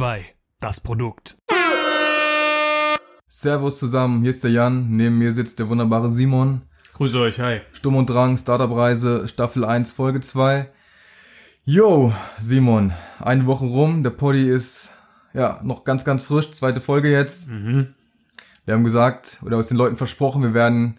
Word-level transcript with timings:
Folge 0.00 0.24
2. 0.24 0.24
Das 0.60 0.80
Produkt. 0.80 1.36
Servus 3.28 3.78
zusammen, 3.78 4.22
hier 4.22 4.30
ist 4.30 4.42
der 4.42 4.50
Jan, 4.50 4.86
neben 4.88 5.18
mir 5.18 5.30
sitzt 5.30 5.58
der 5.58 5.68
wunderbare 5.68 6.10
Simon. 6.10 6.62
Grüße 6.94 7.18
euch, 7.18 7.38
hi. 7.38 7.60
Stumm 7.74 7.96
und 7.96 8.08
Drang, 8.08 8.38
Startup-Reise, 8.38 9.28
Staffel 9.28 9.62
1, 9.62 9.92
Folge 9.92 10.20
2. 10.20 10.70
Yo, 11.66 12.14
Simon, 12.40 12.94
eine 13.18 13.44
Woche 13.44 13.66
rum, 13.66 14.02
der 14.02 14.10
Poddy 14.10 14.48
ist 14.48 14.94
ja 15.34 15.60
noch 15.62 15.84
ganz, 15.84 16.02
ganz 16.02 16.24
frisch, 16.24 16.50
zweite 16.52 16.80
Folge 16.80 17.10
jetzt. 17.10 17.50
Mhm. 17.50 17.94
Wir 18.64 18.72
haben 18.72 18.84
gesagt, 18.84 19.40
oder 19.44 19.58
aus 19.58 19.68
den 19.68 19.76
Leuten 19.76 19.96
versprochen, 19.96 20.42
wir 20.42 20.54
werden 20.54 20.96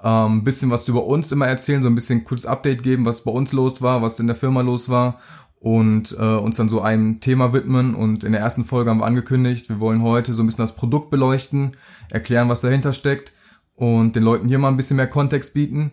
ähm, 0.00 0.38
ein 0.38 0.44
bisschen 0.44 0.70
was 0.70 0.86
über 0.86 1.04
uns 1.06 1.32
immer 1.32 1.48
erzählen, 1.48 1.82
so 1.82 1.88
ein 1.88 1.96
bisschen 1.96 2.22
kurzes 2.22 2.46
Update 2.46 2.84
geben, 2.84 3.04
was 3.04 3.24
bei 3.24 3.32
uns 3.32 3.52
los 3.52 3.82
war, 3.82 4.00
was 4.00 4.20
in 4.20 4.28
der 4.28 4.36
Firma 4.36 4.60
los 4.60 4.88
war 4.88 5.18
und 5.60 6.16
äh, 6.18 6.36
uns 6.36 6.56
dann 6.56 6.68
so 6.68 6.80
einem 6.80 7.20
Thema 7.20 7.52
widmen. 7.52 7.94
Und 7.94 8.24
in 8.24 8.32
der 8.32 8.40
ersten 8.40 8.64
Folge 8.64 8.90
haben 8.90 8.98
wir 8.98 9.06
angekündigt, 9.06 9.68
wir 9.68 9.80
wollen 9.80 10.02
heute 10.02 10.34
so 10.34 10.42
ein 10.42 10.46
bisschen 10.46 10.64
das 10.64 10.76
Produkt 10.76 11.10
beleuchten, 11.10 11.72
erklären, 12.10 12.48
was 12.48 12.60
dahinter 12.60 12.92
steckt 12.92 13.32
und 13.74 14.16
den 14.16 14.22
Leuten 14.22 14.48
hier 14.48 14.58
mal 14.58 14.68
ein 14.68 14.76
bisschen 14.76 14.96
mehr 14.96 15.06
Kontext 15.06 15.54
bieten. 15.54 15.92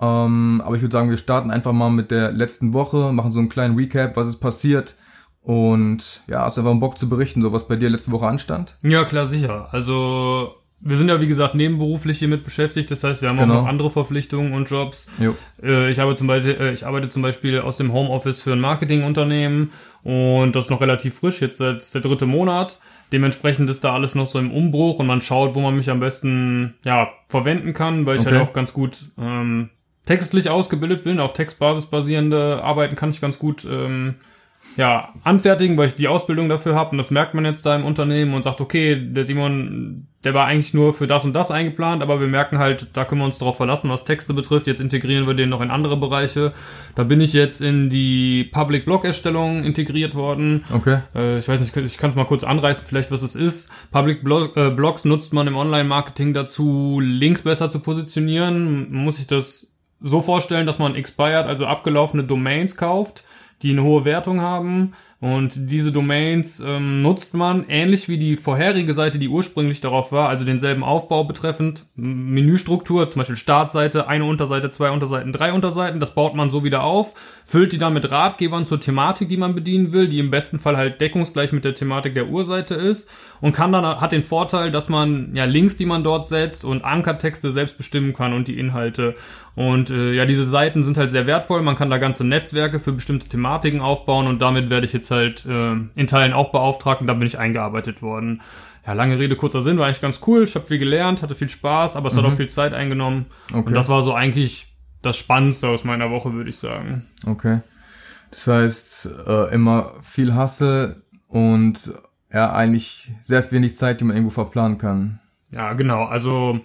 Ähm, 0.00 0.62
aber 0.64 0.76
ich 0.76 0.82
würde 0.82 0.92
sagen, 0.92 1.10
wir 1.10 1.16
starten 1.16 1.50
einfach 1.50 1.72
mal 1.72 1.90
mit 1.90 2.10
der 2.10 2.32
letzten 2.32 2.72
Woche, 2.72 3.12
machen 3.12 3.32
so 3.32 3.38
einen 3.38 3.48
kleinen 3.48 3.76
Recap, 3.76 4.16
was 4.16 4.28
ist 4.28 4.40
passiert. 4.40 4.96
Und 5.40 6.22
ja, 6.28 6.44
hast 6.44 6.58
einfach 6.58 6.70
einen 6.70 6.80
Bock 6.80 6.96
zu 6.96 7.08
berichten, 7.08 7.42
so 7.42 7.52
was 7.52 7.66
bei 7.66 7.76
dir 7.76 7.90
letzte 7.90 8.12
Woche 8.12 8.26
anstand? 8.26 8.76
Ja, 8.82 9.04
klar, 9.04 9.26
sicher. 9.26 9.68
Also 9.72 10.54
wir 10.84 10.96
sind 10.96 11.08
ja 11.08 11.20
wie 11.20 11.26
gesagt 11.28 11.54
nebenberuflich 11.54 12.18
hiermit 12.18 12.44
beschäftigt, 12.44 12.90
das 12.90 13.04
heißt, 13.04 13.22
wir 13.22 13.28
haben 13.28 13.38
Genau. 13.38 13.54
auch 13.54 13.62
noch 13.62 13.68
andere 13.68 13.90
Verpflichtungen 13.90 14.52
und 14.52 14.68
Jobs. 14.68 15.08
Jo. 15.20 15.34
Äh, 15.62 15.90
Ich 15.90 16.00
arbeite 16.00 16.18
zum 16.18 16.26
Beispiel, 16.26 16.56
äh, 16.60 16.72
ich 16.72 16.84
arbeite 16.86 17.08
zum 17.08 17.22
Beispiel 17.22 17.60
aus 17.60 17.76
dem 17.76 17.92
Homeoffice 17.92 18.42
für 18.42 18.52
ein 18.52 18.60
Marketingunternehmen 18.60 19.70
und 20.02 20.56
das 20.56 20.66
ist 20.66 20.70
noch 20.70 20.80
relativ 20.80 21.14
frisch, 21.20 21.40
jetzt 21.40 21.58
seit 21.58 21.78
ist 21.78 21.94
der 21.94 22.02
dritte 22.02 22.26
Monat. 22.26 22.78
Dementsprechend 23.12 23.68
ist 23.68 23.84
da 23.84 23.92
alles 23.94 24.14
noch 24.14 24.26
so 24.26 24.38
im 24.38 24.50
Umbruch 24.50 24.98
und 24.98 25.06
man 25.06 25.20
schaut, 25.20 25.54
wo 25.54 25.60
man 25.60 25.76
mich 25.76 25.90
am 25.90 26.00
besten 26.00 26.74
ja 26.84 27.08
verwenden 27.28 27.74
kann, 27.74 28.06
weil 28.06 28.16
ich 28.16 28.22
Okay. 28.22 28.36
halt 28.38 28.48
auch 28.48 28.52
ganz 28.54 28.72
gut 28.72 28.96
ähm, 29.20 29.68
textlich 30.06 30.48
ausgebildet 30.50 31.04
bin, 31.04 31.20
auf 31.20 31.32
Textbasis 31.34 31.86
basierende 31.86 32.64
Arbeiten 32.64 32.96
kann 32.96 33.10
ich 33.10 33.20
ganz 33.20 33.38
gut 33.38 33.66
ähm, 33.70 34.14
ja, 34.76 35.12
anfertigen, 35.24 35.76
weil 35.76 35.88
ich 35.88 35.94
die 35.94 36.08
Ausbildung 36.08 36.48
dafür 36.48 36.74
habe 36.74 36.92
und 36.92 36.98
das 36.98 37.10
merkt 37.10 37.34
man 37.34 37.44
jetzt 37.44 37.66
da 37.66 37.76
im 37.76 37.84
Unternehmen 37.84 38.34
und 38.34 38.42
sagt, 38.42 38.60
okay, 38.60 38.96
der 38.96 39.24
Simon, 39.24 40.06
der 40.24 40.34
war 40.34 40.46
eigentlich 40.46 40.72
nur 40.72 40.94
für 40.94 41.06
das 41.06 41.24
und 41.24 41.34
das 41.34 41.50
eingeplant, 41.50 42.02
aber 42.02 42.20
wir 42.20 42.28
merken 42.28 42.58
halt, 42.58 42.96
da 42.96 43.04
können 43.04 43.20
wir 43.20 43.24
uns 43.26 43.38
darauf 43.38 43.56
verlassen, 43.56 43.90
was 43.90 44.04
Texte 44.04 44.34
betrifft. 44.34 44.66
Jetzt 44.66 44.80
integrieren 44.80 45.26
wir 45.26 45.34
den 45.34 45.48
noch 45.48 45.60
in 45.60 45.70
andere 45.70 45.96
Bereiche. 45.96 46.52
Da 46.94 47.04
bin 47.04 47.20
ich 47.20 47.32
jetzt 47.32 47.60
in 47.60 47.90
die 47.90 48.44
Public 48.44 48.84
Blog 48.84 49.04
Erstellung 49.04 49.64
integriert 49.64 50.14
worden. 50.14 50.64
Okay. 50.72 51.00
Äh, 51.14 51.38
ich 51.38 51.48
weiß 51.48 51.60
nicht, 51.60 51.76
ich 51.76 51.98
kann 51.98 52.10
es 52.10 52.16
mal 52.16 52.24
kurz 52.24 52.44
anreißen, 52.44 52.86
vielleicht 52.86 53.10
was 53.10 53.22
es 53.22 53.34
ist. 53.34 53.70
Public 53.90 54.22
Blog, 54.22 54.56
äh, 54.56 54.70
Blogs 54.70 55.04
nutzt 55.04 55.32
man 55.32 55.46
im 55.48 55.56
Online-Marketing 55.56 56.34
dazu, 56.34 57.00
Links 57.00 57.42
besser 57.42 57.70
zu 57.70 57.80
positionieren. 57.80 58.92
Muss 58.92 59.16
sich 59.16 59.26
das 59.26 59.72
so 60.00 60.20
vorstellen, 60.20 60.66
dass 60.66 60.78
man 60.78 60.94
expired, 60.94 61.46
also 61.46 61.66
abgelaufene 61.66 62.24
Domains 62.24 62.76
kauft, 62.76 63.24
die 63.62 63.70
eine 63.70 63.82
hohe 63.82 64.04
Wertung 64.04 64.40
haben. 64.40 64.92
Und 65.22 65.70
diese 65.70 65.92
Domains 65.92 66.58
ähm, 66.58 67.00
nutzt 67.00 67.32
man 67.32 67.64
ähnlich 67.68 68.08
wie 68.08 68.18
die 68.18 68.34
vorherige 68.34 68.92
Seite, 68.92 69.20
die 69.20 69.28
ursprünglich 69.28 69.80
darauf 69.80 70.10
war, 70.10 70.28
also 70.28 70.44
denselben 70.44 70.82
Aufbau 70.82 71.22
betreffend, 71.22 71.84
Menüstruktur, 71.94 73.08
zum 73.08 73.20
Beispiel 73.20 73.36
Startseite, 73.36 74.08
eine 74.08 74.24
Unterseite, 74.24 74.70
zwei 74.70 74.90
Unterseiten, 74.90 75.32
drei 75.32 75.52
Unterseiten, 75.52 76.00
das 76.00 76.16
baut 76.16 76.34
man 76.34 76.50
so 76.50 76.64
wieder 76.64 76.82
auf, 76.82 77.14
füllt 77.44 77.72
die 77.72 77.78
dann 77.78 77.94
mit 77.94 78.10
Ratgebern 78.10 78.66
zur 78.66 78.80
Thematik, 78.80 79.28
die 79.28 79.36
man 79.36 79.54
bedienen 79.54 79.92
will, 79.92 80.08
die 80.08 80.18
im 80.18 80.32
besten 80.32 80.58
Fall 80.58 80.76
halt 80.76 81.00
deckungsgleich 81.00 81.52
mit 81.52 81.64
der 81.64 81.76
Thematik 81.76 82.14
der 82.16 82.26
Urseite 82.26 82.74
ist 82.74 83.08
und 83.40 83.52
kann 83.52 83.70
dann, 83.70 84.00
hat 84.00 84.10
den 84.10 84.24
Vorteil, 84.24 84.72
dass 84.72 84.88
man 84.88 85.36
ja 85.36 85.44
Links, 85.44 85.76
die 85.76 85.86
man 85.86 86.02
dort 86.02 86.26
setzt 86.26 86.64
und 86.64 86.84
Ankertexte 86.84 87.52
selbst 87.52 87.76
bestimmen 87.76 88.12
kann 88.12 88.32
und 88.32 88.48
die 88.48 88.58
Inhalte. 88.58 89.14
Und 89.54 89.90
äh, 89.90 90.14
ja, 90.14 90.24
diese 90.24 90.46
Seiten 90.46 90.82
sind 90.82 90.96
halt 90.96 91.10
sehr 91.10 91.28
wertvoll, 91.28 91.62
man 91.62 91.76
kann 91.76 91.90
da 91.90 91.98
ganze 91.98 92.26
Netzwerke 92.26 92.80
für 92.80 92.92
bestimmte 92.92 93.28
Thematiken 93.28 93.82
aufbauen 93.82 94.26
und 94.26 94.42
damit 94.42 94.68
werde 94.68 94.86
ich 94.86 94.92
jetzt 94.92 95.11
halt 95.12 95.46
äh, 95.46 95.72
in 95.94 96.06
Teilen 96.08 96.32
auch 96.32 96.50
beauftragt 96.50 97.00
und 97.00 97.06
da 97.06 97.14
bin 97.14 97.26
ich 97.26 97.38
eingearbeitet 97.38 98.02
worden. 98.02 98.42
Ja, 98.84 98.94
lange 98.94 99.18
Rede, 99.18 99.36
kurzer 99.36 99.62
Sinn, 99.62 99.78
war 99.78 99.86
eigentlich 99.86 100.00
ganz 100.00 100.20
cool. 100.26 100.42
Ich 100.42 100.56
habe 100.56 100.66
viel 100.66 100.78
gelernt, 100.78 101.22
hatte 101.22 101.36
viel 101.36 101.48
Spaß, 101.48 101.94
aber 101.94 102.08
es 102.08 102.16
hat 102.16 102.24
auch 102.24 102.32
viel 102.32 102.50
Zeit 102.50 102.74
eingenommen. 102.74 103.26
Okay. 103.50 103.68
Und 103.68 103.74
das 103.74 103.88
war 103.88 104.02
so 104.02 104.12
eigentlich 104.12 104.72
das 105.02 105.16
Spannendste 105.16 105.68
aus 105.68 105.84
meiner 105.84 106.10
Woche, 106.10 106.32
würde 106.32 106.50
ich 106.50 106.56
sagen. 106.56 107.06
Okay. 107.24 107.60
Das 108.32 108.48
heißt, 108.48 109.08
äh, 109.28 109.54
immer 109.54 109.92
viel 110.00 110.34
Hasse 110.34 111.02
und 111.28 111.92
ja, 112.32 112.52
eigentlich 112.52 113.12
sehr 113.20 113.48
wenig 113.52 113.76
Zeit, 113.76 114.00
die 114.00 114.04
man 114.04 114.16
irgendwo 114.16 114.32
verplanen 114.32 114.78
kann. 114.78 115.20
Ja, 115.50 115.74
genau. 115.74 116.04
Also 116.04 116.58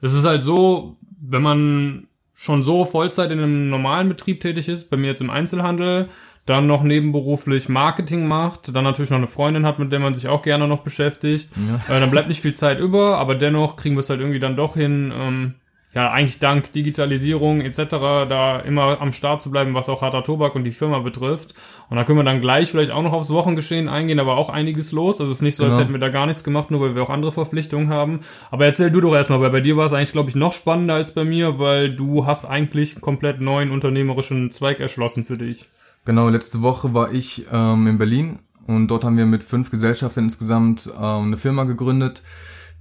es 0.00 0.12
ist 0.12 0.24
halt 0.24 0.42
so, 0.42 0.96
wenn 1.20 1.42
man 1.42 2.08
schon 2.34 2.64
so 2.64 2.84
Vollzeit 2.84 3.30
in 3.30 3.38
einem 3.38 3.70
normalen 3.70 4.08
Betrieb 4.08 4.40
tätig 4.40 4.68
ist, 4.68 4.90
bei 4.90 4.96
mir 4.96 5.06
jetzt 5.06 5.20
im 5.20 5.30
Einzelhandel, 5.30 6.08
dann 6.46 6.66
noch 6.66 6.82
nebenberuflich 6.82 7.68
Marketing 7.68 8.26
macht, 8.26 8.74
dann 8.74 8.84
natürlich 8.84 9.10
noch 9.10 9.18
eine 9.18 9.28
Freundin 9.28 9.64
hat, 9.64 9.78
mit 9.78 9.92
der 9.92 10.00
man 10.00 10.14
sich 10.14 10.28
auch 10.28 10.42
gerne 10.42 10.66
noch 10.66 10.80
beschäftigt, 10.80 11.50
äh, 11.88 12.00
dann 12.00 12.10
bleibt 12.10 12.28
nicht 12.28 12.40
viel 12.42 12.54
Zeit 12.54 12.80
über, 12.80 13.18
aber 13.18 13.34
dennoch 13.36 13.76
kriegen 13.76 13.94
wir 13.94 14.00
es 14.00 14.10
halt 14.10 14.20
irgendwie 14.20 14.40
dann 14.40 14.56
doch 14.56 14.74
hin, 14.74 15.12
ähm, 15.14 15.54
ja, 15.94 16.10
eigentlich 16.10 16.38
dank 16.38 16.72
Digitalisierung 16.72 17.60
etc. 17.60 17.78
da 18.26 18.58
immer 18.60 18.98
am 19.02 19.12
Start 19.12 19.42
zu 19.42 19.50
bleiben, 19.50 19.74
was 19.74 19.90
auch 19.90 20.00
harter 20.00 20.22
Tobak 20.24 20.54
und 20.54 20.64
die 20.64 20.70
Firma 20.70 21.00
betrifft. 21.00 21.52
Und 21.90 21.98
da 21.98 22.04
können 22.04 22.18
wir 22.18 22.24
dann 22.24 22.40
gleich 22.40 22.70
vielleicht 22.70 22.90
auch 22.92 23.02
noch 23.02 23.12
aufs 23.12 23.28
Wochengeschehen 23.28 23.90
eingehen, 23.90 24.16
da 24.16 24.26
war 24.26 24.38
auch 24.38 24.48
einiges 24.48 24.92
los. 24.92 25.20
Also 25.20 25.30
es 25.30 25.38
ist 25.38 25.42
nicht 25.42 25.56
so, 25.56 25.64
als 25.64 25.72
Genau. 25.76 25.82
hätten 25.84 25.92
wir 25.92 26.00
da 26.00 26.08
gar 26.08 26.26
nichts 26.26 26.44
gemacht, 26.44 26.70
nur 26.70 26.80
weil 26.80 26.96
wir 26.96 27.02
auch 27.02 27.10
andere 27.10 27.30
Verpflichtungen 27.30 27.90
haben. 27.90 28.20
Aber 28.50 28.64
erzähl 28.64 28.90
du 28.90 29.02
doch 29.02 29.14
erstmal, 29.14 29.42
weil 29.42 29.50
bei 29.50 29.60
dir 29.60 29.76
war 29.76 29.84
es 29.84 29.92
eigentlich, 29.92 30.12
glaube 30.12 30.30
ich, 30.30 30.34
noch 30.34 30.54
spannender 30.54 30.94
als 30.94 31.12
bei 31.12 31.24
mir, 31.24 31.58
weil 31.58 31.94
du 31.94 32.24
hast 32.24 32.46
eigentlich 32.46 32.94
einen 32.94 33.02
komplett 33.02 33.42
neuen 33.42 33.70
unternehmerischen 33.70 34.50
Zweig 34.50 34.80
erschlossen 34.80 35.26
für 35.26 35.36
dich. 35.36 35.66
Genau, 36.04 36.28
letzte 36.28 36.62
Woche 36.62 36.94
war 36.94 37.12
ich 37.12 37.46
ähm, 37.52 37.86
in 37.86 37.96
Berlin 37.96 38.40
und 38.66 38.88
dort 38.88 39.04
haben 39.04 39.16
wir 39.16 39.26
mit 39.26 39.44
fünf 39.44 39.70
Gesellschaften 39.70 40.24
insgesamt 40.24 40.90
ähm, 40.98 41.26
eine 41.26 41.36
Firma 41.36 41.62
gegründet, 41.62 42.22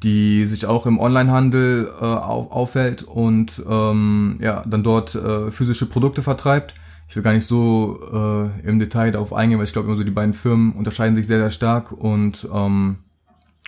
die 0.02 0.46
sich 0.48 0.66
auch 0.66 0.88
im 0.88 1.00
Onlinehandel 1.00 1.92
äh, 2.02 2.04
auf, 2.04 2.52
aufhält 2.52 3.04
und 3.04 3.62
ähm, 3.70 4.40
ja 4.42 4.64
dann 4.66 4.84
dort 4.84 5.14
äh, 5.14 5.52
physische 5.52 5.88
Produkte 5.88 6.24
vertreibt. 6.24 6.74
Ich 7.08 7.16
will 7.16 7.22
gar 7.22 7.34
nicht 7.34 7.46
so 7.46 8.00
äh, 8.12 8.68
im 8.68 8.80
Detail 8.80 9.12
darauf 9.12 9.34
eingehen, 9.34 9.60
weil 9.60 9.66
ich 9.66 9.74
glaube 9.74 9.88
immer 9.88 9.98
so 9.98 10.04
die 10.04 10.10
beiden 10.10 10.34
Firmen 10.34 10.72
unterscheiden 10.74 11.16
sich 11.16 11.28
sehr 11.28 11.40
sehr 11.40 11.52
stark 11.52 11.92
und 11.92 12.48
ähm, 12.52 12.98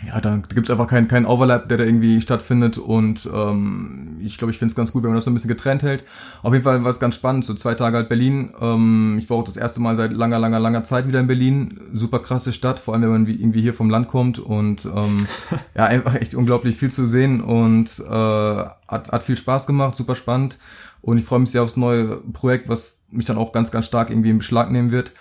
ja, 0.02 0.20
da 0.20 0.42
gibt's 0.54 0.72
einfach 0.72 0.88
keinen 0.88 1.08
keinen 1.08 1.28
Overlap, 1.28 1.70
der 1.70 1.78
da 1.78 1.84
irgendwie 1.84 2.20
stattfindet 2.20 2.80
und 2.80 3.30
ähm, 3.32 4.18
ich 4.22 4.38
glaube, 4.38 4.52
ich 4.52 4.58
finde 4.58 4.72
es 4.72 4.76
ganz 4.76 4.92
gut, 4.92 5.04
wenn 5.04 5.12
man 5.12 5.18
das 5.18 5.26
so 5.26 5.32
ein 5.32 5.36
bisschen 5.36 5.50
getrennt 5.50 5.84
hält. 5.84 6.04
Auf 6.42 6.52
jeden 6.52 6.64
Fall 6.64 6.84
war 6.84 6.90
es 6.90 7.00
ganz 7.00 7.16
spannend, 7.16 7.46
so 7.46 7.54
zwei 7.54 7.76
Tage 7.76 7.98
halt 7.98 8.10
Berlin. 8.10 8.54
Ähm, 8.60 9.18
ich 9.20 9.30
war 9.30 9.38
auch 9.38 9.44
das 9.44 9.56
erste 9.56 9.82
Mal 9.82 9.96
seit 9.96 10.12
langer, 10.12 10.40
langer, 10.40 10.60
langer 10.60 10.82
Zeit 10.82 11.08
wieder 11.08 11.20
in 11.20 11.28
Berlin. 11.28 11.80
Super 11.94 12.20
krasse 12.20 12.54
Stadt, 12.54 12.80
vor 12.80 12.96
allem 12.96 13.04
wenn 13.04 13.12
man 13.12 13.28
wie, 13.28 13.36
irgendwie 13.36 13.62
hier 13.62 13.76
vom 13.76 13.90
Land 13.90 14.08
kommt 14.08 14.40
und 14.40 14.86
ähm, 14.86 15.28
ja, 15.76 15.86
einfach 15.86 16.16
echt 16.16 16.34
unglaublich 16.34 16.76
viel 16.76 16.90
zu 16.90 17.06
sehen 17.06 17.42
und 17.42 18.00
äh, 18.00 18.10
hat, 18.10 19.12
hat 19.12 19.24
viel 19.24 19.38
Spaß 19.38 19.68
gemacht, 19.68 19.96
super 19.96 20.16
spannend. 20.16 20.58
Und 21.02 21.18
ich 21.18 21.26
freue 21.26 21.40
mich 21.40 21.52
sehr 21.52 21.62
aufs 21.62 21.76
neue 21.78 22.18
Projekt, 22.32 22.70
was 22.70 23.02
mich 23.12 23.26
dann 23.26 23.38
auch 23.38 23.52
ganz, 23.52 23.72
ganz 23.72 23.86
stark 23.86 24.10
irgendwie 24.10 24.30
in 24.30 24.38
Beschlag 24.38 24.72
nehmen 24.72 24.92
wird. 24.92 25.12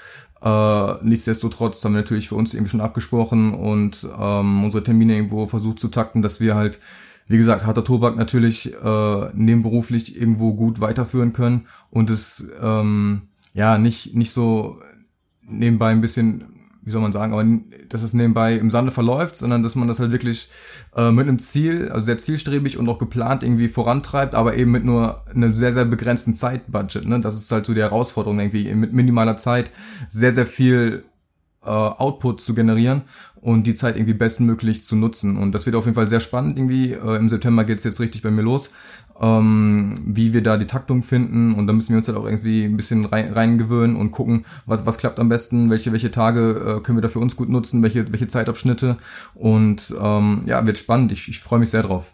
Äh, 0.42 0.94
nichtsdestotrotz 1.02 1.84
haben 1.84 1.92
wir 1.92 2.00
natürlich 2.00 2.28
für 2.28 2.34
uns 2.34 2.52
irgendwie 2.54 2.70
schon 2.70 2.80
abgesprochen 2.80 3.54
und 3.54 4.06
ähm, 4.18 4.64
unsere 4.64 4.82
Termine 4.82 5.14
irgendwo 5.14 5.46
versucht 5.46 5.78
zu 5.78 5.88
takten, 5.88 6.20
dass 6.20 6.40
wir 6.40 6.56
halt, 6.56 6.80
wie 7.28 7.38
gesagt, 7.38 7.64
harter 7.64 7.84
Tobak 7.84 8.16
natürlich 8.16 8.74
äh, 8.74 9.30
nebenberuflich 9.34 10.20
irgendwo 10.20 10.54
gut 10.54 10.80
weiterführen 10.80 11.32
können 11.32 11.66
und 11.90 12.10
es 12.10 12.48
ähm, 12.60 13.22
ja 13.54 13.78
nicht 13.78 14.16
nicht 14.16 14.32
so 14.32 14.80
nebenbei 15.42 15.90
ein 15.90 16.00
bisschen, 16.00 16.44
wie 16.84 16.90
soll 16.90 17.00
man 17.00 17.12
sagen, 17.12 17.32
aber 17.32 17.46
dass 17.88 18.02
es 18.02 18.12
nebenbei 18.12 18.56
im 18.56 18.70
Sande 18.70 18.90
verläuft, 18.90 19.36
sondern 19.36 19.62
dass 19.62 19.76
man 19.76 19.88
das 19.88 20.00
halt 20.00 20.10
wirklich 20.10 20.48
äh, 20.96 21.12
mit 21.12 21.28
einem 21.28 21.38
Ziel, 21.38 21.90
also 21.90 22.04
sehr 22.04 22.18
zielstrebig 22.18 22.76
und 22.76 22.88
auch 22.88 22.98
geplant 22.98 23.44
irgendwie 23.44 23.68
vorantreibt, 23.68 24.34
aber 24.34 24.56
eben 24.56 24.72
mit 24.72 24.84
nur 24.84 25.22
einem 25.32 25.52
sehr, 25.52 25.72
sehr 25.72 25.84
begrenzten 25.84 26.34
Zeitbudget. 26.34 27.06
Ne? 27.06 27.20
Das 27.20 27.36
ist 27.36 27.52
halt 27.52 27.66
so 27.66 27.74
die 27.74 27.80
Herausforderung, 27.80 28.40
irgendwie 28.40 28.74
mit 28.74 28.92
minimaler 28.92 29.36
Zeit 29.36 29.70
sehr, 30.08 30.32
sehr 30.32 30.46
viel 30.46 31.04
äh, 31.64 31.70
Output 31.70 32.40
zu 32.40 32.54
generieren 32.54 33.02
und 33.40 33.66
die 33.66 33.74
Zeit 33.74 33.96
irgendwie 33.96 34.14
bestmöglich 34.14 34.84
zu 34.84 34.96
nutzen. 34.96 35.36
Und 35.36 35.52
das 35.52 35.66
wird 35.66 35.76
auf 35.76 35.84
jeden 35.84 35.96
Fall 35.96 36.08
sehr 36.08 36.20
spannend 36.20 36.56
irgendwie. 36.56 36.92
Äh, 36.92 37.16
Im 37.16 37.28
September 37.28 37.64
geht's 37.64 37.84
jetzt 37.84 38.00
richtig 38.00 38.22
bei 38.22 38.30
mir 38.30 38.42
los, 38.42 38.70
ähm, 39.20 39.94
wie 40.06 40.32
wir 40.32 40.42
da 40.42 40.56
die 40.56 40.66
Taktung 40.66 41.02
finden. 41.02 41.52
Und 41.52 41.66
da 41.66 41.72
müssen 41.72 41.90
wir 41.90 41.98
uns 41.98 42.08
halt 42.08 42.16
auch 42.16 42.24
irgendwie 42.24 42.64
ein 42.64 42.76
bisschen 42.76 43.04
rein, 43.04 43.32
reingewöhnen 43.32 43.96
und 43.96 44.12
gucken, 44.12 44.44
was, 44.66 44.86
was 44.86 44.98
klappt 44.98 45.18
am 45.18 45.28
besten, 45.28 45.70
welche, 45.70 45.92
welche 45.92 46.12
Tage 46.12 46.50
äh, 46.78 46.80
können 46.82 46.98
wir 46.98 47.02
da 47.02 47.08
für 47.08 47.18
uns 47.18 47.36
gut 47.36 47.48
nutzen, 47.48 47.82
welche, 47.82 48.10
welche 48.12 48.28
Zeitabschnitte. 48.28 48.96
Und 49.34 49.92
ähm, 50.00 50.42
ja, 50.46 50.64
wird 50.64 50.78
spannend. 50.78 51.10
Ich, 51.10 51.28
ich 51.28 51.40
freue 51.40 51.58
mich 51.58 51.70
sehr 51.70 51.82
drauf. 51.82 52.12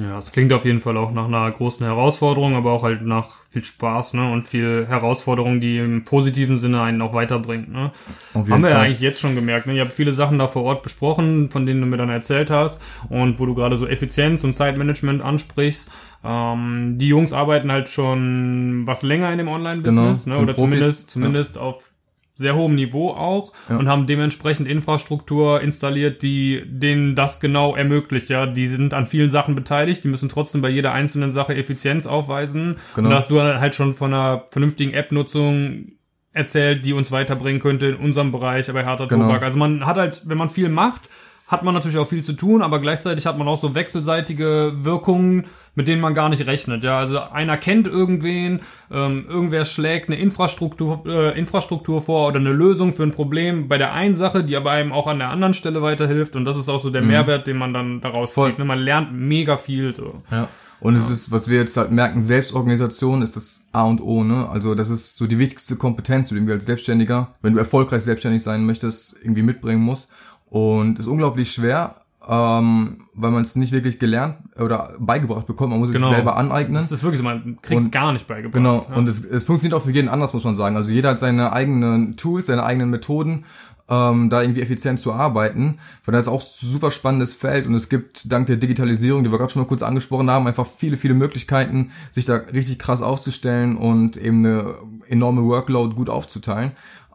Ja, 0.00 0.16
es 0.16 0.30
klingt 0.30 0.52
auf 0.52 0.64
jeden 0.64 0.80
Fall 0.80 0.96
auch 0.96 1.10
nach 1.10 1.24
einer 1.24 1.50
großen 1.50 1.84
Herausforderung, 1.84 2.54
aber 2.54 2.70
auch 2.70 2.84
halt 2.84 3.02
nach 3.02 3.26
viel 3.50 3.64
Spaß, 3.64 4.14
ne? 4.14 4.30
Und 4.30 4.46
viel 4.46 4.86
Herausforderung, 4.86 5.60
die 5.60 5.78
im 5.78 6.04
positiven 6.04 6.56
Sinne 6.56 6.82
einen 6.82 7.02
auch 7.02 7.14
weiterbringt, 7.14 7.72
ne? 7.72 7.90
Haben 8.32 8.62
wir 8.62 8.70
ja 8.70 8.78
eigentlich 8.78 9.00
jetzt 9.00 9.18
schon 9.20 9.34
gemerkt, 9.34 9.66
ne? 9.66 9.74
Ich 9.74 9.80
habe 9.80 9.90
viele 9.90 10.12
Sachen 10.12 10.38
da 10.38 10.46
vor 10.46 10.62
Ort 10.62 10.84
besprochen, 10.84 11.50
von 11.50 11.66
denen 11.66 11.80
du 11.80 11.86
mir 11.88 11.96
dann 11.96 12.10
erzählt 12.10 12.48
hast 12.48 12.80
und 13.08 13.40
wo 13.40 13.46
du 13.46 13.54
gerade 13.54 13.76
so 13.76 13.88
Effizienz 13.88 14.44
und 14.44 14.54
Zeitmanagement 14.54 15.20
ansprichst. 15.20 15.90
Ähm, 16.24 16.94
die 16.98 17.08
Jungs 17.08 17.32
arbeiten 17.32 17.72
halt 17.72 17.88
schon 17.88 18.86
was 18.86 19.02
länger 19.02 19.32
in 19.32 19.38
dem 19.38 19.48
Online-Business, 19.48 20.24
Genau, 20.26 20.36
ne? 20.36 20.42
Oder 20.42 20.52
Profis, 20.52 20.70
zumindest, 20.70 21.10
zumindest 21.10 21.58
auf 21.58 21.90
sehr 22.38 22.54
hohem 22.54 22.76
Niveau 22.76 23.10
auch 23.10 23.52
und 23.68 23.88
haben 23.88 24.06
dementsprechend 24.06 24.68
Infrastruktur 24.68 25.60
installiert, 25.60 26.22
die 26.22 26.62
denen 26.64 27.16
das 27.16 27.40
genau 27.40 27.74
ermöglicht. 27.74 28.28
Ja, 28.28 28.46
die 28.46 28.66
sind 28.68 28.94
an 28.94 29.08
vielen 29.08 29.28
Sachen 29.28 29.56
beteiligt, 29.56 30.04
die 30.04 30.08
müssen 30.08 30.28
trotzdem 30.28 30.60
bei 30.60 30.68
jeder 30.68 30.92
einzelnen 30.92 31.32
Sache 31.32 31.56
Effizienz 31.56 32.06
aufweisen. 32.06 32.76
Genau. 32.94 33.08
Und 33.08 33.10
da 33.10 33.16
hast 33.16 33.30
du 33.32 33.40
halt 33.42 33.74
schon 33.74 33.92
von 33.92 34.14
einer 34.14 34.44
vernünftigen 34.50 34.92
App-Nutzung 34.92 35.92
erzählt, 36.32 36.84
die 36.84 36.92
uns 36.92 37.10
weiterbringen 37.10 37.60
könnte 37.60 37.86
in 37.86 37.96
unserem 37.96 38.30
Bereich 38.30 38.72
bei 38.72 38.84
harter 38.84 39.08
Genau. 39.08 39.26
Tobak. 39.26 39.42
Also 39.42 39.58
man 39.58 39.84
hat 39.84 39.96
halt, 39.96 40.22
wenn 40.26 40.38
man 40.38 40.48
viel 40.48 40.68
macht, 40.68 41.10
hat 41.48 41.64
man 41.64 41.74
natürlich 41.74 41.96
auch 41.96 42.06
viel 42.06 42.22
zu 42.22 42.34
tun, 42.34 42.62
aber 42.62 42.78
gleichzeitig 42.78 43.26
hat 43.26 43.38
man 43.38 43.48
auch 43.48 43.56
so 43.56 43.74
wechselseitige 43.74 44.72
Wirkungen, 44.76 45.46
mit 45.74 45.88
denen 45.88 46.02
man 46.02 46.12
gar 46.12 46.28
nicht 46.28 46.46
rechnet. 46.46 46.84
Ja, 46.84 46.98
also 46.98 47.20
einer 47.32 47.56
kennt 47.56 47.86
irgendwen, 47.86 48.60
ähm, 48.92 49.24
irgendwer 49.28 49.64
schlägt 49.64 50.10
eine 50.10 50.18
Infrastruktur, 50.18 51.04
äh, 51.06 51.38
Infrastruktur 51.38 52.02
vor 52.02 52.28
oder 52.28 52.38
eine 52.38 52.52
Lösung 52.52 52.92
für 52.92 53.02
ein 53.02 53.12
Problem 53.12 53.66
bei 53.66 53.78
der 53.78 53.92
einen 53.94 54.14
Sache, 54.14 54.44
die 54.44 54.56
aber 54.56 54.72
einem 54.72 54.92
auch 54.92 55.06
an 55.06 55.18
der 55.18 55.30
anderen 55.30 55.54
Stelle 55.54 55.80
weiterhilft. 55.80 56.36
Und 56.36 56.44
das 56.44 56.58
ist 56.58 56.68
auch 56.68 56.80
so 56.80 56.90
der 56.90 57.02
Mehrwert, 57.02 57.46
den 57.46 57.56
man 57.56 57.72
dann 57.72 58.02
daraus 58.02 58.34
Voll. 58.34 58.50
zieht. 58.50 58.58
Ne? 58.58 58.66
Man 58.66 58.80
lernt 58.80 59.12
mega 59.14 59.56
viel. 59.56 59.96
So. 59.96 60.22
Ja. 60.30 60.48
Und 60.80 60.94
es 60.94 61.10
ist, 61.10 61.32
was 61.32 61.48
wir 61.48 61.58
jetzt 61.58 61.76
halt 61.76 61.90
merken, 61.90 62.22
Selbstorganisation 62.22 63.22
ist 63.22 63.36
das 63.36 63.66
A 63.72 63.84
und 63.84 64.00
O, 64.00 64.22
ne? 64.22 64.48
Also 64.48 64.76
das 64.76 64.90
ist 64.90 65.16
so 65.16 65.26
die 65.26 65.38
wichtigste 65.38 65.76
Kompetenz, 65.76 66.28
die 66.28 66.34
du 66.34 66.38
irgendwie 66.38 66.52
als 66.52 66.66
Selbstständiger, 66.66 67.32
wenn 67.42 67.54
du 67.54 67.58
erfolgreich 67.58 68.02
selbstständig 68.02 68.42
sein 68.42 68.64
möchtest, 68.64 69.16
irgendwie 69.20 69.42
mitbringen 69.42 69.82
musst. 69.82 70.08
Und 70.50 70.98
ist 70.98 71.06
unglaublich 71.06 71.50
schwer, 71.52 71.96
ähm, 72.28 73.04
weil 73.14 73.30
man 73.30 73.42
es 73.42 73.56
nicht 73.56 73.72
wirklich 73.72 73.98
gelernt 73.98 74.36
oder 74.58 74.94
beigebracht 74.98 75.46
bekommt. 75.46 75.70
Man 75.70 75.78
muss 75.78 75.88
es 75.90 75.94
sich 75.94 76.04
selber 76.04 76.36
aneignen. 76.36 76.74
Das 76.74 76.92
ist 76.92 77.02
wirklich 77.02 77.18
so, 77.18 77.24
man 77.24 77.58
kriegt 77.62 77.80
es 77.80 77.90
gar 77.90 78.12
nicht 78.12 78.26
beigebracht. 78.26 78.54
Genau, 78.54 78.86
Ja. 78.88 78.96
und 78.96 79.08
es, 79.08 79.24
es 79.24 79.44
funktioniert 79.44 79.78
auch 79.80 79.84
für 79.84 79.90
jeden 79.92 80.08
anders, 80.08 80.32
muss 80.34 80.44
man 80.44 80.54
sagen. 80.54 80.76
Also 80.76 80.90
jeder 80.92 81.10
hat 81.10 81.18
seine 81.18 81.52
eigenen 81.52 82.16
Tools, 82.16 82.46
seine 82.46 82.64
eigenen 82.64 82.90
Methoden, 82.90 83.44
ähm, 83.90 84.28
da 84.28 84.42
irgendwie 84.42 84.60
effizient 84.60 85.00
zu 85.00 85.14
arbeiten. 85.14 85.78
Von 86.02 86.12
daher 86.12 86.20
ist 86.20 86.28
auch 86.28 86.42
ein 86.42 86.46
super 86.46 86.90
spannendes 86.90 87.34
Feld 87.34 87.66
und 87.66 87.74
es 87.74 87.88
gibt 87.88 88.30
dank 88.30 88.46
der 88.46 88.56
Digitalisierung, 88.56 89.24
die 89.24 89.30
wir 89.30 89.38
gerade 89.38 89.50
schon 89.50 89.62
mal 89.62 89.68
kurz 89.68 89.82
angesprochen 89.82 90.30
haben, 90.30 90.46
einfach 90.46 90.66
viele, 90.66 90.98
viele 90.98 91.14
Möglichkeiten, 91.14 91.90
sich 92.10 92.26
da 92.26 92.36
richtig 92.36 92.78
krass 92.78 93.00
aufzustellen 93.00 93.76
und 93.78 94.18
eben 94.18 94.40
eine 94.44 94.74
enorme 95.08 95.42
Workload 95.44 95.94
gut 95.94 96.10
aufzuteilen. 96.10 96.72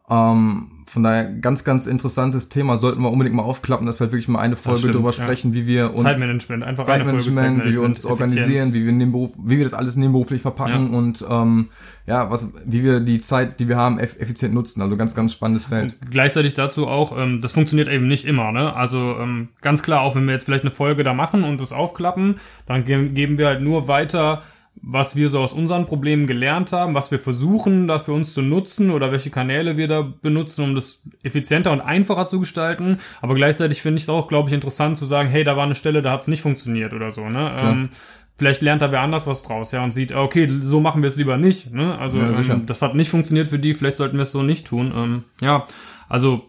Ähm, 0.10 0.70
von 0.86 1.02
daher 1.02 1.24
ganz, 1.24 1.64
ganz 1.64 1.88
interessantes 1.88 2.50
Thema, 2.50 2.78
sollten 2.78 3.02
wir 3.02 3.10
unbedingt 3.10 3.36
mal 3.36 3.44
aufklappen, 3.44 3.88
dass 3.88 4.00
wir 4.00 4.06
halt 4.06 4.12
wirklich 4.12 4.28
mal 4.28 4.40
eine 4.40 4.56
Folge 4.56 4.80
stimmt, 4.80 4.96
drüber 4.96 5.10
ja. 5.10 5.24
sprechen, 5.24 5.54
wie 5.54 5.66
wir 5.66 5.94
uns 5.94 6.04
Zeitmanagement, 6.04 6.64
einfach 6.64 6.88
eine 6.88 7.06
Folge 7.06 7.20
Zeitmanagement, 7.20 7.66
wie 7.66 7.74
wir 7.74 7.82
uns 7.82 8.02
Zeitmanagement, 8.02 8.40
organisieren, 8.40 8.74
wie 8.74 8.86
wir, 8.86 8.92
nebenberuf, 8.92 9.32
wie 9.44 9.58
wir 9.58 9.64
das 9.64 9.74
alles 9.74 9.96
nebenberuflich 9.96 10.42
verpacken 10.42 10.92
Ja. 10.92 10.98
und 10.98 11.26
ähm, 11.28 11.70
ja, 12.06 12.30
was, 12.30 12.52
wie 12.66 12.84
wir 12.84 13.00
die 13.00 13.22
Zeit, 13.22 13.60
die 13.60 13.70
wir 13.70 13.78
haben, 13.78 13.98
eff 13.98 14.20
effizient 14.20 14.54
nutzen. 14.54 14.82
Also 14.82 14.98
ganz, 14.98 15.16
ganz 15.16 15.34
spannendes 15.34 15.66
Feld. 15.66 15.98
Gleichzeitig 16.12 16.54
dazu 16.54 16.88
auch, 16.88 17.18
ähm, 17.18 17.42
das 17.42 17.54
funktioniert 17.54 17.88
eben 17.88 18.08
nicht 18.08 18.26
immer, 18.26 18.52
ne? 18.52 18.76
Also 18.76 19.16
ähm, 19.20 19.50
ganz 19.62 19.84
klar, 19.84 20.02
auch 20.02 20.16
wenn 20.16 20.26
wir 20.26 20.34
jetzt 20.34 20.44
vielleicht 20.44 20.64
eine 20.64 20.72
Folge 20.72 21.04
da 21.04 21.14
machen 21.14 21.44
und 21.44 21.62
das 21.62 21.72
aufklappen, 21.72 22.36
dann 22.66 22.84
ge 22.84 23.10
geben 23.10 23.38
wir 23.38 23.48
halt 23.48 23.62
nur 23.62 23.88
weiter, 23.88 24.44
was 24.86 25.16
wir 25.16 25.30
so 25.30 25.40
aus 25.40 25.54
unseren 25.54 25.86
Problemen 25.86 26.28
gelernt 26.28 26.74
haben, 26.74 26.94
was 26.94 27.10
wir 27.10 27.20
versuchen, 27.20 27.88
da 27.88 28.00
für 28.00 28.12
uns 28.12 28.34
zu 28.34 28.42
nutzen 28.42 28.92
oder 28.92 29.14
welche 29.14 29.30
Kanäle 29.30 29.78
wir 29.78 29.88
da 29.88 30.02
benutzen, 30.02 30.66
um 30.66 30.76
das 30.76 31.02
effizienter 31.24 31.72
und 31.72 31.80
einfacher 31.80 32.28
zu 32.28 32.42
gestalten. 32.42 32.98
Aber 33.22 33.34
gleichzeitig 33.34 33.82
finde 33.82 33.98
ich 33.98 34.04
es 34.04 34.10
auch, 34.10 34.28
glaube 34.28 34.50
ich, 34.50 34.54
interessant 34.54 34.98
zu 34.98 35.06
sagen, 35.06 35.30
hey, 35.30 35.46
da 35.46 35.56
war 35.56 35.64
eine 35.64 35.76
Stelle, 35.76 36.02
da 36.02 36.12
hat 36.12 36.22
es 36.22 36.28
nicht 36.28 36.42
funktioniert 36.42 36.94
oder 36.94 37.12
so, 37.12 37.28
ne? 37.30 37.52
Ähm, 37.60 37.90
Vielleicht 38.36 38.64
lernt 38.64 38.82
da 38.82 38.92
wer 38.92 39.02
anders 39.02 39.28
was 39.28 39.44
draus, 39.44 39.72
ja, 39.74 39.84
und 39.84 39.94
sieht, 39.94 40.12
okay, 40.12 40.50
so 40.60 40.80
machen 40.80 41.04
wir 41.04 41.08
es 41.08 41.18
lieber 41.18 41.38
nicht, 41.38 41.72
ne? 41.72 41.98
Also 42.00 42.18
Ja, 42.18 42.32
ähm, 42.32 42.66
das 42.66 42.82
hat 42.82 42.96
nicht 42.96 43.10
funktioniert 43.10 43.48
für 43.48 43.60
die, 43.60 43.76
vielleicht 43.76 43.98
sollten 43.98 44.18
wir 44.18 44.24
es 44.24 44.32
so 44.32 44.42
nicht 44.42 44.66
tun. 44.66 44.92
Ähm, 44.96 45.24
ja, 45.40 45.68
also 46.10 46.42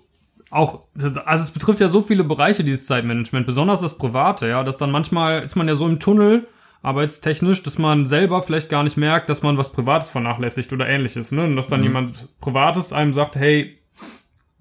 auch, 0.49 0.85
also 0.95 1.43
es 1.43 1.51
betrifft 1.51 1.81
ja 1.81 1.89
so 1.89 2.01
viele 2.01 2.25
Bereiche, 2.25 2.65
dieses 2.65 2.87
Zeitmanagement, 2.87 3.45
besonders 3.45 3.83
das 3.83 3.99
Private, 3.99 4.49
ja, 4.49 4.65
dass 4.65 4.79
dann 4.79 4.91
manchmal 4.91 5.43
ist 5.43 5.57
man 5.57 5.69
ja 5.69 5.75
so 5.75 5.87
im 5.87 6.01
Tunnel, 6.01 6.47
arbeitstechnisch, 6.85 7.63
dass 7.63 7.79
man 7.79 8.07
selber 8.07 8.43
vielleicht 8.43 8.69
gar 8.69 8.83
nicht 8.83 8.97
merkt, 8.97 9.29
dass 9.31 9.43
man 9.43 9.57
was 9.59 9.73
Privates 9.73 10.11
vernachlässigt 10.11 10.73
oder 10.73 10.87
ähnliches, 10.89 11.33
ne? 11.33 11.45
Und 11.45 11.57
dass 11.57 11.69
dann 11.69 11.83
jemand 11.83 12.29
Privates 12.41 12.93
einem 12.93 13.13
sagt, 13.15 13.37
hey, 13.37 13.77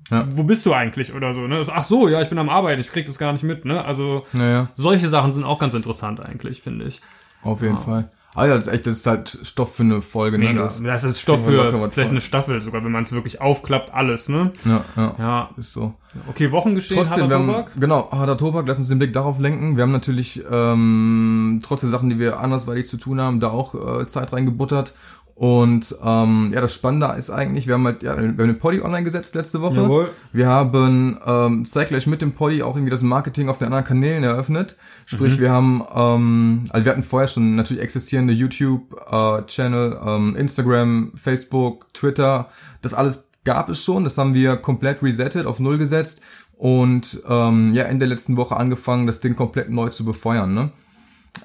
Ja. 0.10 0.26
wo 0.32 0.44
bist 0.44 0.66
du 0.66 0.74
eigentlich 0.74 1.14
oder 1.14 1.34
so, 1.34 1.42
ne? 1.42 1.58
Das- 1.58 1.70
Ach 1.70 1.84
so, 1.84 2.08
ja, 2.08 2.22
ich 2.22 2.30
bin 2.30 2.38
am 2.38 2.50
Arbeiten, 2.50 2.82
ich 2.82 2.92
krieg 2.92 3.06
das 3.06 3.18
gar 3.18 3.32
nicht 3.32 3.44
mit, 3.44 3.66
ne? 3.66 3.84
Also 3.86 4.26
Naja, 4.34 4.68
solche 4.74 5.08
Sachen 5.08 5.34
sind 5.34 5.44
auch 5.44 5.60
ganz 5.60 5.74
interessant 5.74 6.20
eigentlich, 6.20 6.62
finde 6.62 6.86
ich. 6.86 7.02
auf 7.44 7.62
jeden 7.62 7.78
Fall. 7.78 8.10
Also 8.36 8.56
das 8.56 8.68
ist 8.68 8.74
echt, 8.74 8.88
das 8.88 8.98
ist 8.98 9.06
halt 9.06 9.38
Stoff 9.44 9.76
für 9.76 9.84
eine 9.84 10.02
Folge, 10.02 10.40
ne? 10.40 10.46
Mega. 10.50 10.64
Das, 10.64 10.82
Das, 10.82 11.04
ist 11.04 11.20
Stoff 11.22 11.44
für 11.46 11.52
vielleicht 11.70 11.94
voll. 11.94 12.08
eine 12.10 12.22
Staffel 12.22 12.62
sogar, 12.62 12.84
wenn 12.84 12.92
man 12.92 13.04
es 13.04 13.12
wirklich 13.12 13.42
aufklappt, 13.42 13.94
alles, 13.94 14.28
ne? 14.30 14.52
ja, 14.66 14.84
ja, 14.96 15.16
Ja. 15.20 15.50
ist 15.58 15.74
so. 15.74 15.94
Okay, 16.28 16.52
Wochengeschehen, 16.52 16.98
Trotzdem, 17.04 17.24
harter 17.24 17.36
haben, 17.36 17.48
Tobak. 17.48 17.72
genau, 17.80 18.10
harter 18.12 18.38
Tobak, 18.38 18.68
lass 18.68 18.78
uns 18.80 18.88
den 18.90 19.00
Blick 19.00 19.14
darauf 19.14 19.40
lenken. 19.40 19.76
Wir 19.78 19.84
haben 19.84 19.92
natürlich, 19.92 20.44
ähm, 20.52 21.60
trotz 21.64 21.82
der 21.82 21.90
Sachen, 21.92 22.10
die 22.10 22.20
wir 22.20 22.40
andersweitig 22.40 22.86
zu 22.88 22.98
tun 22.98 23.20
haben, 23.22 23.40
da 23.40 23.50
auch 23.50 24.02
äh, 24.02 24.08
Zeit 24.08 24.34
reingebuttert. 24.34 24.94
Und 25.36 25.96
ähm, 26.06 26.52
ja, 26.54 26.62
das 26.62 26.76
Spannende 26.76 27.08
ist 27.18 27.32
eigentlich, 27.32 27.66
wir 27.66 27.74
haben 27.74 27.86
halt, 27.86 28.04
ja, 28.04 28.16
wir 28.16 28.28
haben 28.28 28.38
den 28.38 28.60
Poddy 28.60 28.82
online 28.82 29.04
gesetzt 29.04 29.34
letzte 29.34 29.62
Woche. 29.62 29.78
Jawohl. 29.78 30.10
Wir 30.32 30.48
haben 30.48 31.18
ähm, 31.26 31.66
zeitgleich 31.66 32.06
mit 32.06 32.22
dem 32.22 32.34
Poddy 32.34 32.62
auch 32.62 32.76
irgendwie 32.76 32.92
das 32.92 33.02
Marketing 33.02 33.50
auf 33.50 33.58
den 33.58 33.66
anderen 33.66 33.84
Kanälen 33.84 34.24
eröffnet. 34.24 34.76
Sprich, 35.08 35.40
wir 35.40 35.50
haben, 35.52 35.84
ähm, 35.96 36.64
also 36.70 36.86
wir 36.86 36.92
hatten 36.92 37.04
vorher 37.04 37.28
schon 37.28 37.56
natürlich 37.56 37.82
existierende 37.82 38.34
YouTube-Channel, 38.34 40.00
ähm, 40.06 40.36
Instagram, 40.36 41.12
Facebook, 41.16 41.92
Twitter, 41.94 42.50
das 42.82 42.94
alles 42.94 43.32
gab 43.44 43.70
es 43.70 43.84
schon, 43.84 44.04
das 44.04 44.18
haben 44.18 44.34
wir 44.34 44.56
komplett 44.58 45.02
resettet, 45.02 45.46
auf 45.46 45.60
Null 45.60 45.78
gesetzt 45.78 46.22
und 46.58 47.22
ähm, 47.28 47.74
ja, 47.74 47.84
Ende 47.84 48.06
der 48.06 48.10
letzten 48.10 48.38
Woche 48.38 48.56
angefangen, 48.56 49.08
das 49.08 49.20
Ding 49.20 49.36
komplett 49.36 49.70
neu 49.70 49.90
zu 49.90 50.06
befeuern. 50.06 50.54
Ne? 50.54 50.70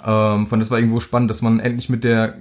Ähm, 0.07 0.47
von 0.47 0.59
das 0.59 0.71
war 0.71 0.79
irgendwo 0.79 1.01
spannend, 1.01 1.31
dass 1.31 1.43
man 1.43 1.59
endlich 1.61 1.89
mit 1.89 2.05
der, 2.05 2.37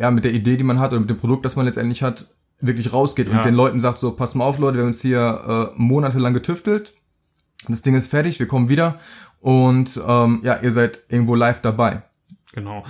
ja, 0.00 0.10
mit 0.10 0.24
der 0.24 0.32
Idee, 0.32 0.56
die 0.56 0.64
man 0.64 0.78
hat 0.80 0.92
oder 0.92 1.00
mit 1.00 1.10
dem 1.10 1.18
Produkt, 1.18 1.44
das 1.44 1.56
man 1.56 1.66
letztendlich 1.66 2.02
hat, 2.02 2.26
wirklich 2.60 2.92
rausgeht 2.92 3.28
Ja. 3.28 3.38
und 3.38 3.44
den 3.44 3.54
Leuten 3.54 3.78
sagt 3.78 3.98
so, 3.98 4.12
pass 4.12 4.34
mal 4.34 4.44
auf, 4.44 4.58
Leute, 4.58 4.76
wir 4.78 4.82
haben 4.82 4.90
jetzt 4.92 5.02
hier 5.02 5.70
äh, 5.76 5.80
monatelang 5.80 6.34
getüftelt, 6.34 6.94
das 7.68 7.82
Ding 7.82 7.94
ist 7.94 8.08
fertig, 8.08 8.38
wir 8.38 8.48
kommen 8.48 8.68
wieder 8.68 8.98
und 9.40 10.00
ähm, 10.06 10.40
ja, 10.42 10.58
ihr 10.60 10.72
seid 10.72 11.00
irgendwo 11.08 11.34
live 11.34 11.60
dabei. 11.60 12.02
Genau. 12.52 12.82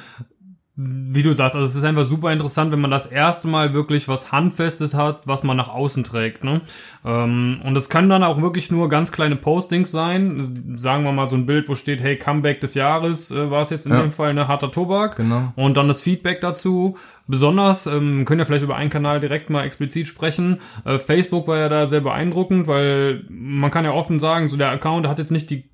Wie 0.82 1.22
du 1.22 1.34
sagst, 1.34 1.56
also 1.56 1.66
es 1.66 1.74
ist 1.74 1.84
einfach 1.84 2.04
super 2.04 2.32
interessant, 2.32 2.72
wenn 2.72 2.80
man 2.80 2.90
das 2.90 3.06
erste 3.06 3.48
Mal 3.48 3.74
wirklich 3.74 4.08
was 4.08 4.32
Handfestes 4.32 4.94
hat, 4.94 5.26
was 5.26 5.42
man 5.42 5.56
nach 5.56 5.68
außen 5.68 6.04
trägt. 6.04 6.42
Ne? 6.42 6.62
Ähm, 7.04 7.60
und 7.64 7.76
es 7.76 7.90
kann 7.90 8.08
dann 8.08 8.22
auch 8.22 8.40
wirklich 8.40 8.70
nur 8.70 8.88
ganz 8.88 9.12
kleine 9.12 9.36
Postings 9.36 9.90
sein. 9.90 10.74
Sagen 10.76 11.04
wir 11.04 11.12
mal 11.12 11.26
so 11.26 11.36
ein 11.36 11.44
Bild, 11.44 11.68
wo 11.68 11.74
steht, 11.74 12.00
hey, 12.00 12.16
Comeback 12.16 12.60
des 12.60 12.72
Jahres 12.74 13.30
äh, 13.30 13.50
war 13.50 13.60
es 13.60 13.68
jetzt 13.70 13.84
in 13.84 13.92
Ja. 13.92 14.00
dem 14.00 14.12
Fall, 14.12 14.32
ne, 14.32 14.48
harter 14.48 14.70
Tobak. 14.70 15.16
Genau. 15.16 15.52
Und 15.56 15.76
dann 15.76 15.88
das 15.88 16.00
Feedback 16.00 16.40
dazu. 16.40 16.96
Besonders, 17.26 17.86
ähm, 17.86 18.24
können 18.24 18.38
ja 18.38 18.46
vielleicht 18.46 18.64
über 18.64 18.76
einen 18.76 18.90
Kanal 18.90 19.20
direkt 19.20 19.50
mal 19.50 19.64
explizit 19.64 20.08
sprechen. 20.08 20.60
Äh, 20.86 20.98
Facebook 20.98 21.46
war 21.46 21.58
ja 21.58 21.68
da 21.68 21.86
sehr 21.88 22.00
beeindruckend, 22.00 22.66
weil 22.66 23.24
man 23.28 23.70
kann 23.70 23.84
ja 23.84 23.92
offen 23.92 24.18
sagen, 24.18 24.48
so 24.48 24.56
der 24.56 24.70
Account 24.70 25.06
hat 25.06 25.18
jetzt 25.18 25.30
nicht 25.30 25.50
die 25.50 25.64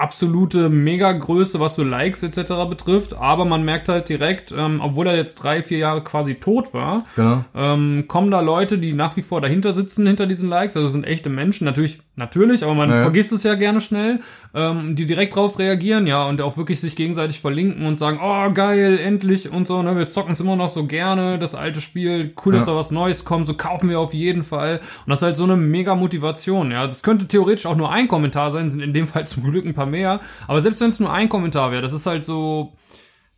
absolute 0.00 0.68
Megagröße, 0.70 1.60
was 1.60 1.74
so 1.74 1.82
Likes 1.84 2.22
etc. 2.22 2.52
betrifft, 2.68 3.14
aber 3.14 3.44
man 3.44 3.64
merkt 3.64 3.88
halt 3.88 4.08
direkt, 4.08 4.52
ähm, 4.56 4.80
obwohl 4.82 5.06
er 5.06 5.16
jetzt 5.16 5.36
drei, 5.36 5.62
vier 5.62 5.78
Jahre 5.78 6.02
quasi 6.02 6.36
tot 6.36 6.72
war, 6.72 7.04
Genau. 7.16 7.44
ähm, 7.54 8.04
kommen 8.08 8.30
da 8.30 8.40
Leute, 8.40 8.78
die 8.78 8.94
nach 8.94 9.16
wie 9.16 9.22
vor 9.22 9.40
dahinter 9.40 9.72
sitzen, 9.72 10.06
hinter 10.06 10.26
diesen 10.26 10.48
Likes, 10.48 10.76
also 10.76 10.88
sind 10.88 11.06
echte 11.06 11.28
Menschen, 11.28 11.66
natürlich, 11.66 11.98
natürlich, 12.16 12.64
aber 12.64 12.74
man 12.74 12.88
Naja. 12.88 13.02
vergisst 13.02 13.32
es 13.32 13.42
ja 13.42 13.54
gerne 13.54 13.80
schnell, 13.80 14.20
ähm, 14.54 14.96
die 14.96 15.04
direkt 15.04 15.36
drauf 15.36 15.58
reagieren, 15.58 16.06
ja, 16.06 16.24
und 16.26 16.40
auch 16.40 16.56
wirklich 16.56 16.80
sich 16.80 16.96
gegenseitig 16.96 17.38
verlinken 17.40 17.84
und 17.86 17.98
sagen, 17.98 18.18
oh, 18.22 18.50
geil, 18.52 18.98
endlich 18.98 19.52
und 19.52 19.68
so, 19.68 19.82
ne, 19.82 19.96
wir 19.96 20.08
zocken 20.08 20.32
es 20.32 20.40
immer 20.40 20.56
noch 20.56 20.70
so 20.70 20.84
gerne, 20.86 21.38
das 21.38 21.54
alte 21.54 21.80
Spiel, 21.82 22.32
cool, 22.46 22.54
dass 22.54 22.66
Ja. 22.66 22.72
da 22.72 22.78
was 22.78 22.90
Neues 22.90 23.24
kommt, 23.26 23.46
so 23.46 23.54
kaufen 23.54 23.90
wir 23.90 24.00
auf 24.00 24.14
jeden 24.14 24.44
Fall, 24.44 24.78
und 25.04 25.10
das 25.10 25.18
ist 25.20 25.24
halt 25.24 25.36
so 25.36 25.44
eine 25.44 25.56
mega 25.56 25.94
Motivation, 25.94 26.70
ja, 26.70 26.86
das 26.86 27.02
könnte 27.02 27.28
theoretisch 27.28 27.66
auch 27.66 27.76
nur 27.76 27.90
ein 27.92 28.08
Kommentar 28.08 28.50
sein, 28.50 28.70
sind 28.70 28.80
in 28.80 28.94
dem 28.94 29.06
Fall 29.06 29.26
zum 29.26 29.42
Glück 29.44 29.66
ein 29.66 29.74
paar 29.74 29.89
mehr, 29.90 30.20
aber 30.46 30.60
selbst 30.60 30.80
wenn 30.80 30.90
es 30.90 31.00
nur 31.00 31.12
ein 31.12 31.28
Kommentar 31.28 31.72
wäre, 31.72 31.82
das 31.82 31.92
ist 31.92 32.06
halt 32.06 32.24
so, 32.24 32.72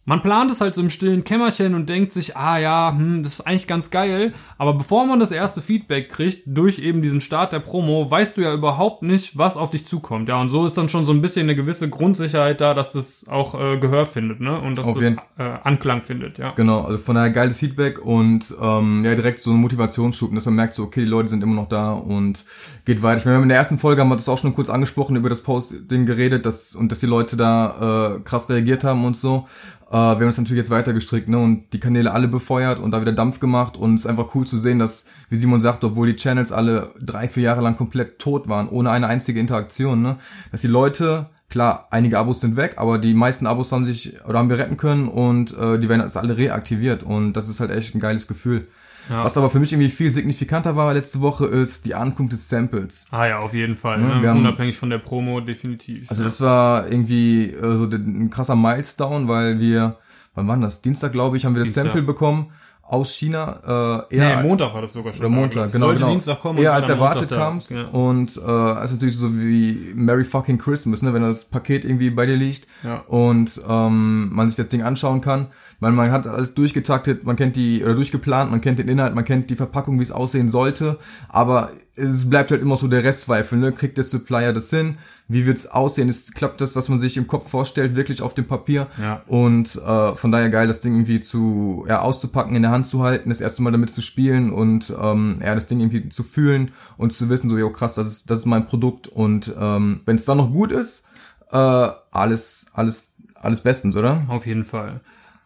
man 0.05 0.21
plant 0.21 0.51
es 0.51 0.61
halt 0.61 0.75
so 0.75 0.83
im 0.83 0.91
stillen 0.91 1.23
Kämmerchen 1.23 1.75
und 1.75 1.89
denkt 1.89 2.13
sich, 2.13 2.37
ah 2.37 2.59
ja, 2.59 2.93
hm, 2.93 3.23
das 3.23 3.35
ist 3.35 3.41
eigentlich 3.43 3.69
ganz 3.69 3.91
geil. 3.91 4.33
Aber 4.59 4.75
bevor 4.75 5.07
man 5.07 5.21
das 5.21 5.31
erste 5.31 5.63
Feedback 5.63 6.09
kriegt, 6.09 6.43
durch 6.47 6.81
eben 6.81 7.03
diesen 7.03 7.21
Start 7.21 7.53
der 7.53 7.61
Promo, 7.61 8.11
weißt 8.11 8.37
du 8.37 8.41
ja 8.41 8.53
überhaupt 8.53 9.05
nicht, 9.05 9.39
was 9.39 9.57
auf 9.57 9.71
dich 9.71 9.87
zukommt. 9.87 10.29
Ja, 10.29 10.41
und 10.41 10.49
so 10.49 10.67
ist 10.67 10.77
dann 10.77 10.89
schon 10.89 11.05
so 11.05 11.13
ein 11.13 11.23
bisschen 11.23 11.45
eine 11.45 11.55
gewisse 11.55 11.89
Grundsicherheit 11.89 12.61
da, 12.61 12.75
dass 12.75 12.91
das 12.91 13.29
auch 13.29 13.55
äh, 13.55 13.79
Gehör 13.79 14.05
findet, 14.05 14.41
ne? 14.41 14.61
Und 14.61 14.77
dass 14.77 14.87
Auf 14.87 14.99
das 14.99 15.05
äh, 15.39 15.59
Anklang 15.63 16.03
findet, 16.03 16.39
ja. 16.39 16.51
Genau, 16.51 16.81
also 16.81 16.99
von 16.99 17.15
daher 17.15 17.31
geiles 17.31 17.61
Feedback 17.61 18.05
und 18.05 18.53
ähm, 18.61 19.05
ja, 19.05 19.15
direkt 19.15 19.39
so 19.39 19.53
ein 19.53 19.57
Motivationsschub, 19.59 20.35
dass 20.35 20.47
man 20.47 20.55
merkt 20.57 20.75
so, 20.75 20.83
okay, 20.83 21.03
die 21.03 21.09
Leute 21.09 21.29
sind 21.29 21.45
immer 21.45 21.55
noch 21.55 21.69
da 21.69 21.93
und 21.93 22.45
geht 22.85 23.05
weiter. 23.05 23.19
Ich 23.19 23.25
meine, 23.25 23.41
in 23.41 23.49
der 23.49 23.59
ersten 23.59 23.79
Folge 23.79 24.01
haben 24.01 24.09
wir 24.09 24.17
das 24.17 24.29
auch 24.29 24.39
schon 24.39 24.55
kurz 24.55 24.69
angesprochen, 24.69 25.15
über 25.15 25.29
das 25.29 25.43
Posting 25.43 26.07
geredet, 26.07 26.45
dass 26.45 26.75
und 26.75 26.91
dass 26.91 26.99
die 26.99 27.07
Leute 27.07 27.37
da 27.37 28.17
äh, 28.17 28.21
krass 28.25 28.51
reagiert 28.51 28.83
haben 28.83 29.05
und 29.05 29.17
so. 29.17 29.47
Äh, 29.93 29.95
wir 29.95 29.99
haben 29.99 30.27
das 30.27 30.39
natürlich 30.39 30.59
jetzt 30.59 30.71
weiter 30.71 30.95
gestrickt, 30.95 31.29
ne, 31.29 31.39
und 31.39 31.73
die 31.75 31.81
Kanäle 31.81 32.13
alle 32.13 32.27
befeuert 32.27 32.79
und 32.79 32.93
da 32.93 33.03
wieder 33.03 33.13
Dampf 33.13 33.41
gemacht 33.41 33.77
und 33.77 33.95
es 33.95 34.01
ist 34.01 34.07
einfach 34.07 34.35
cool 34.35 34.47
zu 34.47 34.59
sehen, 34.59 34.79
dass, 34.79 35.07
wie 35.29 35.37
Simon 35.37 35.61
sagt, 35.61 35.85
obwohl 35.85 36.07
die 36.07 36.17
Channels 36.17 36.51
alle 36.51 36.95
drei, 36.99 37.29
vier 37.29 37.43
Jahre 37.43 37.61
lang 37.61 37.77
komplett 37.77 38.19
tot 38.19 38.49
waren, 38.49 38.69
ohne 38.69 38.91
eine 38.91 39.07
einzige 39.07 39.39
Interaktion, 39.39 40.01
ne, 40.01 40.17
dass 40.51 40.63
die 40.63 40.69
Leute 40.69 41.27
Klar, 41.53 41.89
einige 41.91 42.19
Abos 42.19 42.41
sind 42.41 42.57
weg, 42.57 42.77
aber 42.79 42.97
die 42.97 43.13
meisten 43.13 43.47
Abos 43.47 43.73
haben 43.73 43.85
sich 43.85 44.25
oder 44.27 44.39
haben 44.39 44.49
wir 44.49 44.57
retten 44.57 44.79
können 44.79 45.07
und 45.07 45.55
äh, 45.55 45.79
die 45.79 45.87
werden 45.91 46.01
jetzt 46.01 46.17
alle 46.17 46.39
reaktiviert 46.39 47.03
und 47.03 47.35
das 47.35 47.51
ist 47.51 47.61
halt 47.61 47.71
echt 47.71 47.95
ein 47.95 48.01
geiles 48.01 48.27
Gefühl. 48.27 48.69
Ja. 49.11 49.25
Was 49.25 49.37
aber 49.37 49.51
für 49.51 49.59
mich 49.59 49.73
irgendwie 49.73 49.91
viel 49.91 50.13
signifikanter 50.13 50.77
war 50.77 50.93
letzte 50.95 51.21
Woche 51.21 51.47
ist 51.47 51.87
die 51.87 51.95
Ankunft 51.95 52.33
des 52.33 52.49
Samples. 52.49 53.07
Ah 53.11 53.27
ja, 53.27 53.39
auf 53.41 53.53
jeden 53.55 53.77
Fall. 53.77 53.99
Ne? 54.01 54.23
wir 54.23 54.31
haben- 54.31 54.39
Unabhängig 54.41 54.77
von 54.77 54.91
der 54.91 54.99
Promo, 54.99 55.41
definitiv. 55.41 56.11
Also 56.11 56.23
das 56.23 56.41
war 56.41 56.87
irgendwie 56.87 57.51
äh, 57.51 57.75
so 57.77 57.85
ein 57.87 58.31
krasser 58.31 58.55
Milestone, 58.57 59.27
weil 59.29 59.59
wir, 59.59 59.97
wann 60.35 60.47
war 60.47 60.57
das? 60.59 60.83
Dienstag, 60.83 61.13
glaube 61.13 61.37
ich, 61.37 61.45
haben 61.45 61.55
wir 61.55 61.61
das 61.61 61.69
Dienstag. 61.75 61.85
Sample 61.87 62.03
bekommen 62.03 62.53
aus 62.93 63.15
China. 63.15 64.05
Äh, 64.11 64.17
nee, 64.17 64.23
eher 64.23 64.43
Montag 64.43 64.75
war 64.75 64.83
das 64.83 64.93
sogar 64.93 65.15
schon. 65.15 65.21
Oder 65.25 65.29
Montag, 65.31 65.73
genau. 65.73 65.87
Sollte 65.87 66.01
genau. 66.01 66.11
Dienstag 66.11 66.41
kommen. 66.41 66.59
Eher 66.59 66.75
als 66.75 66.91
erwartet 66.91 67.31
kamst. 67.31 67.71
Ja. 67.71 67.85
Und 67.87 68.37
äh, 68.37 68.85
ist 68.85 68.93
natürlich 68.93 69.17
so 69.17 69.35
wie 69.35 69.93
Merry 69.95 70.25
fucking 70.25 70.59
Christmas, 70.59 71.01
ne, 71.01 71.15
wenn 71.15 71.23
das 71.23 71.47
Paket 71.47 71.87
irgendwie 71.87 72.11
bei 72.11 72.27
dir 72.27 72.37
liegt 72.37 72.67
Ja. 72.85 73.01
und 73.09 73.61
ähm, 73.67 74.29
man 74.33 74.49
sich 74.49 74.57
das 74.57 74.69
Ding 74.69 74.83
anschauen 74.83 75.23
kann. 75.23 75.47
Man, 75.81 75.95
man 75.95 76.13
hat 76.13 76.27
alles 76.27 76.55
durchgetaktet, 76.55 77.25
man 77.25 77.37
kennt 77.37 77.57
die, 77.57 77.83
oder 77.83 77.95
durchgeplant, 77.95 78.51
man 78.51 78.61
kennt 78.61 78.79
den 78.79 78.89
Inhalt, 78.89 79.15
man 79.15 79.25
kennt 79.25 79.49
die 79.49 79.57
Verpackung, 79.57 79.99
wie 79.99 80.03
es 80.05 80.13
aussehen 80.13 80.49
sollte, 80.49 80.99
aber 81.29 81.71
es 81.95 82.31
bleibt 82.31 82.51
halt 82.51 82.63
immer 82.63 82.77
so 82.77 82.89
der 82.89 83.05
Restzweifel, 83.05 83.59
ne? 83.59 83.71
Kriegt 83.73 83.99
der 83.99 84.05
Supplier 84.05 84.53
das 84.53 84.71
hin? 84.71 84.97
Wie 85.29 85.45
wird's 85.45 85.67
aussehen? 85.67 86.09
Ist, 86.09 86.35
klappt 86.35 86.61
das, 86.61 86.75
was 86.75 86.89
man 86.89 86.99
sich 86.99 87.19
im 87.19 87.27
Kopf 87.27 87.51
vorstellt, 87.51 87.97
wirklich 87.97 88.23
auf 88.23 88.33
dem 88.33 88.47
Papier? 88.47 88.87
Ja. 89.01 89.23
Und 89.27 89.77
äh, 89.77 90.15
von 90.15 90.33
daher 90.33 90.49
geil, 90.49 90.67
das 90.67 90.81
Ding 90.81 90.95
irgendwie 90.95 91.21
zu 91.21 91.85
ja, 91.87 92.01
auszupacken, 92.01 92.57
in 92.57 92.63
der 92.63 92.71
Hand 92.71 92.87
zu 92.87 93.03
halten, 93.03 93.29
das 93.29 93.43
erste 93.43 93.63
Mal 93.63 93.73
damit 93.73 93.91
zu 93.91 94.01
spielen 94.01 94.53
und 94.53 94.93
ähm, 95.01 95.37
ja, 95.43 95.55
das 95.55 95.67
Ding 95.67 95.81
irgendwie 95.81 96.09
zu 96.09 96.23
fühlen 96.23 96.73
und 96.97 97.13
zu 97.13 97.29
wissen, 97.29 97.51
so, 97.51 97.59
jo 97.59 97.71
krass, 97.71 97.95
das 97.97 98.09
ist, 98.09 98.31
das 98.31 98.41
ist 98.41 98.47
mein 98.47 98.65
Produkt. 98.65 99.09
Und 99.09 99.53
ähm, 99.59 100.01
wenn 100.07 100.17
es 100.17 100.25
dann 100.25 100.39
noch 100.39 100.51
gut 100.51 100.73
ist, 100.73 101.05
äh, 101.51 101.57
alles, 101.57 102.71
alles, 102.73 103.15
alles 103.35 103.61
bestens, 103.61 103.97
oder? 103.97 104.17
Auf 104.29 104.47
jeden 104.47 104.65
Fall. 104.65 105.01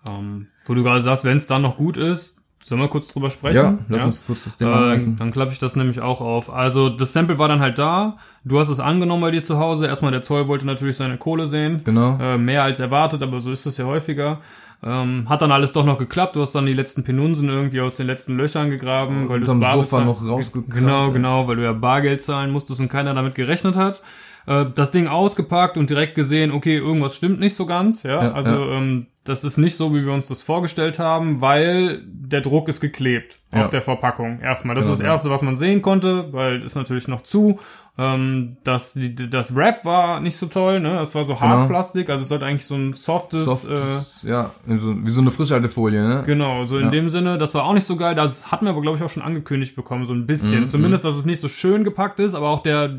Ähm, 0.07 0.47
wo 0.65 0.75
du 0.75 0.85
gerade 0.85 1.01
sagst, 1.01 1.25
wenn 1.25 1.37
es 1.37 1.49
dann 1.49 1.63
noch 1.63 1.77
gut 1.77 1.97
ist, 1.97 2.37
sollen 2.69 2.81
wir 2.81 2.89
kurz 2.89 3.07
drüber 3.09 3.31
sprechen? 3.31 3.55
Ja, 3.57 3.79
lass 3.89 4.05
uns 4.05 4.25
kurz 4.27 4.43
das 4.43 4.57
Thema 4.57 4.93
Äh, 4.93 5.01
dann 5.19 5.31
klappe 5.31 5.53
ich 5.53 5.61
das 5.61 5.77
nämlich 5.77 6.01
auch 6.01 6.21
auf. 6.21 6.53
Also 6.53 6.89
das 6.89 7.13
Sample 7.13 7.39
war 7.39 7.47
dann 7.47 7.61
halt 7.61 7.79
da. 7.79 8.17
Du 8.45 8.59
hast 8.59 8.69
es 8.71 8.81
angenommen 8.81 9.23
bei 9.23 9.31
dir 9.31 9.45
zu 9.45 9.59
Hause. 9.59 9.87
Erstmal 9.87 10.11
der 10.11 10.23
Zoll 10.23 10.49
wollte 10.49 10.67
natürlich 10.67 10.97
seine 10.97 11.17
Kohle 11.17 11.47
sehen. 11.47 11.81
Genau. 11.85 12.19
Äh, 12.21 12.39
mehr 12.39 12.65
als 12.65 12.81
erwartet, 12.81 13.23
aber 13.23 13.41
so 13.41 13.53
ist 13.53 13.67
es 13.67 13.77
ja 13.77 13.85
häufiger. 13.85 14.41
Ähm, 14.83 15.29
hat 15.29 15.43
dann 15.43 15.53
alles 15.53 15.73
doch 15.73 15.85
noch 15.87 15.97
geklappt. 15.97 16.35
Du 16.35 16.41
hast 16.41 16.55
dann 16.57 16.67
die 16.67 16.73
letzten 16.73 17.05
Penunsen 17.05 17.49
irgendwie 17.49 17.81
aus 17.81 17.97
den 17.97 18.09
letzten 18.09 18.37
Löchern 18.37 18.69
gegraben, 18.69 19.29
weil 19.29 19.41
du 19.41 19.51
Unterm 19.51 19.63
es 19.63 19.65
bar 19.65 19.77
Sofa 19.77 20.05
noch 20.05 20.29
rausgekramt, 20.29 20.75
Genau, 20.75 21.07
ja. 21.07 21.13
genau, 21.13 21.47
weil 21.47 21.57
du 21.57 21.63
ja 21.63 21.73
Bargeld 21.73 22.21
zahlen 22.21 22.51
musstest 22.51 22.81
und 22.81 22.89
keiner 22.89 23.15
damit 23.15 23.37
gerechnet 23.37 23.77
hat. 23.77 24.03
Äh, 24.47 24.67
das 24.75 24.91
Ding 24.91 25.07
ausgepackt 25.07 25.79
und 25.79 25.89
direkt 25.89 26.17
gesehen, 26.17 26.51
okay, 26.51 26.77
irgendwas 26.79 27.15
stimmt 27.15 27.39
nicht 27.39 27.55
so 27.55 27.65
ganz. 27.65 28.03
Ja, 28.03 28.25
Ja, 28.25 28.33
also 28.33 28.51
ja. 28.51 28.77
Ähm, 28.77 29.07
das 29.29 29.45
ist 29.45 29.59
nicht 29.59 29.77
so, 29.77 29.95
wie 29.95 30.05
wir 30.05 30.13
uns 30.13 30.29
das 30.29 30.43
vorgestellt 30.43 30.99
haben, 30.99 31.41
weil 31.41 32.03
der 32.07 32.41
Druck 32.41 32.69
ist 32.69 32.81
geklebt 32.81 33.39
Ja. 33.55 33.63
auf 33.65 33.71
der 33.71 33.83
Verpackung. 33.83 34.41
Erstmal, 34.41 34.75
das 34.75 34.85
Genau 34.85 34.95
ist 34.95 35.01
das 35.01 35.07
erste, 35.07 35.31
was 35.31 35.43
man 35.43 35.57
sehen 35.57 35.83
konnte, 35.83 36.33
weil 36.33 36.63
ist 36.63 36.75
natürlich 36.75 37.09
noch 37.09 37.23
zu. 37.23 37.59
Ähm, 37.99 38.57
das, 38.65 38.93
die, 38.93 39.15
das 39.15 39.55
Wrap 39.55 39.85
war 39.85 40.21
nicht 40.21 40.37
so 40.37 40.47
toll, 40.47 40.81
ne? 40.81 40.97
Das 40.97 41.15
war 41.15 41.25
so 41.25 41.41
Hartplastik, 41.41 42.11
also 42.11 42.23
es 42.23 42.29
sollte 42.29 42.45
eigentlich 42.45 42.65
so 42.67 42.75
ein 42.75 42.93
softes, 42.93 43.45
Soft, 43.45 43.69
äh, 43.69 44.29
ja, 44.29 44.51
wie 44.67 45.11
so 45.11 45.21
eine 45.21 45.31
Frischhaltefolie, 45.31 46.07
ne? 46.07 46.23
Genau, 46.27 46.65
so 46.65 46.79
in 46.79 46.91
dem 46.91 47.09
Sinne, 47.09 47.39
das 47.39 47.55
war 47.55 47.65
auch 47.65 47.73
nicht 47.73 47.87
so 47.87 47.97
geil. 47.97 48.15
Das 48.15 48.51
hatten 48.53 48.67
wir 48.67 48.71
aber, 48.71 48.81
glaube 48.83 48.99
ich, 48.99 49.03
auch 49.03 49.09
schon 49.09 49.23
angekündigt 49.23 49.77
bekommen, 49.77 50.05
so 50.05 50.13
ein 50.13 50.27
bisschen. 50.27 50.63
Mhm, 50.63 50.69
Zumindest, 50.69 51.05
dass 51.05 51.15
es 51.17 51.25
nicht 51.25 51.41
so 51.41 51.49
schön 51.49 51.85
gepackt 51.85 52.21
ist, 52.21 52.35
aber 52.35 52.49
auch 52.51 52.63
der, 52.63 52.91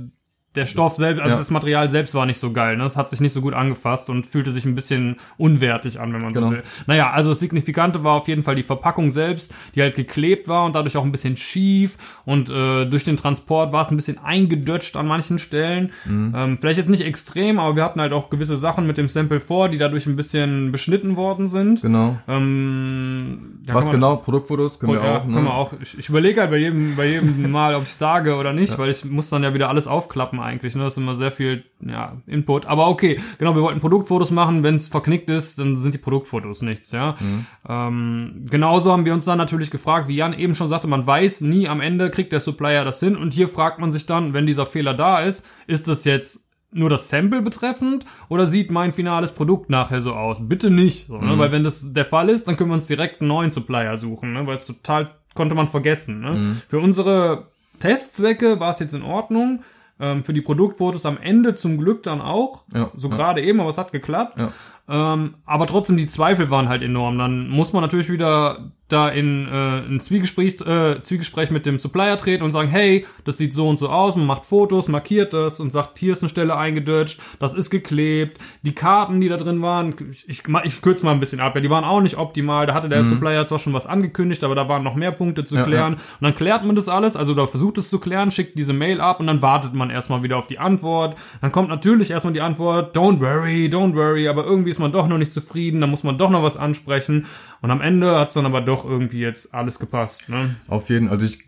der 0.58 0.66
Stoff 0.66 0.96
selbst, 0.96 1.22
also 1.22 1.36
ja. 1.36 1.40
das 1.40 1.52
Material 1.52 1.90
selbst 1.90 2.14
war 2.14 2.26
nicht 2.26 2.40
so 2.40 2.52
geil. 2.52 2.76
Ne? 2.76 2.84
Es 2.84 2.98
hat 2.98 3.10
sich 3.10 3.22
nicht 3.22 3.32
so 3.34 3.42
gut 3.42 3.54
angefasst 3.54 4.10
und 4.10 4.28
fühlte 4.28 4.52
sich 4.52 4.66
ein 4.66 4.76
bisschen 4.76 5.16
unwertig 5.38 6.00
an, 6.00 6.12
wenn 6.14 6.22
man 6.22 6.34
Genau. 6.34 6.48
so 6.48 6.54
will. 6.56 6.64
Naja, 6.88 7.12
also 7.12 7.30
das 7.30 7.40
Signifikante 7.40 8.04
war 8.04 8.14
auf 8.16 8.28
jeden 8.28 8.44
Fall 8.44 8.56
die 8.56 8.64
Verpackung 8.64 9.12
selbst, 9.12 9.54
die 9.76 9.82
halt 9.82 9.96
geklebt 9.96 10.48
war 10.50 10.66
und 10.66 10.76
dadurch 10.76 10.98
auch 10.98 11.06
ein 11.06 11.12
bisschen 11.12 11.38
schief 11.38 11.98
und 12.26 12.50
äh, 12.50 12.86
durch 12.86 13.04
den 13.06 13.16
Transport 13.18 13.72
war 13.72 13.84
es 13.84 13.92
ein 13.92 13.96
bisschen 13.96 14.18
eingedutscht 14.18 14.98
an 14.98 15.08
manchen 15.08 15.40
Stellen. 15.40 15.92
Mhm. 16.06 16.34
Ähm, 16.36 16.58
vielleicht 16.60 16.78
jetzt 16.80 16.90
nicht 16.90 17.06
extrem, 17.06 17.60
aber 17.60 17.76
wir 17.76 17.84
hatten 17.84 18.02
halt 18.02 18.12
auch 18.14 18.30
gewisse 18.30 18.58
Sachen 18.58 18.88
mit 18.88 18.98
dem 18.98 19.08
Sample 19.08 19.40
vor, 19.40 19.70
die 19.70 19.78
dadurch 19.78 20.06
ein 20.08 20.16
bisschen 20.16 20.72
beschnitten 20.72 21.16
worden 21.16 21.48
sind. 21.48 21.82
Genau. 21.82 22.18
Ähm, 22.28 23.60
ja, 23.68 23.74
Was 23.74 23.86
man- 23.86 23.94
genau? 23.94 24.16
Produktfotos 24.18 24.80
können 24.80 24.94
wir 24.94 25.04
ja, 25.04 25.18
auch, 25.18 25.26
ne? 25.26 25.34
können 25.34 25.46
wir 25.46 25.54
auch. 25.54 25.74
Ich, 25.82 25.98
ich 26.00 26.10
überlege 26.10 26.42
halt 26.42 26.52
bei 26.52 26.58
jedem, 26.58 26.96
bei 26.96 27.08
jedem 27.08 27.52
Mal, 27.58 27.76
ob 27.76 27.84
ich 27.84 27.94
sage 27.94 28.36
oder 28.36 28.54
nicht, 28.54 28.78
weil 28.78 28.90
ich 28.90 29.06
muss 29.06 29.30
dann 29.30 29.44
ja 29.44 29.54
wieder 29.54 29.70
alles 29.70 29.88
aufklappen 29.88 30.40
eigentlich. 30.48 30.76
Ne? 30.76 30.84
Das 30.84 30.94
ist 30.94 30.98
immer 30.98 31.14
sehr 31.14 31.32
viel 31.32 31.66
ja, 31.86 32.18
Input. 32.26 32.66
Aber 32.66 32.88
okay, 32.88 33.20
genau, 33.38 33.56
wir 33.56 33.62
wollten 33.62 33.80
Produktfotos 33.80 34.32
machen. 34.32 34.64
Wenn 34.64 34.76
es 34.76 34.88
verknickt 34.88 35.30
ist, 35.30 35.60
dann 35.60 35.78
sind 35.78 35.94
die 35.94 36.00
Produktfotos 36.00 36.62
nichts, 36.62 36.92
ja. 36.92 37.16
Mhm. 37.20 37.46
Ähm, 37.68 38.46
genauso 38.50 38.92
haben 38.92 39.06
wir 39.06 39.14
uns 39.14 39.26
dann 39.26 39.38
natürlich 39.38 39.70
gefragt, 39.70 40.08
wie 40.08 40.16
Jan 40.16 40.34
eben 40.34 40.56
schon 40.56 40.70
sagte, 40.70 40.88
man 40.88 41.06
weiß 41.06 41.42
nie 41.42 41.68
am 41.68 41.82
Ende, 41.82 42.10
kriegt 42.10 42.32
der 42.32 42.40
Supplier 42.40 42.86
das 42.86 43.00
hin. 43.00 43.16
Und 43.16 43.34
hier 43.34 43.48
fragt 43.48 43.80
man 43.80 43.92
sich 43.92 44.06
dann, 44.06 44.34
wenn 44.34 44.48
dieser 44.48 44.66
Fehler 44.66 44.94
da 44.94 45.20
ist, 45.20 45.46
ist 45.68 45.88
das 45.88 46.06
jetzt 46.06 46.48
nur 46.72 46.90
das 46.90 47.10
Sample 47.10 47.42
betreffend 47.42 48.06
oder 48.30 48.46
sieht 48.46 48.72
mein 48.72 48.94
finales 48.94 49.32
Produkt 49.32 49.70
nachher 49.70 50.02
so 50.02 50.14
aus? 50.14 50.40
Bitte 50.42 50.70
nicht, 50.70 51.08
so, 51.08 51.18
ne? 51.18 51.38
weil 51.38 51.52
wenn 51.52 51.64
das 51.64 51.94
der 51.94 52.06
Fall 52.06 52.30
ist, 52.30 52.48
dann 52.48 52.58
können 52.58 52.70
wir 52.70 52.76
uns 52.76 52.88
direkt 52.88 53.22
einen 53.22 53.30
neuen 53.30 53.52
Supplier 53.52 53.98
suchen, 53.98 54.34
ne? 54.34 54.46
weil 54.46 54.54
es 54.54 54.66
total 54.66 55.12
konnte 55.34 55.56
man 55.56 55.68
vergessen. 55.68 56.20
Ne? 56.20 56.58
Für 56.68 56.80
unsere 56.80 57.48
Testzwecke 57.80 58.60
war 58.60 58.72
es 58.72 58.80
jetzt 58.80 58.94
in 58.94 59.04
Ordnung. 59.04 59.64
Ähm, 60.00 60.24
für 60.24 60.34
die 60.34 60.42
Produktfotos 60.42 61.06
am 61.06 61.18
Ende 61.18 61.56
zum 61.56 61.78
Glück 61.78 62.04
dann 62.04 62.22
auch. 62.22 62.64
Ja, 62.74 62.90
so 62.96 63.10
ja. 63.10 63.16
gerade 63.16 63.42
eben, 63.42 63.60
aber 63.60 63.70
es 63.70 63.78
hat 63.78 63.92
geklappt. 63.92 64.40
Ja. 64.40 64.52
Ähm, 64.90 65.36
aber 65.46 65.68
trotzdem, 65.68 65.98
die 65.98 66.06
Zweifel 66.06 66.50
waren 66.50 66.70
halt 66.70 66.84
enorm. 66.84 67.18
Dann 67.18 67.50
muss 67.50 67.74
man 67.74 67.82
natürlich 67.82 68.10
wieder 68.10 68.72
da 68.88 69.10
in 69.10 69.48
äh, 69.48 69.80
ein 69.80 70.00
Zwiegespräch, 70.00 70.62
äh, 70.62 71.00
Zwiegespräch 71.00 71.52
mit 71.52 71.66
dem 71.66 71.78
Supplier 71.78 72.18
treten 72.18 72.44
und 72.44 72.52
sagen, 72.52 72.70
hey, 72.70 73.06
das 73.26 73.38
sieht 73.38 73.54
so 73.54 73.68
und 73.68 73.78
so 73.78 73.90
aus, 73.90 74.16
man 74.16 74.26
macht 74.26 74.46
Fotos, 74.46 74.88
markiert 74.88 75.34
das 75.34 75.60
und 75.60 75.72
sagt, 75.72 76.00
hier 76.00 76.14
ist 76.14 76.24
eine 76.24 76.30
Stelle 76.30 76.56
eingedutscht, 76.56 77.20
das 77.40 77.54
ist 77.54 77.70
geklebt, 77.70 78.38
die 78.62 78.74
Karten, 78.74 79.20
die 79.20 79.28
da 79.28 79.36
drin 79.36 79.62
waren, 79.62 79.94
ich, 80.10 80.30
ich, 80.30 80.44
ich 80.64 80.82
kürze 80.82 81.06
mal 81.06 81.12
ein 81.12 81.20
bisschen 81.20 81.42
ab, 81.42 81.54
ja, 81.56 81.62
die 81.62 81.70
waren 81.70 81.84
auch 81.84 82.00
nicht 82.00 82.18
optimal, 82.18 82.66
da 82.66 82.74
hatte 82.74 82.88
der 82.88 83.04
Supplier 83.04 83.46
zwar 83.46 83.60
schon 83.60 83.74
was 83.74 83.88
angekündigt, 83.88 84.44
aber 84.46 84.56
da 84.56 84.70
waren 84.70 84.84
noch 84.84 84.96
mehr 84.96 85.12
Punkte 85.12 85.44
zu 85.44 85.56
Ja, 85.56 85.64
klären 85.64 85.94
und 85.96 86.22
dann 86.22 86.36
klärt 86.36 86.64
man 86.64 86.76
das 86.76 86.88
alles, 86.88 87.18
also 87.18 87.34
da 87.34 87.46
versucht 87.46 87.78
es 87.78 87.90
zu 87.90 88.00
klären, 88.00 88.32
schickt 88.32 88.58
diese 88.58 88.74
Mail 88.74 89.02
ab 89.02 89.20
und 89.20 89.28
dann 89.28 89.42
wartet 89.42 89.74
man 89.74 89.90
erstmal 89.90 90.24
wieder 90.24 90.38
auf 90.38 90.48
die 90.48 90.60
Antwort, 90.60 91.18
dann 91.42 91.52
kommt 91.52 91.68
natürlich 91.68 92.12
erstmal 92.12 92.34
die 92.34 92.42
Antwort, 92.42 92.96
don't 92.96 93.20
worry, 93.20 93.70
don't 93.70 93.96
worry, 93.96 94.30
aber 94.30 94.46
irgendwie 94.46 94.70
ist 94.70 94.80
man 94.80 94.94
doch 94.94 95.10
noch 95.10 95.18
nicht 95.18 95.34
zufrieden, 95.34 95.82
dann 95.82 95.90
muss 95.90 96.04
man 96.04 96.18
doch 96.18 96.30
noch 96.30 96.44
was 96.44 96.56
ansprechen 96.56 97.26
und 97.62 97.72
am 97.72 97.82
Ende 97.82 98.20
hat's 98.20 98.34
dann 98.34 98.46
aber 98.46 98.62
doch 98.62 98.86
irgendwie 98.86 99.20
jetzt 99.20 99.54
alles 99.54 99.80
gepasst, 99.80 100.30
ne? 100.30 100.56
Auf 100.68 100.90
jeden, 100.90 101.10
also 101.10 101.26
ich 101.26 101.48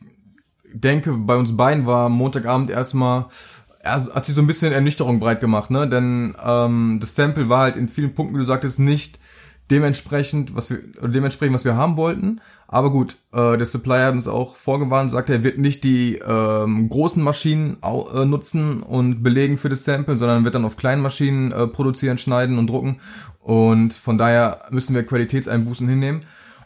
denke, 0.74 1.14
bei 1.14 1.36
uns 1.36 1.56
beiden 1.56 1.86
war 1.86 2.10
Montagabend 2.10 2.70
erstmal, 2.70 3.26
erst 3.84 4.14
hat 4.14 4.26
sich 4.26 4.36
so 4.36 4.42
ein 4.42 4.48
bisschen 4.48 4.74
Ernüchterung 4.74 5.20
breit 5.20 5.40
gemacht, 5.40 5.72
ne? 5.72 5.88
Denn 5.88 6.36
ähm, 6.44 6.98
das 7.00 7.16
Sample 7.16 7.50
war 7.50 7.62
halt 7.62 7.76
in 7.76 7.90
vielen 7.90 8.14
Punkten, 8.14 8.36
wie 8.36 8.40
du 8.40 8.46
sagtest, 8.46 8.80
nicht 8.80 9.20
dementsprechend, 9.70 10.56
was 10.56 10.70
wir, 10.70 10.80
dementsprechend, 11.02 11.54
was 11.54 11.66
wir 11.66 11.76
haben 11.76 11.98
wollten. 11.98 12.42
Aber 12.68 12.92
gut, 12.92 13.18
äh, 13.34 13.58
der 13.58 13.66
Supplier 13.66 14.08
hat 14.08 14.14
uns 14.14 14.28
auch 14.28 14.56
vorgewarnt, 14.56 15.12
sagt, 15.12 15.30
er 15.30 15.44
wird 15.44 15.58
nicht 15.58 15.84
die 15.84 16.16
ähm, 16.16 16.90
großen 16.90 17.24
Maschinen 17.24 17.78
au 17.82 18.10
äh, 18.10 18.26
nutzen 18.26 18.82
und 18.84 19.24
belegen 19.24 19.58
für 19.58 19.70
das 19.70 19.86
Sample, 19.86 20.18
sondern 20.18 20.44
wird 20.44 20.56
dann 20.56 20.66
auf 20.66 20.78
kleinen 20.78 21.02
Maschinen 21.02 21.52
äh, 21.52 21.68
produzieren, 21.68 22.18
schneiden 22.18 22.58
und 22.58 22.68
drucken. 22.68 22.98
Und 23.42 23.94
von 23.94 24.18
daher 24.18 24.62
müssen 24.70 24.96
wir 24.96 25.04
Qualitätseinbußen 25.04 25.88
hinnehmen. 25.88 26.22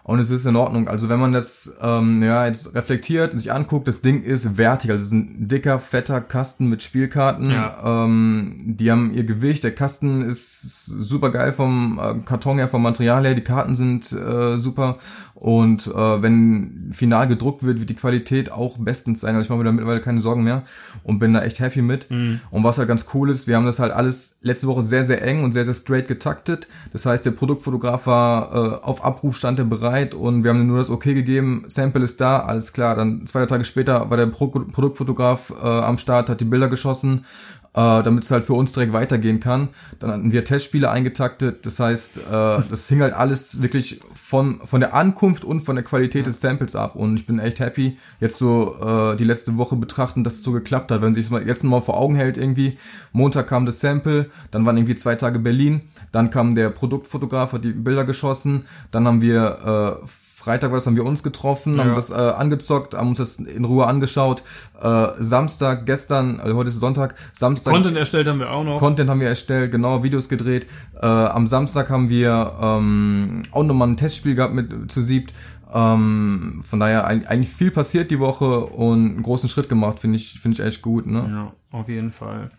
Und 0.05 0.19
es 0.19 0.29
ist 0.29 0.45
in 0.45 0.57
Ordnung. 0.57 0.89
Also 0.89 1.07
wenn 1.07 1.19
man 1.19 1.31
das 1.31 1.77
ähm, 1.81 2.21
ja 2.21 2.45
jetzt 2.45 2.75
reflektiert, 2.75 3.37
sich 3.37 3.53
anguckt, 3.53 3.87
das 3.87 4.01
Ding 4.01 4.21
ist 4.21 4.57
wertig. 4.57 4.91
Also 4.91 5.01
es 5.01 5.07
ist 5.07 5.13
ein 5.13 5.47
dicker, 5.47 5.79
fetter 5.79 6.19
Kasten 6.19 6.67
mit 6.67 6.83
Spielkarten. 6.83 7.49
Ja. 7.49 8.03
Ähm, 8.03 8.57
die 8.61 8.91
haben 8.91 9.13
ihr 9.13 9.23
Gewicht. 9.23 9.63
Der 9.63 9.71
Kasten 9.71 10.21
ist 10.21 10.85
super 10.85 11.31
geil 11.31 11.53
vom 11.53 11.99
äh, 12.03 12.19
Karton 12.25 12.57
her, 12.57 12.67
vom 12.67 12.81
Material 12.81 13.25
her. 13.25 13.33
Die 13.33 13.41
Karten 13.41 13.75
sind 13.75 14.11
äh, 14.11 14.57
super. 14.57 14.97
Und 15.35 15.87
äh, 15.87 16.21
wenn 16.21 16.89
final 16.93 17.27
gedruckt 17.27 17.63
wird, 17.63 17.79
wird 17.79 17.89
die 17.89 17.95
Qualität 17.95 18.51
auch 18.51 18.77
bestens 18.77 19.21
sein. 19.21 19.35
Also 19.35 19.45
ich 19.45 19.49
mache 19.49 19.59
mir 19.59 19.65
da 19.65 19.71
mittlerweile 19.71 19.99
keine 19.99 20.19
Sorgen 20.19 20.43
mehr 20.43 20.63
und 21.03 21.19
bin 21.19 21.33
da 21.33 21.43
echt 21.43 21.59
happy 21.59 21.81
mit. 21.81 22.09
Mhm. 22.09 22.39
Und 22.51 22.63
was 22.63 22.77
halt 22.77 22.87
ganz 22.87 23.07
cool 23.13 23.29
ist, 23.29 23.47
wir 23.47 23.55
haben 23.55 23.65
das 23.65 23.79
halt 23.79 23.91
alles 23.91 24.37
letzte 24.41 24.67
Woche 24.67 24.83
sehr, 24.83 25.05
sehr 25.05 25.21
eng 25.23 25.43
und 25.43 25.51
sehr, 25.51 25.65
sehr 25.65 25.73
straight 25.73 26.07
getaktet. 26.07 26.67
Das 26.91 27.05
heißt, 27.05 27.25
der 27.25 27.31
Produktfotograf 27.31 28.07
war 28.07 28.53
äh, 28.53 28.85
auf 28.85 29.03
Abruf, 29.03 29.35
stand 29.35 29.59
er 29.59 29.65
bereit 29.65 30.13
und 30.13 30.43
wir 30.43 30.51
haben 30.51 30.61
ihm 30.61 30.67
nur 30.67 30.77
das 30.77 30.89
Okay 30.89 31.13
gegeben, 31.13 31.65
Sample 31.67 32.03
ist 32.03 32.21
da, 32.21 32.39
alles 32.39 32.71
klar. 32.71 32.95
Dann 32.95 33.25
zwei 33.25 33.45
Tage 33.45 33.65
später 33.65 34.09
war 34.09 34.17
der 34.17 34.27
Pro 34.27 34.47
Produktfotograf 34.47 35.53
äh, 35.61 35.65
am 35.65 35.97
Start, 35.97 36.29
hat 36.29 36.41
die 36.41 36.45
Bilder 36.45 36.67
geschossen 36.67 37.25
äh, 37.73 38.03
damit 38.03 38.23
es 38.23 38.31
halt 38.31 38.45
für 38.45 38.53
uns 38.53 38.71
direkt 38.71 38.93
weitergehen 38.93 39.39
kann. 39.39 39.69
Dann 39.99 40.11
hatten 40.11 40.31
wir 40.31 40.45
Testspiele 40.45 40.89
eingetaktet, 40.89 41.65
das 41.65 41.79
heißt, 41.79 42.17
äh, 42.17 42.21
das 42.69 42.87
hing 42.87 43.01
halt 43.01 43.13
alles 43.13 43.61
wirklich 43.61 43.99
von, 44.13 44.61
von 44.63 44.79
der 44.79 44.93
Ankunft 44.93 45.43
und 45.43 45.59
von 45.61 45.75
der 45.75 45.83
Qualität 45.83 46.25
des 46.25 46.39
Samples 46.41 46.75
ab. 46.75 46.95
Und 46.95 47.15
ich 47.15 47.25
bin 47.25 47.39
echt 47.39 47.59
happy, 47.59 47.97
jetzt 48.19 48.37
so 48.37 48.75
äh, 48.81 49.15
die 49.15 49.23
letzte 49.23 49.57
Woche 49.57 49.75
betrachten, 49.75 50.23
dass 50.23 50.35
es 50.35 50.43
so 50.43 50.51
geklappt 50.51 50.91
hat, 50.91 51.01
wenn 51.01 51.13
sich 51.13 51.29
mal 51.29 51.45
jetzt 51.47 51.63
mal 51.63 51.81
vor 51.81 51.97
Augen 51.97 52.15
hält 52.15 52.37
irgendwie, 52.37 52.77
Montag 53.11 53.47
kam 53.47 53.65
das 53.65 53.79
Sample, 53.79 54.29
dann 54.51 54.65
waren 54.65 54.77
irgendwie 54.77 54.95
zwei 54.95 55.15
Tage 55.15 55.39
Berlin, 55.39 55.81
dann 56.11 56.29
kam 56.29 56.55
der 56.55 56.69
Produktfotograf, 56.69 57.53
hat 57.53 57.63
die 57.63 57.73
Bilder 57.73 58.05
geschossen, 58.05 58.65
dann 58.91 59.07
haben 59.07 59.21
wir 59.21 59.99
äh, 60.03 60.07
Freitag 60.43 60.71
war 60.71 60.77
das, 60.77 60.87
haben 60.87 60.97
wir 60.97 61.05
uns 61.05 61.23
getroffen, 61.23 61.79
haben 61.79 61.89
Ja. 61.89 61.95
das 61.95 62.09
äh, 62.09 62.13
angezockt, 62.15 62.95
haben 62.95 63.07
uns 63.09 63.19
das 63.19 63.35
in 63.37 63.63
Ruhe 63.63 63.87
angeschaut. 63.87 64.43
Äh, 64.81 65.07
Samstag, 65.19 65.85
gestern, 65.85 66.41
also 66.41 66.57
heute 66.57 66.69
ist 66.69 66.79
Sonntag, 66.81 67.15
Samstag 67.31 67.73
Content 67.73 67.95
erstellt 67.95 68.27
haben 68.27 68.39
wir 68.39 68.51
auch 68.51 68.65
noch. 68.65 68.77
Content 68.77 69.09
haben 69.09 69.21
wir 69.21 69.29
erstellt, 69.29 69.71
genau, 69.71 70.03
Videos 70.03 70.27
gedreht. 70.27 70.67
Äh, 71.01 71.05
am 71.05 71.47
Samstag 71.47 71.89
haben 71.89 72.09
wir 72.09 72.53
ähm, 72.61 73.41
auch 73.53 73.63
nochmal 73.63 73.87
ein 73.87 73.95
Testspiel 73.97 74.35
gehabt 74.35 74.53
mit 74.53 74.91
zu 74.91 75.01
siebt. 75.01 75.33
Ähm, 75.73 76.59
von 76.61 76.79
daher 76.79 77.07
ein, 77.07 77.25
eigentlich 77.25 77.49
viel 77.49 77.71
passiert 77.71 78.11
die 78.11 78.19
Woche 78.19 78.65
und 78.65 79.11
einen 79.11 79.23
großen 79.23 79.47
Schritt 79.49 79.69
gemacht, 79.69 79.99
finde 79.99 80.17
ich, 80.17 80.39
finde 80.39 80.59
ich 80.59 80.65
echt 80.67 80.81
gut. 80.81 81.07
Ne? 81.07 81.25
ja, 81.71 81.77
auf 81.79 81.87
jeden 81.87 82.11
Fall. 82.11 82.51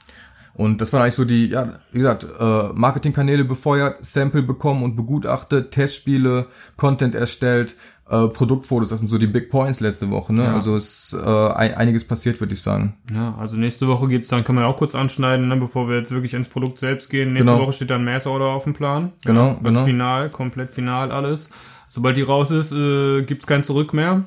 Und 0.56 0.80
das 0.80 0.92
waren 0.92 1.02
eigentlich 1.02 1.14
so 1.14 1.24
die, 1.24 1.48
ja, 1.48 1.72
wie 1.92 1.98
gesagt, 1.98 2.26
äh, 2.38 2.68
Marketingkanäle 2.74 3.44
befeuert, 3.44 4.04
Sample 4.04 4.42
bekommen 4.42 4.82
und 4.84 4.94
begutachtet, 4.94 5.72
Testspiele, 5.72 6.46
Content 6.76 7.14
erstellt, 7.16 7.76
äh, 8.08 8.28
Produktfotos, 8.28 8.90
das 8.90 9.00
sind 9.00 9.08
so 9.08 9.18
die 9.18 9.26
Big 9.26 9.50
Points 9.50 9.80
letzte 9.80 10.10
Woche. 10.10 10.32
Ne? 10.32 10.44
Ja. 10.44 10.54
Also 10.54 10.76
es 10.76 11.12
ist 11.12 11.16
äh, 11.24 11.26
ein, 11.28 11.74
einiges 11.74 12.04
passiert, 12.06 12.38
würde 12.40 12.52
ich 12.52 12.62
sagen. 12.62 12.94
Ja, 13.12 13.34
also 13.38 13.56
nächste 13.56 13.88
Woche 13.88 14.06
geht's 14.08 14.28
dann, 14.28 14.44
können 14.44 14.58
wir 14.58 14.66
auch 14.66 14.76
kurz 14.76 14.94
anschneiden, 14.94 15.48
ne, 15.48 15.56
bevor 15.56 15.88
wir 15.88 15.96
jetzt 15.96 16.12
wirklich 16.12 16.34
ins 16.34 16.48
Produkt 16.48 16.78
selbst 16.78 17.10
gehen. 17.10 17.32
Nächste 17.32 17.50
Genau. 17.52 17.62
Woche 17.64 17.72
steht 17.72 17.90
dann 17.90 18.04
Mass 18.04 18.26
Order 18.26 18.46
auf 18.46 18.64
dem 18.64 18.74
Plan. 18.74 19.12
Genau, 19.24 19.48
ja, 19.48 19.58
genau. 19.62 19.84
Final, 19.84 20.30
komplett 20.30 20.70
final 20.70 21.10
alles. 21.10 21.50
Sobald 21.88 22.16
die 22.16 22.22
raus 22.22 22.50
ist, 22.50 22.72
äh, 22.72 23.22
gibt's 23.22 23.46
kein 23.46 23.62
Zurück 23.62 23.94
mehr. 23.94 24.24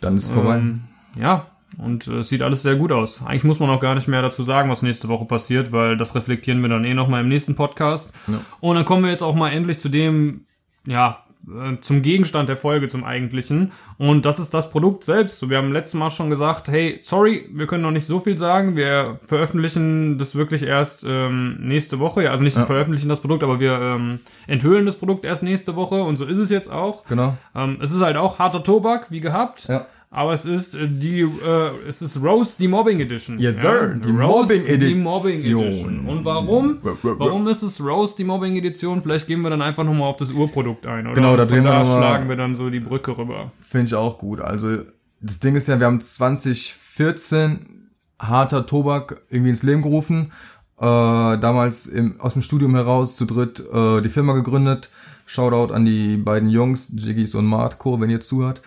Dann 0.00 0.16
ist 0.16 0.24
es 0.24 0.30
vorbei. 0.30 0.56
Ähm, 0.56 0.80
ja, 1.16 1.46
und 1.78 2.06
äh, 2.06 2.18
es 2.18 2.28
sieht 2.28 2.42
alles 2.42 2.62
sehr 2.62 2.76
gut 2.76 2.92
aus. 2.92 3.24
Eigentlich 3.24 3.44
muss 3.44 3.60
man 3.60 3.70
auch 3.70 3.80
gar 3.80 3.94
nicht 3.94 4.08
mehr 4.08 4.22
dazu 4.22 4.42
sagen, 4.42 4.70
was 4.70 4.82
nächste 4.82 5.08
Woche 5.08 5.24
passiert, 5.24 5.72
weil 5.72 5.96
das 5.96 6.14
reflektieren 6.14 6.60
wir 6.62 6.68
dann 6.68 6.84
eh 6.84 6.94
nochmal 6.94 7.22
im 7.22 7.28
nächsten 7.28 7.54
Podcast. 7.54 8.14
Und 8.60 8.76
dann 8.76 8.84
kommen 8.84 9.04
wir 9.04 9.10
jetzt 9.10 9.22
auch 9.22 9.34
mal 9.34 9.50
endlich 9.50 9.78
zu 9.78 9.88
dem, 9.88 10.44
ja, 10.86 11.22
äh, 11.48 11.80
zum 11.80 12.02
Gegenstand 12.02 12.48
der 12.48 12.56
Folge, 12.56 12.88
zum 12.88 13.04
eigentlichen. 13.04 13.72
Und 13.98 14.24
das 14.26 14.38
ist 14.38 14.54
das 14.54 14.70
Produkt 14.70 15.04
selbst. 15.04 15.38
So, 15.38 15.50
wir 15.50 15.58
haben 15.58 15.72
letztes 15.72 15.94
Mal 15.94 16.10
schon 16.10 16.30
gesagt, 16.30 16.68
hey, 16.68 16.98
sorry, 17.00 17.48
wir 17.52 17.66
können 17.66 17.82
noch 17.82 17.90
nicht 17.90 18.06
so 18.06 18.20
viel 18.20 18.38
sagen. 18.38 18.76
Wir 18.76 19.18
veröffentlichen 19.26 20.18
das 20.18 20.36
wirklich 20.36 20.62
erst 20.62 21.04
ähm, 21.08 21.58
nächste 21.60 21.98
Woche. 21.98 22.24
Ja, 22.24 22.30
also 22.30 22.44
nicht 22.44 22.56
veröffentlichen 22.56 23.08
das 23.08 23.20
Produkt, 23.20 23.42
aber 23.42 23.60
wir 23.60 23.72
ähm, 23.72 24.20
enthüllen 24.46 24.86
das 24.86 24.96
Produkt 24.96 25.24
erst 25.24 25.42
nächste 25.42 25.74
Woche. 25.74 26.02
Und 26.02 26.16
so 26.16 26.24
ist 26.26 26.38
es 26.38 26.50
jetzt 26.50 26.70
auch. 26.70 27.04
Genau. 27.06 27.36
Ähm, 27.54 27.78
es 27.82 27.92
ist 27.92 28.02
halt 28.02 28.16
auch 28.16 28.38
harter 28.38 28.62
Tobak, 28.62 29.10
wie 29.10 29.20
gehabt. 29.20 29.68
Ja. 29.68 29.86
Aber 30.14 30.34
es 30.34 30.44
ist 30.44 30.74
äh, 30.74 30.86
die, 30.88 31.22
äh, 31.22 31.88
es 31.88 32.02
ist 32.02 32.22
Rose 32.22 32.56
die 32.58 32.68
Mobbing 32.68 33.00
Edition. 33.00 33.38
Yes, 33.38 33.62
sir. 33.62 33.94
Die 33.94 34.10
Rose 34.10 34.52
Mobbing 34.60 34.78
Die 34.78 34.94
Mobbing 34.96 35.32
Edition. 35.32 35.62
Edition. 35.66 36.06
Und 36.06 36.24
warum? 36.26 36.78
Warum 37.02 37.48
ist 37.48 37.62
es 37.62 37.80
Rose 37.82 38.14
die 38.18 38.24
Mobbing 38.24 38.54
Edition? 38.56 39.00
Vielleicht 39.00 39.26
gehen 39.26 39.40
wir 39.40 39.48
dann 39.48 39.62
einfach 39.62 39.84
nochmal 39.84 40.08
auf 40.10 40.18
das 40.18 40.30
Urprodukt 40.30 40.86
ein, 40.86 41.06
oder? 41.06 41.14
Genau, 41.14 41.34
da 41.36 41.46
drehen 41.46 41.64
wir 41.64 41.70
da 41.72 41.78
noch 41.78 41.88
mal- 41.88 41.96
schlagen 41.96 42.28
wir 42.28 42.36
dann 42.36 42.54
so 42.54 42.68
die 42.68 42.80
Brücke 42.80 43.16
rüber. 43.16 43.52
Finde 43.60 43.86
ich 43.86 43.94
auch 43.94 44.18
gut. 44.18 44.42
Also 44.42 44.78
das 45.22 45.40
Ding 45.40 45.56
ist 45.56 45.68
ja, 45.68 45.78
wir 45.80 45.86
haben 45.86 46.00
2014 46.00 47.88
harter 48.18 48.66
Tobak 48.66 49.22
irgendwie 49.30 49.50
ins 49.50 49.62
Leben 49.62 49.82
gerufen. 49.82 50.30
Äh, 50.78 50.84
damals 50.84 51.86
im, 51.86 52.20
aus 52.20 52.32
dem 52.34 52.42
Studium 52.42 52.74
heraus 52.74 53.16
zu 53.16 53.24
dritt 53.24 53.60
äh, 53.72 54.00
die 54.02 54.08
Firma 54.08 54.34
gegründet. 54.34 54.90
Shoutout 55.26 55.72
an 55.72 55.84
die 55.84 56.16
beiden 56.16 56.48
Jungs, 56.50 56.92
Jiggys 56.96 57.34
und 57.34 57.46
Marco, 57.46 58.00
wenn 58.00 58.10
ihr 58.10 58.20
zuhört. 58.20 58.60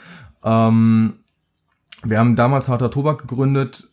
Ähm, 0.44 1.14
wir 2.06 2.20
haben 2.20 2.36
damals 2.36 2.70
harter 2.70 2.92
Tobak 2.92 3.20
gegründet 3.20 3.90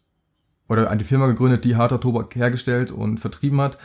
oder 0.69 0.91
eine 0.91 1.05
Firma 1.05 1.27
gegründet, 1.27 1.65
die 1.65 1.77
harter 1.77 2.01
Tobak 2.01 2.35
hergestellt 2.37 2.91
und 2.93 3.19
vertrieben 3.19 3.61
hat. 3.61 3.79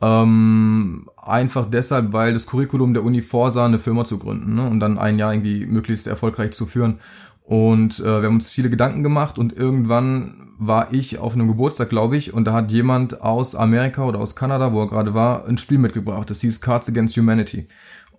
Ähm, 0.00 1.08
einfach 1.16 1.68
deshalb, 1.68 2.12
weil 2.12 2.32
das 2.32 2.46
Curriculum 2.46 2.94
der 2.94 3.04
Uni 3.04 3.20
vorsah, 3.20 3.66
eine 3.66 3.80
Firma 3.80 4.04
zu 4.04 4.18
gründen 4.18 4.54
ne? 4.54 4.68
und 4.68 4.78
dann 4.78 4.98
ein 4.98 5.18
Jahr 5.18 5.32
irgendwie 5.32 5.66
möglichst 5.66 6.06
erfolgreich 6.06 6.52
zu 6.52 6.66
führen. 6.66 7.00
Und 7.42 8.00
äh, 8.00 8.04
wir 8.04 8.28
haben 8.28 8.34
uns 8.34 8.50
viele 8.50 8.70
Gedanken 8.70 9.02
gemacht 9.02 9.38
und 9.38 9.52
irgendwann 9.52 10.48
war 10.58 10.92
ich 10.92 11.18
auf 11.18 11.34
einem 11.34 11.48
Geburtstag, 11.48 11.88
glaube 11.88 12.16
ich, 12.16 12.34
und 12.34 12.44
da 12.44 12.52
hat 12.52 12.72
jemand 12.72 13.22
aus 13.22 13.54
Amerika 13.54 14.04
oder 14.04 14.18
aus 14.18 14.36
Kanada, 14.36 14.72
wo 14.72 14.82
er 14.82 14.88
gerade 14.88 15.14
war, 15.14 15.46
ein 15.46 15.56
Spiel 15.56 15.78
mitgebracht. 15.78 16.28
Das 16.28 16.40
hieß 16.42 16.60
Cards 16.60 16.88
Against 16.88 17.16
Humanity. 17.16 17.66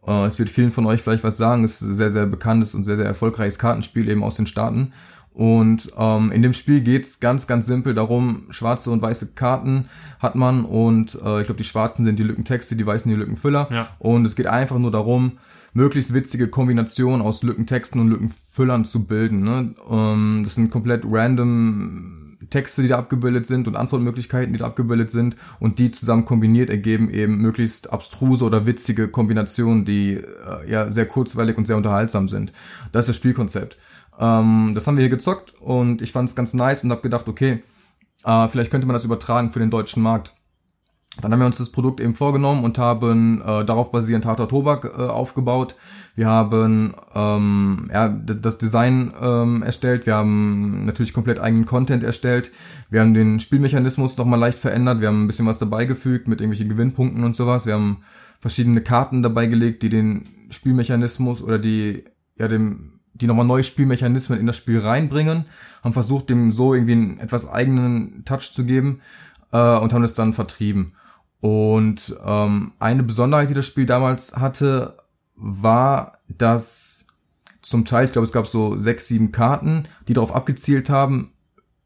Äh, 0.08 0.26
es 0.26 0.39
wird 0.39 0.50
vielen 0.50 0.72
von 0.72 0.86
euch 0.86 1.02
vielleicht 1.02 1.24
was 1.24 1.38
sagen. 1.38 1.63
Es 1.63 1.82
ist 1.82 1.82
ein 1.82 1.93
sehr, 1.93 2.10
sehr 2.10 2.26
bekanntes 2.26 2.74
und 2.76 2.84
sehr, 2.84 2.98
sehr 2.98 3.06
erfolgreiches 3.06 3.60
Kartenspiel 3.60 4.10
eben 4.10 4.24
aus 4.24 4.36
den 4.36 4.48
Staaten. 4.48 4.93
Und 5.34 5.94
ähm, 5.98 6.32
in 6.32 6.42
dem 6.42 6.54
Spiel 6.54 6.82
geht's 6.82 7.20
ganz, 7.20 7.48
ganz 7.48 7.65
simpel 7.65 7.94
darum, 7.94 8.44
schwarze 8.50 8.92
und 8.92 9.02
weiße 9.02 9.34
Karten 9.36 9.86
hat 10.20 10.36
man 10.36 10.65
und 10.65 11.15
äh, 11.24 11.42
ich 11.42 11.46
glaube, 11.46 11.60
die 11.60 11.63
schwarzen 11.63 12.04
sind 12.04 12.20
die 12.20 12.24
Lückentexte, 12.24 12.76
die 12.76 12.86
weißen 12.86 13.10
die 13.10 13.18
Lückenfüller. 13.18 13.68
Ja. 13.72 13.88
Und 14.00 14.26
es 14.26 14.36
geht 14.36 14.48
einfach 14.48 14.80
nur 14.80 14.92
darum, 14.92 15.34
möglichst 15.74 16.13
witzige 16.13 16.48
Kombinationen 16.48 17.22
aus 17.22 17.44
Lückentexten 17.44 18.02
und 18.02 18.10
Lückenfüllern 18.10 18.86
zu 18.86 19.06
bilden. 19.06 19.44
Ne? 19.44 19.76
Ähm, 19.89 20.42
das 20.44 20.56
sind 20.56 20.72
komplett 20.72 21.04
random 21.06 22.38
Texte, 22.50 22.82
die 22.82 22.88
da 22.88 22.98
abgebildet 22.98 23.46
sind 23.46 23.68
und 23.68 23.76
Antwortmöglichkeiten, 23.76 24.54
die 24.54 24.60
da 24.60 24.65
abgebildet 24.65 25.10
sind 25.10 25.36
und 25.60 25.80
die 25.80 25.92
zusammen 25.92 26.26
kombiniert 26.26 26.70
ergeben 26.70 27.10
eben 27.12 27.38
möglichst 27.38 27.94
abstruse 27.94 28.46
oder 28.46 28.65
witzige 28.65 29.08
Kombinationen, 29.08 29.86
die 29.86 30.13
äh, 30.13 30.70
ja 30.70 30.89
sehr 30.89 31.06
kurzweilig 31.06 31.58
und 31.58 31.68
sehr 31.68 31.78
unterhaltsam 31.78 32.28
sind. 32.28 32.52
Das 32.92 33.06
ist 33.06 33.10
das 33.10 33.15
Spielkonzept. 33.18 33.78
Ähm, 34.19 34.71
das 34.75 34.86
haben 34.86 34.97
wir 34.97 35.01
hier 35.01 35.10
gezockt 35.10 35.53
und 35.62 36.01
ich 36.01 36.12
fand 36.12 36.29
es 36.29 36.36
ganz 36.36 36.53
nice 36.53 36.84
und 36.84 36.91
habe 36.91 37.01
gedacht, 37.01 37.27
okay, 37.27 37.63
äh, 38.25 38.47
vielleicht 38.47 38.71
könnte 38.71 38.86
man 38.88 38.93
das 38.93 39.05
übertragen 39.05 39.51
für 39.51 39.60
den 39.60 39.69
deutschen 39.69 40.03
Markt. 40.03 40.36
Dann 41.21 41.34
haben 41.34 41.39
wir 41.39 41.47
uns 41.47 41.58
das 41.58 41.71
Produkt 41.71 41.99
eben 41.99 42.15
vorgenommen 42.15 42.63
und 42.63 42.77
haben 42.77 43.41
äh, 43.41 43.65
darauf 43.65 43.91
basierend 43.91 44.25
harter 44.25 44.47
Tobak 44.47 44.86
äh, 44.86 45.01
aufgebaut. 45.01 45.75
Wir 46.15 46.27
haben 46.27 46.93
ähm, 47.13 47.89
ja, 47.91 48.10
das 48.10 48.58
Design 48.58 49.13
ähm, 49.19 49.63
erstellt. 49.63 50.05
Wir 50.05 50.15
haben 50.15 50.86
natürlich 50.86 51.13
komplett 51.13 51.39
eigenen 51.39 51.65
Content 51.65 52.03
erstellt. 52.03 52.51
Wir 52.89 53.01
haben 53.01 53.13
den 53.13 53.39
Spielmechanismus 53.39 54.17
nochmal 54.17 54.39
leicht 54.39 54.60
verändert. 54.60 55.01
Wir 55.01 55.08
haben 55.08 55.23
ein 55.23 55.27
bisschen 55.27 55.47
was 55.47 55.58
dabei 55.58 55.86
gefügt 55.86 56.27
mit 56.27 56.41
irgendwelchen 56.41 56.69
Gewinnpunkten 56.69 57.23
und 57.23 57.36
sowas. 57.36 57.65
Wir 57.65 57.73
haben 57.73 58.03
verschiedene 58.39 58.82
Karten 58.82 59.21
dabei 59.21 59.47
gelegt, 59.47 59.84
die 59.84 59.89
den 59.89 60.23
Spielmechanismus 60.49 61.41
oder 61.41 61.58
die 61.58 62.05
ja 62.38 62.47
dem 62.47 62.98
die 63.21 63.27
nochmal 63.27 63.45
neue 63.45 63.63
Spielmechanismen 63.63 64.39
in 64.39 64.47
das 64.47 64.58
Spiel 64.58 64.79
reinbringen, 64.79 65.45
haben 65.84 65.93
versucht, 65.93 66.29
dem 66.29 66.51
so 66.51 66.73
irgendwie 66.73 66.93
einen 66.93 67.19
etwas 67.19 67.49
eigenen 67.49 68.23
Touch 68.25 68.53
zu 68.53 68.63
geben 68.63 69.01
äh, 69.51 69.77
und 69.77 69.93
haben 69.93 70.03
es 70.03 70.13
dann 70.13 70.34
vertrieben. 70.34 70.93
Und 71.41 72.15
ähm, 72.25 72.73
eine 72.79 73.03
Besonderheit, 73.03 73.49
die 73.49 73.53
das 73.53 73.65
Spiel 73.65 73.86
damals 73.86 74.36
hatte, 74.36 74.97
war, 75.36 76.19
dass 76.27 77.08
zum 77.62 77.86
Teil, 77.86 78.05
ich 78.05 78.12
glaube, 78.12 78.25
es 78.25 78.34
gab 78.34 78.47
so 78.47 78.77
sechs, 78.77 79.08
sieben 79.08 79.32
Karten, 79.32 79.84
die 80.08 80.13
darauf 80.13 80.36
abgezielt 80.36 80.89
haben, 80.89 81.32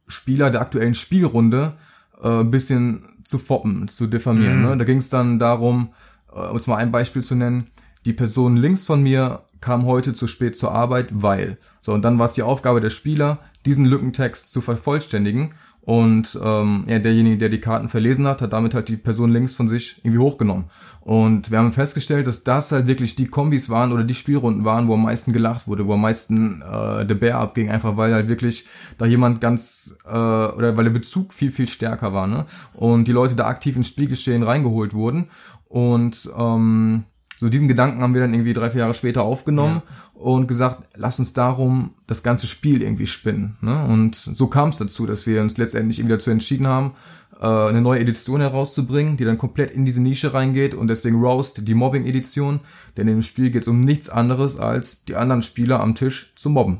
Spieler 0.07 0.49
der 0.49 0.61
aktuellen 0.61 0.95
Spielrunde 0.95 1.73
äh, 2.21 2.41
ein 2.41 2.51
bisschen 2.51 3.05
zu 3.23 3.37
foppen, 3.37 3.87
zu 3.87 4.07
diffamieren. 4.07 4.61
Ne? 4.61 4.77
Da 4.77 4.83
ging 4.83 4.97
es 4.97 5.09
dann 5.09 5.39
darum, 5.39 5.93
äh, 6.31 6.39
um 6.39 6.55
jetzt 6.55 6.67
mal 6.67 6.77
ein 6.77 6.91
Beispiel 6.91 7.23
zu 7.23 7.35
nennen, 7.35 7.65
die 8.05 8.13
Person 8.13 8.57
links 8.57 8.85
von 8.85 9.01
mir 9.01 9.43
kam 9.63 9.85
heute 9.85 10.13
zu 10.13 10.27
spät 10.27 10.57
zur 10.57 10.73
Arbeit, 10.73 11.07
weil. 11.11 11.57
So, 11.79 11.93
und 11.93 12.03
dann 12.03 12.19
war 12.19 12.25
es 12.25 12.33
die 12.33 12.43
Aufgabe 12.43 12.81
der 12.81 12.89
Spieler, 12.89 13.39
diesen 13.65 13.85
Lückentext 13.85 14.51
zu 14.51 14.59
vervollständigen. 14.59 15.53
Und 15.85 16.39
ähm, 16.41 16.83
ja, 16.87 16.99
derjenige, 16.99 17.37
der 17.37 17.49
die 17.49 17.59
Karten 17.59 17.89
verlesen 17.89 18.25
hat, 18.25 18.41
hat 18.41 18.53
damit 18.53 18.73
halt 18.73 18.87
die 18.87 18.95
Person 18.95 19.29
links 19.29 19.53
von 19.53 19.67
sich 19.67 19.99
irgendwie 20.03 20.19
hochgenommen. 20.19 20.65
Und 21.01 21.51
wir 21.51 21.57
haben 21.57 21.73
festgestellt, 21.73 22.25
dass 22.25 22.45
das 22.45 22.71
halt 22.71 22.87
wirklich 22.87 23.15
die 23.15 23.27
Kombis 23.27 23.69
waren 23.69 23.91
oder 23.91 24.05
die 24.05 24.13
Spielrunden 24.13 24.63
waren, 24.63 24.87
wo 24.87 24.93
am 24.93 25.03
meisten 25.03 25.33
gelacht 25.33 25.67
wurde, 25.67 25.85
wo 25.85 25.93
am 25.93 26.01
meisten 26.01 26.61
äh, 26.61 27.05
der 27.05 27.15
Bär 27.15 27.37
abging, 27.37 27.69
einfach 27.69 27.97
weil 27.97 28.13
halt 28.13 28.29
wirklich 28.29 28.65
da 28.97 29.05
jemand 29.05 29.41
ganz 29.41 29.97
äh, 30.05 30.09
oder 30.09 30.77
weil 30.77 30.85
der 30.85 30.91
Bezug 30.91 31.33
viel, 31.33 31.51
viel 31.51 31.67
stärker 31.67 32.13
war, 32.13 32.27
ne? 32.27 32.45
Und 32.73 33.09
die 33.09 33.13
Leute 33.13 33.35
da 33.35 33.47
aktiv 33.47 33.75
ins 33.75 33.89
Spielgeschehen 33.89 34.43
reingeholt 34.43 34.93
wurden. 34.93 35.27
Und 35.67 36.29
ähm, 36.37 37.03
so 37.43 37.49
diesen 37.49 37.67
Gedanken 37.67 38.01
haben 38.01 38.13
wir 38.13 38.21
dann 38.21 38.33
irgendwie 38.33 38.53
drei, 38.53 38.69
vier 38.69 38.79
Jahre 38.79 38.93
später 38.93 39.23
aufgenommen 39.23 39.81
ja. 39.85 40.21
und 40.21 40.47
gesagt, 40.47 40.81
lass 40.95 41.19
uns 41.19 41.33
darum 41.33 41.93
das 42.07 42.23
ganze 42.23 42.47
Spiel 42.47 42.81
irgendwie 42.81 43.05
spinnen. 43.05 43.57
Ne? 43.59 43.83
Und 43.83 44.15
so 44.15 44.47
kam 44.47 44.69
es 44.69 44.77
dazu, 44.77 45.05
dass 45.05 45.27
wir 45.27 45.41
uns 45.41 45.57
letztendlich 45.57 45.99
irgendwie 45.99 46.15
dazu 46.15 46.31
entschieden 46.31 46.67
haben, 46.67 46.93
äh, 47.41 47.45
eine 47.45 47.81
neue 47.81 47.99
Edition 47.99 48.39
herauszubringen, 48.39 49.17
die 49.17 49.25
dann 49.25 49.37
komplett 49.37 49.71
in 49.71 49.83
diese 49.83 50.01
Nische 50.01 50.33
reingeht 50.33 50.73
und 50.73 50.87
deswegen 50.87 51.21
Roast, 51.21 51.67
die 51.67 51.73
Mobbing-Edition, 51.73 52.61
denn 52.95 53.09
im 53.09 53.21
Spiel 53.21 53.51
geht 53.51 53.63
es 53.63 53.67
um 53.67 53.81
nichts 53.81 54.07
anderes 54.07 54.55
als 54.55 55.03
die 55.03 55.17
anderen 55.17 55.41
Spieler 55.41 55.81
am 55.81 55.95
Tisch 55.95 56.31
zu 56.37 56.49
mobben. 56.49 56.79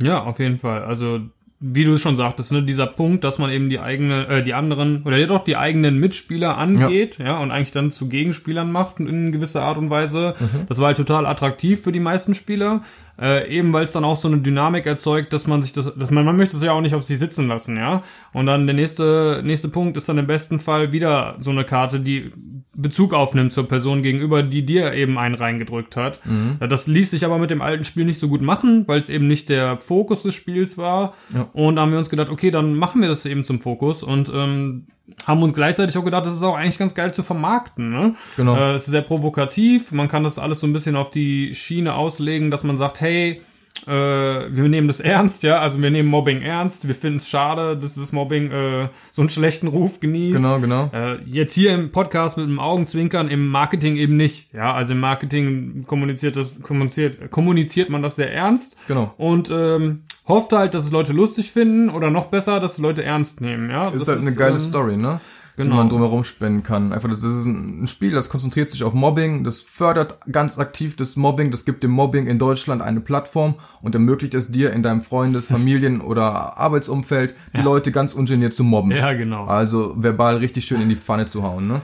Ja, 0.00 0.22
auf 0.22 0.38
jeden 0.38 0.58
Fall. 0.58 0.84
Also 0.84 1.22
wie 1.66 1.84
du 1.84 1.96
schon 1.96 2.14
sagtest, 2.14 2.52
ne, 2.52 2.62
dieser 2.62 2.86
Punkt, 2.86 3.24
dass 3.24 3.38
man 3.38 3.50
eben 3.50 3.70
die 3.70 3.80
eigene, 3.80 4.28
äh, 4.28 4.42
die 4.42 4.52
anderen 4.52 5.02
oder 5.04 5.16
ja 5.16 5.26
doch 5.26 5.44
die 5.44 5.56
eigenen 5.56 5.98
Mitspieler 5.98 6.58
angeht, 6.58 7.16
ja. 7.18 7.24
ja, 7.24 7.38
und 7.38 7.50
eigentlich 7.50 7.70
dann 7.70 7.90
zu 7.90 8.08
Gegenspielern 8.08 8.70
macht 8.70 9.00
in 9.00 9.32
gewisser 9.32 9.62
Art 9.62 9.78
und 9.78 9.88
Weise. 9.88 10.34
Mhm. 10.38 10.66
Das 10.68 10.78
war 10.78 10.88
halt 10.88 10.98
total 10.98 11.24
attraktiv 11.24 11.80
für 11.80 11.92
die 11.92 12.00
meisten 12.00 12.34
Spieler. 12.34 12.82
Äh, 13.18 13.48
eben 13.48 13.72
weil 13.72 13.84
es 13.84 13.92
dann 13.92 14.04
auch 14.04 14.16
so 14.16 14.28
eine 14.28 14.38
Dynamik 14.38 14.84
erzeugt, 14.86 15.32
dass 15.32 15.46
man 15.46 15.62
sich 15.62 15.72
das, 15.72 15.94
dass 15.94 16.10
man, 16.10 16.24
man 16.24 16.36
möchte 16.36 16.56
es 16.56 16.64
ja 16.64 16.72
auch 16.72 16.80
nicht 16.80 16.96
auf 16.96 17.04
sich 17.04 17.18
sitzen 17.18 17.46
lassen, 17.48 17.76
ja. 17.76 18.02
Und 18.32 18.46
dann 18.46 18.66
der 18.66 18.74
nächste, 18.74 19.40
nächste 19.44 19.68
Punkt 19.68 19.96
ist 19.96 20.08
dann 20.08 20.18
im 20.18 20.26
besten 20.26 20.58
Fall 20.58 20.92
wieder 20.92 21.36
so 21.40 21.50
eine 21.50 21.64
Karte, 21.64 22.00
die 22.00 22.32
Bezug 22.76 23.14
aufnimmt 23.14 23.52
zur 23.52 23.68
Person 23.68 24.02
gegenüber, 24.02 24.42
die 24.42 24.64
dir 24.64 24.94
eben 24.94 25.18
einen 25.18 25.34
reingedrückt 25.34 25.96
hat. 25.96 26.20
Mhm. 26.24 26.58
Das 26.68 26.86
ließ 26.86 27.10
sich 27.10 27.24
aber 27.24 27.38
mit 27.38 27.50
dem 27.50 27.62
alten 27.62 27.84
Spiel 27.84 28.04
nicht 28.04 28.18
so 28.18 28.28
gut 28.28 28.42
machen, 28.42 28.86
weil 28.86 29.00
es 29.00 29.08
eben 29.08 29.26
nicht 29.26 29.48
der 29.48 29.78
Fokus 29.78 30.22
des 30.22 30.34
Spiels 30.34 30.76
war. 30.78 31.14
Ja. 31.34 31.48
Und 31.52 31.76
da 31.76 31.82
haben 31.82 31.92
wir 31.92 31.98
uns 31.98 32.10
gedacht, 32.10 32.30
okay, 32.30 32.50
dann 32.50 32.74
machen 32.74 33.00
wir 33.00 33.08
das 33.08 33.26
eben 33.26 33.44
zum 33.44 33.60
Fokus 33.60 34.02
und 34.02 34.32
ähm, 34.34 34.86
haben 35.26 35.42
uns 35.42 35.54
gleichzeitig 35.54 35.96
auch 35.98 36.04
gedacht, 36.04 36.26
das 36.26 36.34
ist 36.34 36.42
auch 36.42 36.56
eigentlich 36.56 36.78
ganz 36.78 36.94
geil 36.94 37.12
zu 37.12 37.22
vermarkten. 37.22 37.90
Ne? 37.90 38.14
Genau. 38.36 38.56
Äh, 38.56 38.74
es 38.74 38.84
ist 38.84 38.90
sehr 38.90 39.02
provokativ, 39.02 39.92
man 39.92 40.08
kann 40.08 40.24
das 40.24 40.38
alles 40.38 40.60
so 40.60 40.66
ein 40.66 40.72
bisschen 40.72 40.96
auf 40.96 41.10
die 41.10 41.54
Schiene 41.54 41.94
auslegen, 41.94 42.50
dass 42.50 42.64
man 42.64 42.76
sagt, 42.76 43.00
hey, 43.00 43.40
äh, 43.86 43.90
wir 43.90 44.68
nehmen 44.68 44.86
das 44.86 45.00
ernst, 45.00 45.42
ja, 45.42 45.58
also 45.58 45.82
wir 45.82 45.90
nehmen 45.90 46.08
Mobbing 46.08 46.40
ernst, 46.40 46.88
wir 46.88 46.94
finden 46.94 47.18
es 47.18 47.28
schade, 47.28 47.76
dass 47.76 47.94
das 47.96 48.12
Mobbing 48.12 48.50
äh, 48.50 48.88
so 49.12 49.20
einen 49.20 49.28
schlechten 49.28 49.66
Ruf 49.66 50.00
genießt. 50.00 50.36
Genau, 50.36 50.58
genau. 50.58 50.90
Äh, 50.92 51.18
jetzt 51.26 51.54
hier 51.54 51.74
im 51.74 51.90
Podcast 51.90 52.38
mit 52.38 52.46
dem 52.46 52.60
Augenzwinkern, 52.60 53.28
im 53.28 53.48
Marketing 53.48 53.96
eben 53.96 54.16
nicht, 54.16 54.54
ja, 54.54 54.72
also 54.72 54.94
im 54.94 55.00
Marketing 55.00 55.84
kommuniziert 55.86 56.36
das, 56.36 56.62
kommuniziert, 56.62 57.30
kommuniziert 57.30 57.90
man 57.90 58.02
das 58.02 58.16
sehr 58.16 58.32
ernst. 58.32 58.78
Genau. 58.88 59.12
Und 59.18 59.50
ähm, 59.50 60.04
hofft 60.26 60.52
halt, 60.52 60.74
dass 60.74 60.84
es 60.84 60.90
Leute 60.90 61.12
lustig 61.12 61.52
finden 61.52 61.90
oder 61.90 62.10
noch 62.10 62.26
besser, 62.26 62.60
dass 62.60 62.74
es 62.74 62.78
Leute 62.78 63.04
ernst 63.04 63.40
nehmen, 63.40 63.70
ja. 63.70 63.88
Ist 63.88 64.02
das 64.02 64.08
halt 64.08 64.18
ist, 64.20 64.26
eine 64.28 64.36
geile 64.36 64.56
ähm, 64.56 64.60
Story, 64.60 64.96
ne? 64.96 65.20
Genau. 65.56 65.70
die 65.70 65.76
man 65.76 65.88
drumherum 65.88 66.24
spenden 66.24 66.62
kann. 66.62 66.92
Einfach, 66.92 67.08
das 67.08 67.22
ist 67.22 67.46
ein 67.46 67.86
Spiel, 67.86 68.12
das 68.12 68.28
konzentriert 68.28 68.70
sich 68.70 68.84
auf 68.84 68.94
Mobbing, 68.94 69.44
das 69.44 69.62
fördert 69.62 70.18
ganz 70.30 70.58
aktiv 70.58 70.96
das 70.96 71.16
Mobbing, 71.16 71.50
das 71.50 71.64
gibt 71.64 71.82
dem 71.82 71.90
Mobbing 71.90 72.26
in 72.26 72.38
Deutschland 72.38 72.82
eine 72.82 73.00
Plattform 73.00 73.54
und 73.82 73.94
ermöglicht 73.94 74.34
es 74.34 74.50
dir 74.50 74.72
in 74.72 74.82
deinem 74.82 75.00
Freundes-, 75.00 75.46
Familien- 75.54 76.00
oder 76.00 76.58
Arbeitsumfeld, 76.58 77.34
die 77.54 77.58
ja. 77.58 77.64
Leute 77.64 77.92
ganz 77.92 78.14
ungeniert 78.14 78.54
zu 78.54 78.64
mobben. 78.64 78.90
Ja, 78.90 79.12
genau. 79.12 79.44
Also 79.44 79.94
verbal 79.96 80.36
richtig 80.36 80.64
schön 80.64 80.82
in 80.82 80.88
die 80.88 80.96
Pfanne 80.96 81.26
zu 81.26 81.42
hauen, 81.42 81.68
ne? 81.68 81.80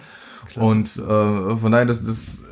Klasse. 0.49 0.69
Und 0.69 0.87
äh, 0.97 1.57
von 1.57 1.71
daher, 1.71 1.87
das, 1.87 2.05
das 2.05 2.43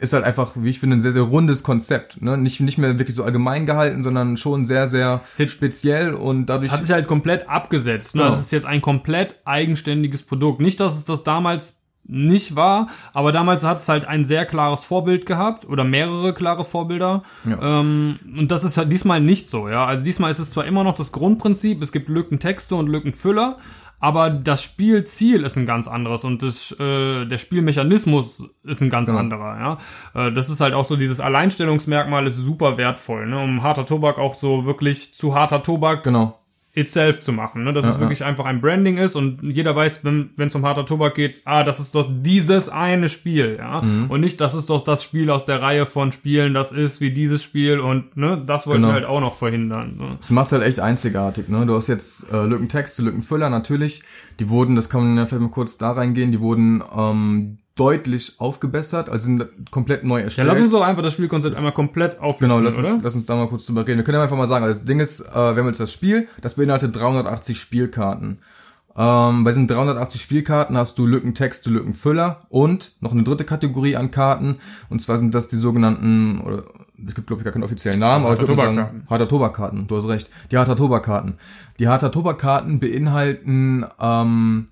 ist 0.00 0.14
halt 0.14 0.24
einfach, 0.24 0.52
wie 0.56 0.70
ich 0.70 0.80
finde, 0.80 0.96
ein 0.96 1.00
sehr, 1.00 1.12
sehr 1.12 1.22
rundes 1.22 1.62
Konzept. 1.62 2.22
Ne? 2.22 2.38
Nicht, 2.38 2.60
nicht 2.60 2.78
mehr 2.78 2.98
wirklich 2.98 3.14
so 3.14 3.24
allgemein 3.24 3.66
gehalten, 3.66 4.02
sondern 4.02 4.36
schon 4.36 4.64
sehr, 4.64 4.88
sehr 4.88 5.20
speziell 5.46 6.14
und 6.14 6.46
dadurch. 6.46 6.68
Es 6.68 6.72
hat 6.72 6.84
sich 6.84 6.92
halt 6.92 7.06
komplett 7.06 7.48
abgesetzt. 7.48 8.14
Ne? 8.14 8.22
Genau. 8.22 8.32
Das 8.32 8.40
ist 8.40 8.50
jetzt 8.50 8.66
ein 8.66 8.80
komplett 8.80 9.36
eigenständiges 9.44 10.22
Produkt. 10.22 10.60
Nicht, 10.60 10.80
dass 10.80 10.96
es 10.96 11.04
das 11.04 11.22
damals 11.22 11.80
nicht 12.04 12.56
war, 12.56 12.88
aber 13.12 13.30
damals 13.30 13.62
hat 13.62 13.78
es 13.78 13.88
halt 13.88 14.06
ein 14.06 14.24
sehr 14.24 14.46
klares 14.46 14.84
Vorbild 14.84 15.26
gehabt 15.26 15.68
oder 15.68 15.84
mehrere 15.84 16.34
klare 16.34 16.64
Vorbilder. 16.64 17.22
Ja. 17.48 17.80
Ähm, 17.80 18.18
und 18.38 18.50
das 18.50 18.64
ist 18.64 18.78
halt 18.78 18.90
diesmal 18.90 19.20
nicht 19.20 19.48
so, 19.48 19.68
ja. 19.68 19.84
Also 19.84 20.04
diesmal 20.04 20.30
ist 20.30 20.38
es 20.38 20.50
zwar 20.50 20.64
immer 20.64 20.82
noch 20.82 20.94
das 20.94 21.12
Grundprinzip, 21.12 21.82
es 21.82 21.92
gibt 21.92 22.08
Lückentexte 22.08 22.74
und 22.74 22.88
Lückenfüller, 22.88 23.58
aber 24.00 24.30
das 24.30 24.62
Spielziel 24.62 25.44
ist 25.44 25.56
ein 25.56 25.66
ganz 25.66 25.86
anderes 25.86 26.24
und 26.24 26.42
das, 26.42 26.72
äh, 26.80 27.26
der 27.26 27.38
Spielmechanismus 27.38 28.48
ist 28.64 28.80
ein 28.80 28.90
ganz 28.90 29.08
genau. 29.08 29.20
anderer. 29.20 29.78
Ja? 30.14 30.26
Äh, 30.26 30.32
das 30.32 30.50
ist 30.50 30.60
halt 30.60 30.74
auch 30.74 30.84
so 30.84 30.96
dieses 30.96 31.20
Alleinstellungsmerkmal 31.20 32.26
ist 32.26 32.36
super 32.36 32.78
wertvoll, 32.78 33.26
ne? 33.26 33.38
um 33.38 33.62
harter 33.62 33.86
Tobak 33.86 34.18
auch 34.18 34.34
so 34.34 34.64
wirklich 34.64 35.14
zu 35.14 35.34
harter 35.34 35.62
Tobak 35.62 36.02
genau 36.02 36.40
itself 36.72 37.20
zu 37.20 37.32
machen, 37.32 37.64
ne? 37.64 37.72
dass 37.72 37.84
ja, 37.84 37.92
es 37.92 38.00
wirklich 38.00 38.20
ja. 38.20 38.26
einfach 38.26 38.44
ein 38.44 38.60
Branding 38.60 38.96
ist 38.96 39.16
und 39.16 39.42
jeder 39.42 39.74
weiß, 39.74 40.04
wenn 40.04 40.30
es 40.36 40.54
um 40.54 40.64
harter 40.64 40.86
Tobak 40.86 41.16
geht, 41.16 41.42
ah, 41.44 41.64
das 41.64 41.80
ist 41.80 41.94
doch 41.96 42.08
dieses 42.08 42.68
eine 42.68 43.08
Spiel, 43.08 43.56
ja, 43.58 43.82
mhm. 43.82 44.06
und 44.08 44.20
nicht, 44.20 44.40
das 44.40 44.54
ist 44.54 44.70
doch 44.70 44.84
das 44.84 45.02
Spiel 45.02 45.30
aus 45.30 45.46
der 45.46 45.60
Reihe 45.62 45.84
von 45.84 46.12
Spielen, 46.12 46.54
das 46.54 46.70
ist 46.70 47.00
wie 47.00 47.10
dieses 47.10 47.42
Spiel 47.42 47.80
und 47.80 48.16
ne, 48.16 48.40
das 48.46 48.68
wollten 48.68 48.82
genau. 48.82 48.92
wir 48.92 48.94
halt 48.94 49.04
auch 49.04 49.20
noch 49.20 49.34
verhindern. 49.34 49.96
Ne? 49.98 50.16
Das 50.18 50.30
macht's 50.30 50.52
halt 50.52 50.62
echt 50.62 50.78
einzigartig, 50.78 51.48
ne? 51.48 51.66
Du 51.66 51.74
hast 51.74 51.88
jetzt 51.88 52.32
äh, 52.32 52.44
Lückentexte, 52.44 53.02
Lückenfüller 53.02 53.50
natürlich, 53.50 54.02
die 54.38 54.48
wurden, 54.48 54.76
das 54.76 54.88
kann 54.88 55.00
man 55.02 55.16
ja 55.16 55.26
vielleicht 55.26 55.42
mal 55.42 55.50
kurz 55.50 55.76
da 55.76 55.92
reingehen, 55.92 56.30
die 56.30 56.40
wurden 56.40 56.84
ähm, 56.96 57.58
deutlich 57.76 58.34
aufgebessert, 58.38 59.08
also 59.08 59.24
sind 59.26 59.46
komplett 59.70 60.04
neu 60.04 60.20
erstellt. 60.20 60.46
Ja, 60.46 60.52
lass 60.52 60.62
uns 60.62 60.72
doch 60.72 60.82
einfach 60.82 61.02
das 61.02 61.14
Spielkonzept 61.14 61.56
einmal 61.56 61.72
komplett 61.72 62.18
auflisten, 62.20 62.48
Genau, 62.48 62.58
lass 62.58 62.76
uns, 62.76 63.02
lass 63.02 63.14
uns 63.14 63.24
da 63.24 63.36
mal 63.36 63.48
kurz 63.48 63.66
drüber 63.66 63.86
reden. 63.86 63.98
Wir 63.98 64.04
können 64.04 64.20
einfach 64.20 64.36
mal 64.36 64.46
sagen, 64.46 64.64
also 64.64 64.78
das 64.78 64.86
Ding 64.86 65.00
ist, 65.00 65.20
äh, 65.20 65.34
wir 65.34 65.56
haben 65.56 65.66
jetzt 65.66 65.80
das 65.80 65.92
Spiel, 65.92 66.28
das 66.42 66.54
beinhaltet 66.54 66.94
380 66.94 67.58
Spielkarten. 67.58 68.38
Ähm, 68.96 69.44
bei 69.44 69.50
diesen 69.50 69.66
380 69.68 70.20
Spielkarten 70.20 70.76
hast 70.76 70.98
du 70.98 71.06
Lückentexte, 71.06 71.70
Lückenfüller 71.70 72.42
und 72.48 72.92
noch 73.00 73.12
eine 73.12 73.22
dritte 73.22 73.44
Kategorie 73.44 73.96
an 73.96 74.10
Karten. 74.10 74.56
Und 74.88 75.00
zwar 75.00 75.16
sind 75.16 75.34
das 75.34 75.48
die 75.48 75.56
sogenannten, 75.56 76.40
oder 76.40 76.64
es 77.06 77.14
gibt 77.14 77.28
glaube 77.28 77.40
ich 77.40 77.44
gar 77.44 77.52
keinen 77.52 77.62
offiziellen 77.62 78.00
Namen, 78.00 78.24
aber 78.26 78.34
ich 78.34 78.40
würde 78.40 78.56
sagen, 78.56 79.06
Harter 79.08 79.28
Tobakkarten. 79.28 79.86
Du 79.86 79.96
hast 79.96 80.08
recht. 80.08 80.28
Die 80.50 80.58
Harter 80.58 80.76
Tobakkarten. 80.76 81.34
Die 81.78 81.88
Harter 81.88 82.10
Tobakkarten 82.10 82.80
beinhalten 82.80 83.86
ähm, 84.00 84.68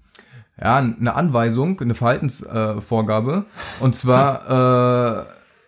ja, 0.61 0.77
eine 0.77 1.15
Anweisung, 1.15 1.81
eine 1.81 1.95
Verhaltensvorgabe. 1.95 3.45
Äh, 3.81 3.85
und 3.85 3.95
zwar 3.95 5.27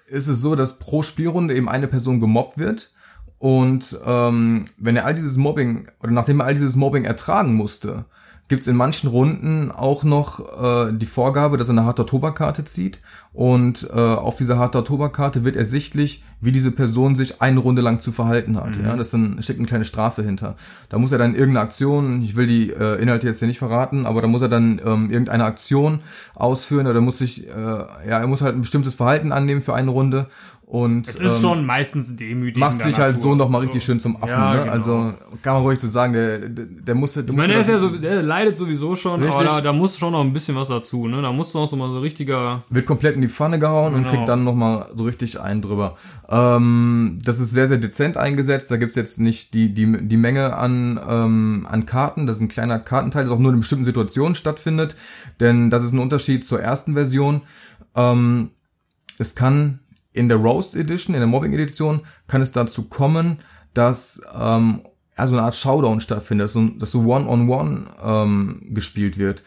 äh, 0.09 0.15
ist 0.15 0.27
es 0.27 0.41
so, 0.41 0.55
dass 0.57 0.79
pro 0.79 1.03
Spielrunde 1.03 1.55
eben 1.55 1.69
eine 1.69 1.87
Person 1.87 2.21
gemobbt 2.21 2.59
wird. 2.59 2.91
Und 3.39 3.99
ähm, 4.05 4.63
wenn 4.77 4.97
er 4.97 5.07
all 5.07 5.15
dieses 5.15 5.37
Mobbing, 5.37 5.89
oder 6.03 6.13
nachdem 6.13 6.41
er 6.41 6.47
all 6.47 6.55
dieses 6.55 6.77
Mobbing 6.77 7.05
ertragen 7.05 7.55
musste, 7.55 8.05
gibt 8.49 8.63
es 8.63 8.69
in 8.69 8.77
manchen 8.77 9.09
Runden 9.09 9.71
auch 9.71 10.03
noch 10.03 10.41
äh, 10.61 10.93
die 10.93 11.07
Vorgabe, 11.07 11.57
dass 11.57 11.69
er 11.69 11.79
eine 11.79 11.85
harter 11.85 12.05
Tobakkarte 12.05 12.65
zieht 12.65 13.01
und 13.33 13.89
äh, 13.91 13.97
auf 13.97 14.37
dieser 14.37 14.59
harter 14.59 14.83
Tobakkarte 14.83 15.45
wird 15.45 15.55
ersichtlich, 15.55 16.25
wie 16.41 16.51
diese 16.51 16.73
Person 16.73 17.15
sich 17.15 17.41
eine 17.41 17.61
Runde 17.61 17.81
lang 17.81 18.01
zu 18.01 18.11
verhalten 18.11 18.57
hat. 18.57 18.77
Mhm. 18.77 18.85
Ja, 18.85 18.97
das 18.97 19.11
dann 19.11 19.41
steckt 19.41 19.61
eine 19.61 19.69
kleine 19.69 19.85
Strafe 19.85 20.23
hinter. 20.23 20.57
Da 20.89 20.99
muss 20.99 21.13
er 21.13 21.19
dann 21.19 21.35
irgendeine 21.35 21.61
Aktion, 21.61 22.23
ich 22.23 22.35
will 22.35 22.47
die 22.47 22.71
äh, 22.71 23.01
Inhalte 23.01 23.29
jetzt 23.29 23.39
hier 23.39 23.47
nicht 23.47 23.61
verraten, 23.61 24.05
aber 24.05 24.21
da 24.21 24.27
muss 24.27 24.43
er 24.43 24.49
dann 24.49 24.81
ähm, 24.85 25.11
irgendeine 25.11 25.45
Aktion 25.45 26.01
ausführen 26.35 26.89
oder 26.89 27.01
muss 27.01 27.19
sich, 27.19 27.49
äh, 27.49 27.53
ja, 27.53 28.19
er 28.19 28.27
muss 28.27 28.43
halt 28.43 28.57
ein 28.57 28.63
bestimmtes 28.63 28.97
Verhalten 28.97 29.31
annehmen 29.31 29.63
für 29.63 29.75
eine 29.75 29.91
Runde 29.91 30.27
und, 30.71 31.09
es 31.09 31.21
ist 31.21 31.39
ähm, 31.39 31.43
schon 31.43 31.67
meistens 31.67 32.15
demütigend. 32.15 32.59
Macht 32.59 32.79
sich 32.79 32.97
halt 32.97 33.19
so 33.19 33.35
noch 33.35 33.49
mal 33.49 33.59
richtig 33.59 33.83
schön 33.83 33.99
zum 33.99 34.23
Affen. 34.23 34.29
Ja, 34.29 34.55
ne? 34.55 34.61
genau. 34.61 34.73
Also 34.73 35.13
kann 35.43 35.55
man 35.55 35.63
ruhig 35.63 35.81
so 35.81 35.89
sagen, 35.89 36.13
der, 36.13 36.39
der, 36.39 36.65
der 36.65 36.95
muss. 36.95 37.15
Der 37.15 37.25
ich 37.25 37.33
meine, 37.33 37.49
der 37.49 37.61
ist 37.63 37.69
ja 37.69 37.79
so, 37.79 37.89
der 37.89 38.23
leidet 38.23 38.55
sowieso 38.55 38.95
schon, 38.95 39.21
richtig. 39.21 39.35
aber 39.35 39.45
da, 39.49 39.61
da 39.63 39.73
muss 39.73 39.99
schon 39.99 40.13
noch 40.13 40.21
ein 40.21 40.33
bisschen 40.33 40.55
was 40.55 40.69
dazu. 40.69 41.09
Ne? 41.09 41.23
Da 41.23 41.33
muss 41.33 41.55
noch 41.55 41.69
so 41.69 41.75
mal 41.75 41.91
so 41.91 41.99
richtiger. 41.99 42.63
Wird 42.71 42.87
komplett 42.87 43.17
in 43.21 43.29
die 43.29 43.33
Pfanne 43.33 43.59
gehauen 43.59 43.93
genau. 43.93 44.09
und 44.09 44.15
kriegt 44.15 44.29
dann 44.29 44.45
noch 44.45 44.55
mal 44.55 44.87
so 44.95 45.05
richtig 45.05 45.41
einen 45.41 45.61
drüber. 45.61 45.97
Ähm, 46.29 47.19
das 47.23 47.39
ist 47.39 47.51
sehr 47.51 47.67
sehr 47.67 47.79
dezent 47.79 48.17
eingesetzt. 48.17 48.71
Da 48.71 48.77
gibt's 48.77 48.97
jetzt 48.97 49.21
nicht 49.21 49.55
die 49.55 49.75
die 49.75 50.09
die 50.09 50.17
Menge 50.17 50.57
an 50.57 50.99
ähm, 51.07 51.67
an 51.69 51.87
Karten. 51.87 52.27
Das 52.27 52.37
ist 52.37 52.43
ein 52.43 52.49
kleiner 52.49 52.79
Kartenteil, 52.79 53.25
das 53.25 53.33
auch 53.33 53.39
nur 53.39 53.53
in 53.53 53.61
bestimmten 53.61 53.85
Situationen 53.85 54.35
stattfindet. 54.35 54.97
Denn 55.39 55.71
das 55.71 55.83
ist 55.83 55.93
ein 55.93 55.99
Unterschied 55.99 56.45
zur 56.45 56.63
ersten 56.63 56.95
Version. 56.95 57.43
Ähm, 57.95 58.51
es 59.19 59.35
kann 59.35 59.81
in 60.13 60.29
der 60.29 60.39
Roast 60.39 60.75
Edition, 60.75 61.15
in 61.15 61.21
der 61.21 61.29
Mobbing 61.29 61.53
Edition, 61.53 62.01
kann 62.27 62.41
es 62.41 62.53
dazu 62.53 62.89
kommen, 62.89 63.39
dass 63.75 64.23
ähm, 64.35 64.81
also 65.15 65.35
eine 65.35 65.43
Art 65.43 65.55
Showdown 65.55 66.01
stattfindet, 66.01 66.47
dass 66.47 66.53
so, 66.55 66.69
dass 66.69 66.91
so 66.91 67.01
One-on-One 67.01 67.49
-on 67.49 67.87
-one, 68.03 68.25
ähm, 68.25 68.63
gespielt 68.71 69.19
wird. 69.19 69.43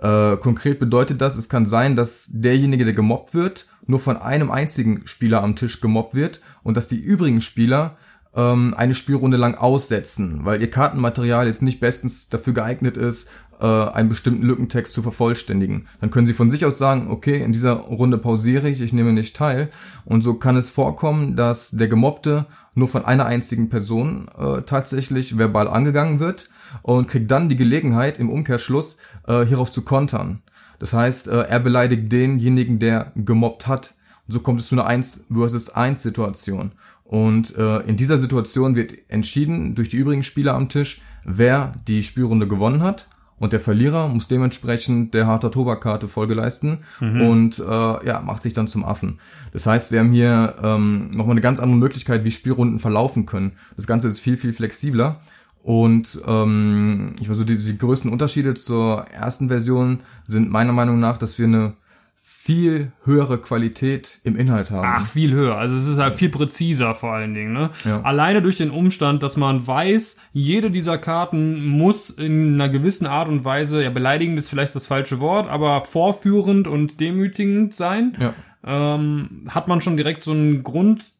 Äh, 0.00 0.36
konkret 0.38 0.78
bedeutet 0.78 1.20
das, 1.20 1.36
es 1.36 1.48
kann 1.48 1.66
sein, 1.66 1.96
dass 1.96 2.28
derjenige, 2.32 2.84
der 2.84 2.94
gemobbt 2.94 3.34
wird, 3.34 3.66
nur 3.86 4.00
von 4.00 4.16
einem 4.16 4.50
einzigen 4.50 5.06
Spieler 5.06 5.42
am 5.42 5.56
Tisch 5.56 5.80
gemobbt 5.80 6.14
wird 6.14 6.40
und 6.62 6.76
dass 6.76 6.88
die 6.88 7.00
übrigen 7.00 7.40
Spieler 7.40 7.96
ähm, 8.34 8.74
eine 8.76 8.94
Spielrunde 8.94 9.36
lang 9.36 9.54
aussetzen, 9.54 10.40
weil 10.44 10.60
ihr 10.60 10.70
Kartenmaterial 10.70 11.46
jetzt 11.46 11.62
nicht 11.62 11.80
bestens 11.80 12.28
dafür 12.28 12.52
geeignet 12.52 12.96
ist, 12.96 13.28
äh, 13.60 13.66
einen 13.66 14.08
bestimmten 14.08 14.44
Lückentext 14.44 14.92
zu 14.92 15.02
vervollständigen. 15.02 15.86
Dann 16.00 16.10
können 16.10 16.26
sie 16.26 16.32
von 16.32 16.50
sich 16.50 16.64
aus 16.64 16.78
sagen, 16.78 17.08
okay, 17.10 17.42
in 17.42 17.52
dieser 17.52 17.74
Runde 17.74 18.18
pausiere 18.18 18.68
ich, 18.68 18.80
ich 18.80 18.92
nehme 18.92 19.12
nicht 19.12 19.36
teil. 19.36 19.70
Und 20.04 20.22
so 20.22 20.34
kann 20.34 20.56
es 20.56 20.70
vorkommen, 20.70 21.36
dass 21.36 21.70
der 21.70 21.88
Gemobbte 21.88 22.46
nur 22.74 22.88
von 22.88 23.04
einer 23.04 23.26
einzigen 23.26 23.68
Person 23.68 24.28
äh, 24.36 24.62
tatsächlich 24.62 25.38
verbal 25.38 25.68
angegangen 25.68 26.18
wird 26.18 26.48
und 26.82 27.08
kriegt 27.08 27.30
dann 27.30 27.48
die 27.48 27.56
Gelegenheit, 27.56 28.18
im 28.18 28.30
Umkehrschluss 28.30 28.98
äh, 29.26 29.44
hierauf 29.44 29.70
zu 29.70 29.82
kontern. 29.82 30.42
Das 30.78 30.92
heißt, 30.92 31.28
äh, 31.28 31.42
er 31.42 31.60
beleidigt 31.60 32.10
denjenigen, 32.12 32.78
der 32.78 33.12
gemobbt 33.14 33.66
hat. 33.66 33.94
Und 34.26 34.32
so 34.32 34.40
kommt 34.40 34.60
es 34.60 34.68
zu 34.68 34.74
einer 34.74 34.86
1 34.86 35.26
versus 35.32 35.70
1 35.70 36.02
Situation. 36.02 36.72
Und 37.04 37.56
äh, 37.56 37.80
in 37.80 37.96
dieser 37.96 38.18
Situation 38.18 38.76
wird 38.76 38.92
entschieden 39.08 39.74
durch 39.74 39.88
die 39.88 39.98
übrigen 39.98 40.22
Spieler 40.22 40.54
am 40.54 40.68
Tisch, 40.68 41.02
wer 41.24 41.72
die 41.86 42.02
Spielrunde 42.02 42.48
gewonnen 42.48 42.82
hat. 42.82 43.08
Und 43.36 43.52
der 43.52 43.60
Verlierer 43.60 44.08
muss 44.08 44.28
dementsprechend 44.28 45.12
der 45.12 45.26
harter 45.26 45.50
Tobakkarte 45.50 46.08
Folge 46.08 46.34
leisten 46.34 46.78
mhm. 47.00 47.20
und 47.20 47.58
äh, 47.58 47.62
ja, 48.06 48.22
macht 48.24 48.42
sich 48.42 48.52
dann 48.52 48.68
zum 48.68 48.84
Affen. 48.84 49.18
Das 49.52 49.66
heißt, 49.66 49.90
wir 49.92 49.98
haben 49.98 50.12
hier 50.12 50.54
ähm, 50.62 51.10
nochmal 51.10 51.32
eine 51.32 51.40
ganz 51.40 51.60
andere 51.60 51.76
Möglichkeit, 51.76 52.24
wie 52.24 52.30
Spielrunden 52.30 52.78
verlaufen 52.78 53.26
können. 53.26 53.52
Das 53.76 53.86
Ganze 53.86 54.08
ist 54.08 54.20
viel, 54.20 54.36
viel 54.36 54.52
flexibler. 54.52 55.20
Und 55.64 56.20
ähm, 56.26 57.16
ich 57.22 57.30
weiß 57.30 57.38
so, 57.38 57.44
die, 57.44 57.56
die 57.56 57.78
größten 57.78 58.12
Unterschiede 58.12 58.52
zur 58.52 59.06
ersten 59.10 59.48
Version 59.48 60.00
sind 60.28 60.50
meiner 60.50 60.74
Meinung 60.74 61.00
nach, 61.00 61.16
dass 61.16 61.38
wir 61.38 61.46
eine 61.46 61.72
viel 62.20 62.92
höhere 63.04 63.38
Qualität 63.38 64.20
im 64.24 64.36
Inhalt 64.36 64.70
haben. 64.70 64.86
Ach, 64.86 65.06
viel 65.06 65.32
höher. 65.32 65.56
Also 65.56 65.74
es 65.76 65.86
ist 65.86 65.96
halt 65.96 66.16
viel 66.16 66.28
präziser 66.28 66.94
vor 66.94 67.14
allen 67.14 67.32
Dingen. 67.32 67.54
Ne? 67.54 67.70
Ja. 67.86 68.02
Alleine 68.02 68.42
durch 68.42 68.58
den 68.58 68.68
Umstand, 68.68 69.22
dass 69.22 69.38
man 69.38 69.66
weiß, 69.66 70.18
jede 70.34 70.70
dieser 70.70 70.98
Karten 70.98 71.66
muss 71.66 72.10
in 72.10 72.52
einer 72.52 72.68
gewissen 72.68 73.06
Art 73.06 73.28
und 73.28 73.46
Weise, 73.46 73.82
ja 73.82 73.88
beleidigend 73.88 74.38
ist 74.38 74.50
vielleicht 74.50 74.74
das 74.74 74.86
falsche 74.86 75.20
Wort, 75.20 75.48
aber 75.48 75.80
vorführend 75.80 76.68
und 76.68 77.00
demütigend 77.00 77.72
sein, 77.72 78.12
ja. 78.20 78.34
ähm, 78.66 79.46
hat 79.48 79.66
man 79.66 79.80
schon 79.80 79.96
direkt 79.96 80.22
so 80.22 80.32
einen 80.32 80.62
Grund 80.62 81.13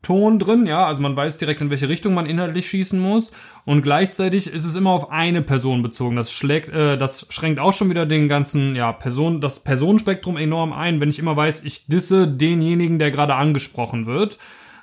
Ton 0.00 0.38
drin, 0.38 0.66
ja, 0.66 0.86
also 0.86 1.02
man 1.02 1.16
weiß 1.16 1.38
direkt, 1.38 1.60
in 1.60 1.70
welche 1.70 1.88
Richtung 1.88 2.14
man 2.14 2.24
inhaltlich 2.24 2.68
schießen 2.68 3.00
muss 3.00 3.32
und 3.64 3.82
gleichzeitig 3.82 4.46
ist 4.46 4.64
es 4.64 4.76
immer 4.76 4.90
auf 4.90 5.10
eine 5.10 5.42
Person 5.42 5.82
bezogen. 5.82 6.14
Das 6.14 6.30
schlägt, 6.30 6.68
äh, 6.68 6.96
das 6.96 7.26
schränkt 7.30 7.58
auch 7.58 7.72
schon 7.72 7.90
wieder 7.90 8.06
den 8.06 8.28
ganzen, 8.28 8.76
ja, 8.76 8.92
Person, 8.92 9.40
das 9.40 9.64
Personenspektrum 9.64 10.36
enorm 10.36 10.72
ein, 10.72 11.00
wenn 11.00 11.08
ich 11.08 11.18
immer 11.18 11.36
weiß, 11.36 11.64
ich 11.64 11.88
disse 11.88 12.28
denjenigen, 12.28 13.00
der 13.00 13.10
gerade 13.10 13.34
angesprochen 13.34 14.06
wird. 14.06 14.38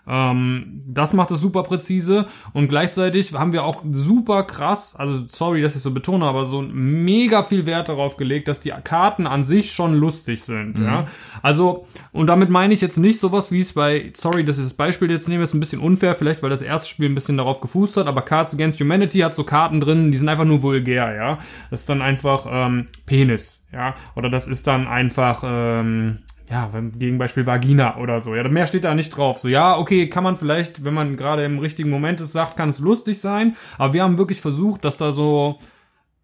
Ähm, 0.08 0.84
das 0.88 1.14
macht 1.14 1.32
es 1.32 1.42
super 1.42 1.64
präzise 1.64 2.26
und 2.54 2.68
gleichzeitig 2.68 3.34
haben 3.34 3.54
wir 3.54 3.64
auch 3.64 3.84
super 3.90 4.44
krass, 4.44 4.96
also 4.96 5.24
sorry, 5.28 5.62
dass 5.62 5.76
ich 5.76 5.82
so 5.82 5.92
betone, 5.92 6.26
aber 6.26 6.46
so 6.46 6.62
mega 6.62 7.44
viel 7.44 7.66
Wert 7.66 7.90
darauf 7.90 8.18
gelegt, 8.18 8.48
dass 8.48 8.62
die 8.62 8.74
Karten 8.84 9.28
an 9.28 9.44
sich 9.44 9.72
schon 9.72 9.96
lustig 9.96 10.44
sind. 10.44 10.80
Mhm. 10.80 10.86
Ja? 10.86 11.06
Also, 11.42 11.88
und 12.12 12.28
damit 12.28 12.50
meine 12.50 12.74
ich 12.74 12.82
jetzt 12.82 12.98
nicht 12.98 13.20
sowas, 13.20 13.52
wie 13.52 13.60
es 13.60 13.74
bei, 13.74 14.12
sorry, 14.16 14.46
dass 14.46 14.58
ich 14.58 14.64
das 14.64 14.74
Beispiel 14.74 15.10
jetzt 15.10 15.28
nehme, 15.28 15.44
ist 15.44 15.54
ein 15.54 15.60
bisschen 15.60 15.82
unfair, 15.82 16.16
vielleicht 16.16 16.44
weil 16.44 16.50
das 16.50 16.62
erste 16.62 16.88
Spiel 16.88 17.10
ein 17.10 17.16
bisschen 17.16 17.38
darauf 17.38 17.62
gefußt 17.62 17.98
hat, 17.98 18.08
aber 18.08 18.22
Cards 18.22 18.54
Against 18.54 18.80
Humanity 18.80 19.20
hat 19.20 19.34
so 19.34 19.44
Karten 19.44 19.82
drin, 19.82 20.12
die 20.12 20.18
sind 20.18 20.30
einfach 20.30 20.46
nur 20.46 20.62
vulgär, 20.62 21.16
ja. 21.16 21.38
Das 21.70 21.82
ist 21.82 21.90
dann 21.90 22.02
einfach 22.02 22.46
ähm, 22.50 22.88
Penis, 23.06 23.66
ja. 23.74 23.96
Oder 24.16 24.30
das 24.30 24.48
ist 24.48 24.68
dann 24.68 24.88
einfach, 24.88 25.44
ähm, 25.46 26.20
ja, 26.50 26.72
wenn 26.74 26.98
Gegenbeispiel 27.00 27.46
Vagina 27.46 27.98
oder 27.98 28.20
so. 28.20 28.36
Ja, 28.36 28.48
mehr 28.48 28.68
steht 28.68 28.84
da 28.84 28.94
nicht 28.94 29.10
drauf. 29.10 29.40
So, 29.40 29.48
ja, 29.48 29.78
okay, 29.78 30.08
kann 30.10 30.24
man 30.24 30.38
vielleicht, 30.38 30.86
wenn 30.86 30.94
man 30.94 31.16
gerade 31.16 31.44
im 31.44 31.60
richtigen 31.60 31.90
Moment 31.90 32.22
es 32.22 32.32
sagt, 32.32 32.58
kann 32.58 32.70
es 32.70 32.80
lustig 32.80 33.20
sein. 33.20 33.56
Aber 33.78 33.94
wir 33.94 34.04
haben 34.04 34.18
wirklich 34.18 34.42
versucht, 34.42 34.86
dass 34.86 34.98
da 34.98 35.12
so, 35.12 35.58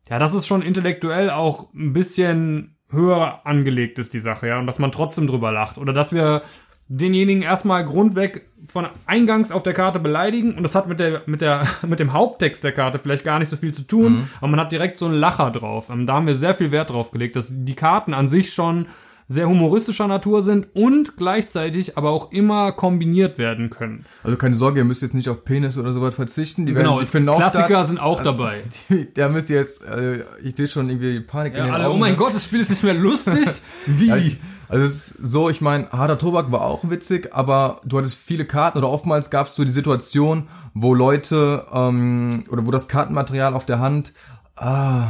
ja, 0.10 0.20
dass 0.20 0.34
es 0.34 0.46
schon 0.46 0.62
intellektuell 0.62 1.30
auch 1.30 1.74
ein 1.74 1.94
bisschen 1.94 2.76
höher 2.92 3.46
angelegt 3.46 3.98
ist, 4.00 4.14
die 4.14 4.20
Sache, 4.20 4.48
ja, 4.48 4.60
und 4.60 4.68
dass 4.68 4.80
man 4.80 4.92
trotzdem 4.92 5.26
drüber 5.26 5.52
lacht. 5.52 5.78
Oder 5.78 5.94
dass 5.94 6.12
wir 6.12 6.42
denjenigen 6.88 7.42
erstmal 7.42 7.86
grundweg 7.86 8.46
von 8.68 8.86
eingangs 9.06 9.52
auf 9.52 9.64
der 9.64 9.74
Karte 9.74 10.00
beleidigen 10.00 10.56
und 10.56 10.64
das 10.64 10.76
hat 10.76 10.88
mit 10.88 11.00
der 11.00 11.22
mit 11.26 11.42
der 11.42 11.66
mit 11.88 12.02
dem 12.02 12.12
Haupttext 12.12 12.64
der 12.64 12.74
Karte 12.74 13.00
vielleicht 13.00 13.24
gar 13.24 13.40
nicht 13.40 13.48
so 13.48 13.56
viel 13.56 13.74
zu 13.74 13.84
tun, 13.84 14.18
mhm. 14.18 14.30
aber 14.40 14.48
man 14.50 14.60
hat 14.60 14.74
direkt 14.74 14.98
so 14.98 15.06
einen 15.06 15.16
Lacher 15.16 15.52
drauf. 15.52 15.90
Und 15.90 16.06
da 16.06 16.16
haben 16.16 16.28
wir 16.28 16.36
sehr 16.36 16.54
viel 16.54 16.72
Wert 16.72 16.90
drauf 16.90 17.12
gelegt, 17.12 17.38
dass 17.38 17.52
die 17.52 17.76
Karten 17.76 18.14
an 18.14 18.28
sich 18.28 18.54
schon 18.54 18.88
sehr 19.32 19.48
humoristischer 19.48 20.08
Natur 20.08 20.44
sind 20.44 20.68
und 20.76 21.16
gleichzeitig 21.16 21.98
aber 21.98 22.10
auch 22.10 22.32
immer 22.32 22.74
kombiniert 22.74 23.38
werden 23.38 23.70
können. 23.70 24.06
Also 24.24 24.38
keine 24.38 24.56
Sorge, 24.56 24.82
ihr 24.82 24.84
müsst 24.84 25.02
jetzt 25.02 25.14
nicht 25.14 25.30
auf 25.30 25.46
Penis 25.46 25.78
oder 25.78 25.94
so 25.94 26.02
was 26.02 26.16
verzichten. 26.16 26.66
Die 26.66 26.74
genau, 26.74 27.00
werden, 27.00 27.08
die 27.10 27.24
Klassiker 27.24 27.66
statt. 27.68 27.88
sind 27.88 28.00
auch 28.00 28.20
also, 28.20 28.32
dabei. 28.32 28.62
Die, 28.90 29.14
da 29.14 29.30
müsst 29.30 29.50
ihr 29.50 29.58
jetzt, 29.58 29.84
äh, 29.84 30.24
ich 30.44 30.56
sehe 30.56 30.68
schon 30.68 30.90
irgendwie 30.90 31.22
Panik 31.22 31.54
ja, 31.54 31.60
in 31.60 31.66
den 31.66 31.74
alle, 31.74 31.86
Augen. 31.86 31.96
Oh 31.96 32.00
mein 32.00 32.12
ne? 32.12 32.18
Gott, 32.18 32.36
das 32.36 32.46
Spiel 32.46 32.60
ist 32.60 32.70
nicht 32.70 32.84
mehr 32.84 32.94
lustig. 32.96 33.48
Wie? 33.86 34.08
Ja, 34.08 34.18
ich, 34.18 34.38
also 34.68 34.84
es 34.84 35.12
ist 35.12 35.32
so, 35.32 35.50
ich 35.50 35.62
meine, 35.62 35.90
harter 35.92 36.18
Tobak 36.18 36.52
war 36.52 36.62
auch 36.62 36.90
witzig, 36.90 37.30
aber 37.34 37.80
du 37.86 37.98
hattest 37.98 38.18
viele 38.18 38.46
Karten 38.46 38.78
oder 38.78 38.90
oftmals 38.90 39.30
gab 39.30 39.48
es 39.48 39.56
so 39.56 39.64
die 39.64 39.72
Situation, 39.72 40.48
wo 40.74 40.94
Leute 40.94 41.66
ähm, 41.74 42.44
oder 42.50 42.66
wo 42.66 42.72
das 42.72 42.88
Kartenmaterial 42.88 43.54
auf 43.54 43.66
der 43.66 43.80
Hand 43.80 44.14
ah, 44.58 45.08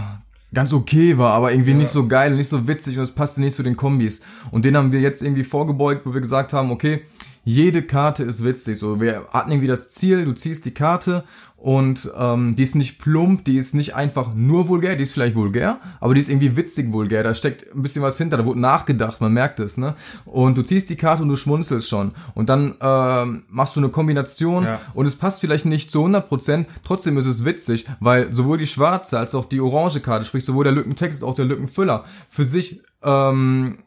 ganz 0.54 0.74
okay 0.74 1.18
war, 1.18 1.34
aber 1.34 1.52
irgendwie 1.52 1.72
ja. 1.72 1.78
nicht 1.78 1.90
so 1.90 2.08
geil, 2.08 2.36
nicht 2.36 2.50
so 2.50 2.68
witzig 2.68 2.98
und 2.98 3.04
es 3.04 3.12
passte 3.12 3.42
nicht 3.42 3.56
zu 3.56 3.64
den 3.64 3.78
Kombis. 3.78 4.22
Und 4.52 4.66
den 4.66 4.76
haben 4.76 4.92
wir 4.92 5.00
jetzt 5.00 5.24
irgendwie 5.24 5.44
vorgebeugt, 5.44 6.06
wo 6.06 6.14
wir 6.14 6.22
gesagt 6.22 6.54
haben, 6.54 6.72
okay, 6.72 7.02
jede 7.44 7.82
Karte 7.82 8.24
ist 8.24 8.44
witzig. 8.44 8.78
So, 8.78 9.02
wir 9.02 9.28
hatten 9.32 9.52
irgendwie 9.52 9.68
das 9.68 9.90
Ziel, 9.90 10.26
du 10.26 10.34
ziehst 10.34 10.66
die 10.66 10.74
Karte 10.74 11.24
und 11.62 12.12
ähm, 12.18 12.56
die 12.56 12.64
ist 12.64 12.76
nicht 12.76 13.00
plump, 13.00 13.46
die 13.46 13.58
ist 13.58 13.76
nicht 13.76 13.96
einfach 13.96 14.34
nur 14.34 14.68
vulgär, 14.68 14.96
die 14.96 15.04
ist 15.04 15.14
vielleicht 15.14 15.36
vulgär, 15.36 15.78
aber 16.00 16.16
die 16.16 16.20
ist 16.20 16.30
irgendwie 16.30 16.56
witzig 16.56 16.92
vulgär. 16.92 17.22
Da 17.22 17.36
steckt 17.36 17.74
ein 17.76 17.84
bisschen 17.84 18.02
was 18.02 18.18
hinter, 18.18 18.38
da 18.38 18.46
wurde 18.46 18.60
nachgedacht, 18.60 19.22
man 19.22 19.32
merkt 19.32 19.60
es, 19.60 19.78
ne? 19.78 19.96
Und 20.26 20.58
du 20.58 20.64
ziehst 20.64 20.90
die 20.90 20.96
Karte 20.96 21.22
und 21.22 21.30
du 21.30 21.36
schmunzelst 21.36 21.88
schon. 21.88 22.12
Und 22.34 22.50
dann 22.50 22.76
ähm, 22.82 23.44
machst 23.50 23.76
du 23.76 23.80
eine 23.80 23.90
Kombination 23.90 24.64
ja. 24.64 24.80
und 24.96 25.06
es 25.06 25.16
passt 25.16 25.42
vielleicht 25.42 25.66
nicht 25.66 25.92
zu 25.92 26.04
100%, 26.04 26.66
trotzdem 26.84 27.18
ist 27.18 27.28
es 27.28 27.46
witzig, 27.46 27.86
weil 28.00 28.34
sowohl 28.34 28.58
die 28.58 28.68
schwarze 28.68 29.20
als 29.20 29.36
auch 29.36 29.46
die 29.46 29.62
orange 29.62 30.00
Karte, 30.00 30.26
sprich 30.26 30.46
sowohl 30.46 30.64
der 30.64 30.74
Lückentext 30.74 31.22
als 31.22 31.30
auch 31.30 31.36
der 31.36 31.46
Lückenfüller, 31.46 32.06
für 32.30 32.44
sich 32.46 32.82
ähm, 33.04 33.78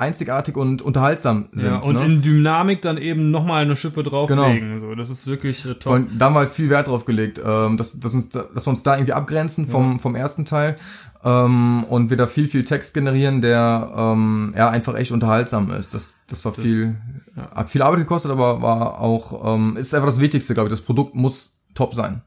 einzigartig 0.00 0.56
und 0.56 0.82
unterhaltsam 0.82 1.48
sind. 1.52 1.70
Ja, 1.70 1.78
und 1.78 1.96
ne? 1.96 2.04
in 2.04 2.22
Dynamik 2.22 2.82
dann 2.82 2.96
eben 2.96 3.30
nochmal 3.30 3.62
eine 3.62 3.76
Schippe 3.76 4.02
drauflegen. 4.02 4.74
Genau. 4.74 4.80
So, 4.80 4.94
das 4.94 5.10
ist 5.10 5.26
wirklich 5.26 5.64
äh, 5.66 5.74
toll. 5.74 6.06
da 6.16 6.26
haben 6.26 6.34
wir 6.34 6.40
halt 6.40 6.50
viel 6.50 6.70
Wert 6.70 6.88
drauf 6.88 7.04
gelegt, 7.04 7.40
ähm, 7.44 7.76
dass, 7.76 8.00
dass, 8.00 8.14
uns, 8.14 8.30
dass 8.30 8.66
wir 8.66 8.70
uns 8.70 8.82
da 8.82 8.96
irgendwie 8.96 9.12
abgrenzen 9.12 9.66
vom, 9.66 9.92
ja. 9.92 9.98
vom 9.98 10.14
ersten 10.14 10.44
Teil 10.44 10.76
ähm, 11.24 11.84
und 11.84 12.10
wir 12.10 12.16
da 12.16 12.26
viel, 12.26 12.48
viel 12.48 12.64
Text 12.64 12.94
generieren, 12.94 13.42
der 13.42 13.92
ähm, 13.94 14.54
ja 14.56 14.70
einfach 14.70 14.96
echt 14.96 15.12
unterhaltsam 15.12 15.70
ist. 15.70 15.94
Das, 15.94 16.16
das 16.26 16.44
war 16.44 16.52
das, 16.52 16.64
viel, 16.64 16.96
ja. 17.36 17.50
hat 17.54 17.70
viel 17.70 17.82
Arbeit 17.82 18.00
gekostet, 18.00 18.30
aber 18.30 18.62
war 18.62 19.00
auch, 19.00 19.54
ähm, 19.54 19.76
ist 19.76 19.94
einfach 19.94 20.08
das 20.08 20.20
Wichtigste, 20.20 20.54
glaube 20.54 20.68
ich. 20.68 20.72
Das 20.72 20.80
Produkt 20.80 21.14
muss 21.14 21.56
top 21.74 21.94
sein. 21.94 22.22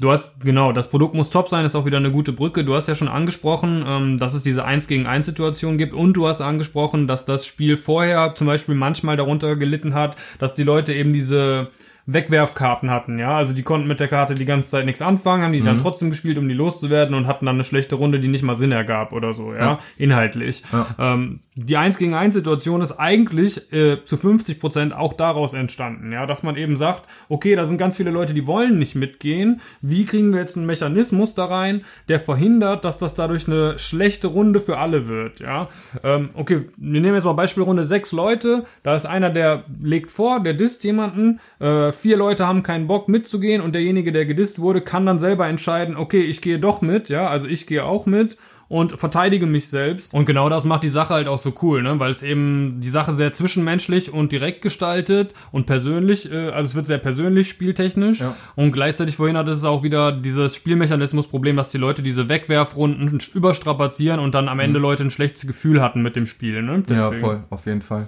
Du 0.00 0.10
hast, 0.10 0.40
genau, 0.40 0.72
das 0.72 0.88
Produkt 0.88 1.14
muss 1.14 1.28
top 1.28 1.48
sein, 1.48 1.66
ist 1.66 1.76
auch 1.76 1.84
wieder 1.84 1.98
eine 1.98 2.10
gute 2.10 2.32
Brücke. 2.32 2.64
Du 2.64 2.74
hast 2.74 2.86
ja 2.86 2.94
schon 2.94 3.08
angesprochen, 3.08 3.84
ähm, 3.86 4.18
dass 4.18 4.32
es 4.32 4.42
diese 4.42 4.64
1 4.64 4.88
gegen 4.88 5.06
1 5.06 5.26
Situation 5.26 5.76
gibt 5.76 5.92
und 5.92 6.14
du 6.14 6.26
hast 6.26 6.40
angesprochen, 6.40 7.06
dass 7.06 7.26
das 7.26 7.44
Spiel 7.44 7.76
vorher 7.76 8.34
zum 8.34 8.46
Beispiel 8.46 8.74
manchmal 8.74 9.18
darunter 9.18 9.56
gelitten 9.56 9.92
hat, 9.92 10.16
dass 10.38 10.54
die 10.54 10.62
Leute 10.62 10.94
eben 10.94 11.12
diese 11.12 11.68
Wegwerfkarten 12.06 12.90
hatten, 12.90 13.18
ja. 13.18 13.36
Also 13.36 13.52
die 13.52 13.62
konnten 13.62 13.88
mit 13.88 14.00
der 14.00 14.08
Karte 14.08 14.34
die 14.34 14.44
ganze 14.44 14.70
Zeit 14.70 14.86
nichts 14.86 15.02
anfangen, 15.02 15.42
haben 15.42 15.52
die 15.52 15.60
mhm. 15.60 15.66
dann 15.66 15.78
trotzdem 15.78 16.10
gespielt, 16.10 16.38
um 16.38 16.48
die 16.48 16.54
loszuwerden 16.54 17.14
und 17.14 17.26
hatten 17.26 17.46
dann 17.46 17.56
eine 17.56 17.64
schlechte 17.64 17.96
Runde, 17.96 18.20
die 18.20 18.28
nicht 18.28 18.42
mal 18.42 18.56
Sinn 18.56 18.72
ergab 18.72 19.12
oder 19.12 19.32
so, 19.32 19.52
ja, 19.52 19.58
ja. 19.58 19.78
inhaltlich. 19.98 20.62
Ja. 20.72 20.86
Ähm, 20.98 21.40
die 21.54 21.76
1 21.76 21.98
gegen 21.98 22.14
1 22.14 22.34
Situation 22.34 22.80
ist 22.80 22.92
eigentlich 22.92 23.72
äh, 23.72 24.04
zu 24.04 24.16
50 24.16 24.60
Prozent 24.60 24.94
auch 24.94 25.12
daraus 25.12 25.52
entstanden, 25.52 26.12
ja, 26.12 26.26
dass 26.26 26.42
man 26.42 26.56
eben 26.56 26.76
sagt, 26.76 27.02
okay, 27.28 27.54
da 27.54 27.64
sind 27.64 27.78
ganz 27.78 27.96
viele 27.96 28.10
Leute, 28.10 28.34
die 28.34 28.46
wollen 28.46 28.78
nicht 28.78 28.94
mitgehen. 28.94 29.60
Wie 29.82 30.04
kriegen 30.04 30.32
wir 30.32 30.40
jetzt 30.40 30.56
einen 30.56 30.66
Mechanismus 30.66 31.34
da 31.34 31.46
rein, 31.46 31.82
der 32.08 32.18
verhindert, 32.18 32.84
dass 32.84 32.98
das 32.98 33.14
dadurch 33.14 33.46
eine 33.46 33.78
schlechte 33.78 34.28
Runde 34.28 34.60
für 34.60 34.78
alle 34.78 35.08
wird, 35.08 35.40
ja. 35.40 35.68
Ähm, 36.02 36.30
okay, 36.34 36.62
wir 36.76 37.00
nehmen 37.00 37.14
jetzt 37.14 37.24
mal 37.24 37.32
Beispielrunde 37.32 37.84
sechs 37.84 38.12
Leute, 38.12 38.64
da 38.82 38.96
ist 38.96 39.06
einer, 39.06 39.30
der 39.30 39.64
legt 39.82 40.10
vor, 40.10 40.40
der 40.40 40.54
disst 40.54 40.84
jemanden, 40.84 41.40
äh, 41.58 41.89
vier 41.92 42.16
Leute 42.16 42.46
haben 42.46 42.62
keinen 42.62 42.86
Bock 42.86 43.08
mitzugehen 43.08 43.60
und 43.60 43.74
derjenige, 43.74 44.12
der 44.12 44.26
gedisst 44.26 44.58
wurde, 44.58 44.80
kann 44.80 45.06
dann 45.06 45.18
selber 45.18 45.46
entscheiden, 45.46 45.96
okay, 45.96 46.22
ich 46.22 46.40
gehe 46.40 46.58
doch 46.58 46.82
mit, 46.82 47.08
ja, 47.08 47.28
also 47.28 47.46
ich 47.46 47.66
gehe 47.66 47.84
auch 47.84 48.06
mit 48.06 48.36
und 48.70 48.92
verteidige 48.92 49.46
mich 49.46 49.68
selbst. 49.68 50.14
Und 50.14 50.26
genau 50.26 50.48
das 50.48 50.64
macht 50.64 50.84
die 50.84 50.90
Sache 50.90 51.12
halt 51.12 51.26
auch 51.26 51.38
so 51.38 51.52
cool, 51.60 51.82
ne? 51.82 51.98
Weil 51.98 52.12
es 52.12 52.22
eben 52.22 52.78
die 52.78 52.88
Sache 52.88 53.12
sehr 53.14 53.32
zwischenmenschlich 53.32 54.12
und 54.12 54.30
direkt 54.30 54.62
gestaltet 54.62 55.34
und 55.50 55.66
persönlich, 55.66 56.30
äh, 56.32 56.50
also 56.50 56.68
es 56.68 56.74
wird 56.76 56.86
sehr 56.86 56.98
persönlich 56.98 57.48
spieltechnisch. 57.48 58.20
Ja. 58.20 58.36
Und 58.54 58.70
gleichzeitig 58.70 59.16
vorhin 59.16 59.36
hat 59.36 59.48
es 59.48 59.64
auch 59.64 59.82
wieder 59.82 60.12
dieses 60.12 60.54
Spielmechanismus-Problem, 60.54 61.56
dass 61.56 61.70
die 61.70 61.78
Leute 61.78 62.02
diese 62.04 62.28
Wegwerfrunden 62.28 63.18
überstrapazieren 63.34 64.20
und 64.20 64.36
dann 64.36 64.48
am 64.48 64.60
Ende 64.60 64.78
Leute 64.78 65.02
ein 65.02 65.10
schlechtes 65.10 65.48
Gefühl 65.48 65.82
hatten 65.82 66.00
mit 66.00 66.14
dem 66.14 66.26
Spiel, 66.26 66.62
ne? 66.62 66.84
Ja, 66.90 67.10
voll, 67.10 67.42
auf 67.50 67.66
jeden 67.66 67.82
Fall. 67.82 68.06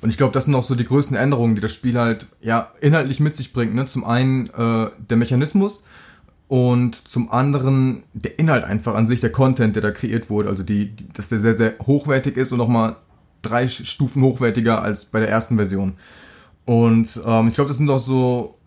Und 0.00 0.10
ich 0.10 0.16
glaube, 0.16 0.32
das 0.32 0.44
sind 0.44 0.54
auch 0.54 0.62
so 0.62 0.74
die 0.74 0.84
größten 0.84 1.16
Änderungen, 1.16 1.54
die 1.54 1.60
das 1.60 1.72
Spiel 1.72 1.98
halt 1.98 2.28
ja 2.40 2.68
inhaltlich 2.80 3.20
mit 3.20 3.36
sich 3.36 3.52
bringt. 3.52 3.74
Ne? 3.74 3.86
Zum 3.86 4.04
einen 4.04 4.48
äh, 4.48 4.90
der 4.98 5.16
Mechanismus 5.16 5.84
und 6.48 6.96
zum 6.96 7.30
anderen 7.30 8.02
der 8.12 8.38
Inhalt 8.38 8.64
einfach 8.64 8.94
an 8.94 9.06
sich, 9.06 9.20
der 9.20 9.30
Content, 9.30 9.76
der 9.76 9.82
da 9.82 9.92
kreiert 9.92 10.30
wurde. 10.30 10.48
Also 10.48 10.62
die, 10.62 10.86
die 10.86 11.08
dass 11.12 11.28
der 11.28 11.38
sehr, 11.38 11.54
sehr 11.54 11.74
hochwertig 11.86 12.36
ist 12.36 12.50
und 12.50 12.58
nochmal 12.58 12.96
drei 13.42 13.68
Stufen 13.68 14.22
hochwertiger 14.22 14.82
als 14.82 15.06
bei 15.06 15.20
der 15.20 15.28
ersten 15.28 15.56
Version. 15.56 15.94
Und 16.64 17.20
ähm, 17.24 17.48
ich 17.48 17.54
glaube, 17.54 17.68
das 17.68 17.78
sind 17.78 17.88
auch 17.88 17.98
so, 17.98 18.58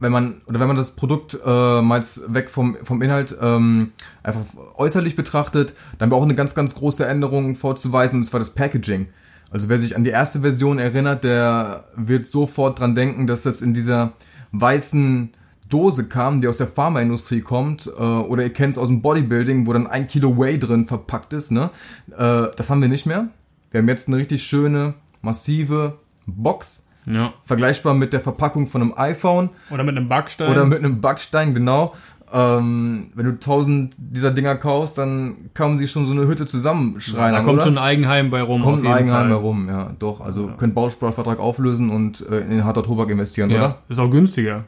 wenn 0.00 0.12
man 0.12 0.40
oder 0.46 0.60
wenn 0.60 0.66
man 0.66 0.76
das 0.76 0.96
Produkt 0.96 1.38
äh, 1.44 1.82
mal 1.82 2.02
weg 2.28 2.48
vom 2.48 2.76
vom 2.82 3.02
Inhalt 3.02 3.36
ähm, 3.40 3.92
einfach 4.22 4.42
äußerlich 4.74 5.14
betrachtet, 5.14 5.74
dann 5.98 6.10
wir 6.10 6.16
auch 6.16 6.24
eine 6.24 6.34
ganz 6.34 6.54
ganz 6.54 6.74
große 6.74 7.06
Änderung 7.06 7.54
vorzuweisen 7.54 8.18
und 8.18 8.24
zwar 8.24 8.40
das 8.40 8.54
Packaging. 8.54 9.06
Also 9.50 9.68
wer 9.68 9.78
sich 9.78 9.96
an 9.96 10.04
die 10.04 10.10
erste 10.10 10.40
Version 10.40 10.78
erinnert, 10.78 11.24
der 11.24 11.84
wird 11.96 12.26
sofort 12.26 12.78
dran 12.78 12.94
denken, 12.94 13.26
dass 13.26 13.42
das 13.42 13.62
in 13.62 13.74
dieser 13.74 14.12
weißen 14.52 15.30
Dose 15.68 16.06
kam, 16.08 16.40
die 16.40 16.48
aus 16.48 16.58
der 16.58 16.66
Pharmaindustrie 16.66 17.40
kommt, 17.40 17.86
äh, 17.86 17.90
oder 18.00 18.42
ihr 18.42 18.52
kennt 18.52 18.72
es 18.72 18.78
aus 18.78 18.88
dem 18.88 19.02
Bodybuilding, 19.02 19.66
wo 19.66 19.72
dann 19.72 19.86
ein 19.86 20.06
Kilo 20.08 20.36
Whey 20.38 20.58
drin 20.58 20.86
verpackt 20.86 21.32
ist. 21.32 21.50
Ne? 21.52 21.70
Äh, 22.16 22.46
das 22.56 22.70
haben 22.70 22.80
wir 22.82 22.88
nicht 22.88 23.06
mehr. 23.06 23.28
Wir 23.70 23.78
haben 23.80 23.88
jetzt 23.88 24.08
eine 24.08 24.16
richtig 24.16 24.42
schöne, 24.42 24.94
massive 25.22 25.98
Box, 26.26 26.88
Ja. 27.06 27.32
vergleichbar 27.44 27.94
mit 27.94 28.12
der 28.12 28.20
Verpackung 28.20 28.66
von 28.66 28.82
einem 28.82 28.94
iPhone 28.96 29.50
Oder 29.70 29.84
mit 29.84 29.96
einem 29.96 30.08
Backstein. 30.08 30.50
oder 30.50 30.64
mit 30.66 30.78
einem 30.78 31.00
Backstein, 31.00 31.54
genau. 31.54 31.94
Ähm, 32.32 33.10
wenn 33.14 33.26
du 33.26 33.38
tausend 33.38 33.94
dieser 33.98 34.30
Dinger 34.30 34.54
kaufst, 34.56 34.98
dann 34.98 35.50
kann 35.54 35.70
man 35.70 35.78
sich 35.78 35.90
schon 35.90 36.06
so 36.06 36.12
eine 36.12 36.26
Hütte 36.28 36.46
zusammenschreien. 36.46 37.32
da 37.34 37.40
kommt 37.40 37.54
oder? 37.54 37.62
schon 37.62 37.78
ein 37.78 37.82
Eigenheim 37.84 38.30
bei 38.30 38.40
rum. 38.42 38.62
kommt 38.62 38.84
ein 38.84 38.92
Eigenheim 38.92 39.22
Fall. 39.22 39.28
herum, 39.30 39.68
ja, 39.68 39.92
doch. 39.98 40.20
Also 40.20 40.50
könnt 40.56 40.74
Bausparvertrag 40.74 41.40
auflösen 41.40 41.90
und 41.90 42.24
äh, 42.30 42.40
in 42.40 42.64
harter 42.64 42.82
Tobak 42.82 43.10
investieren, 43.10 43.50
Ja. 43.50 43.58
oder? 43.58 43.78
Ist 43.88 43.98
auch 43.98 44.10
günstiger. 44.10 44.64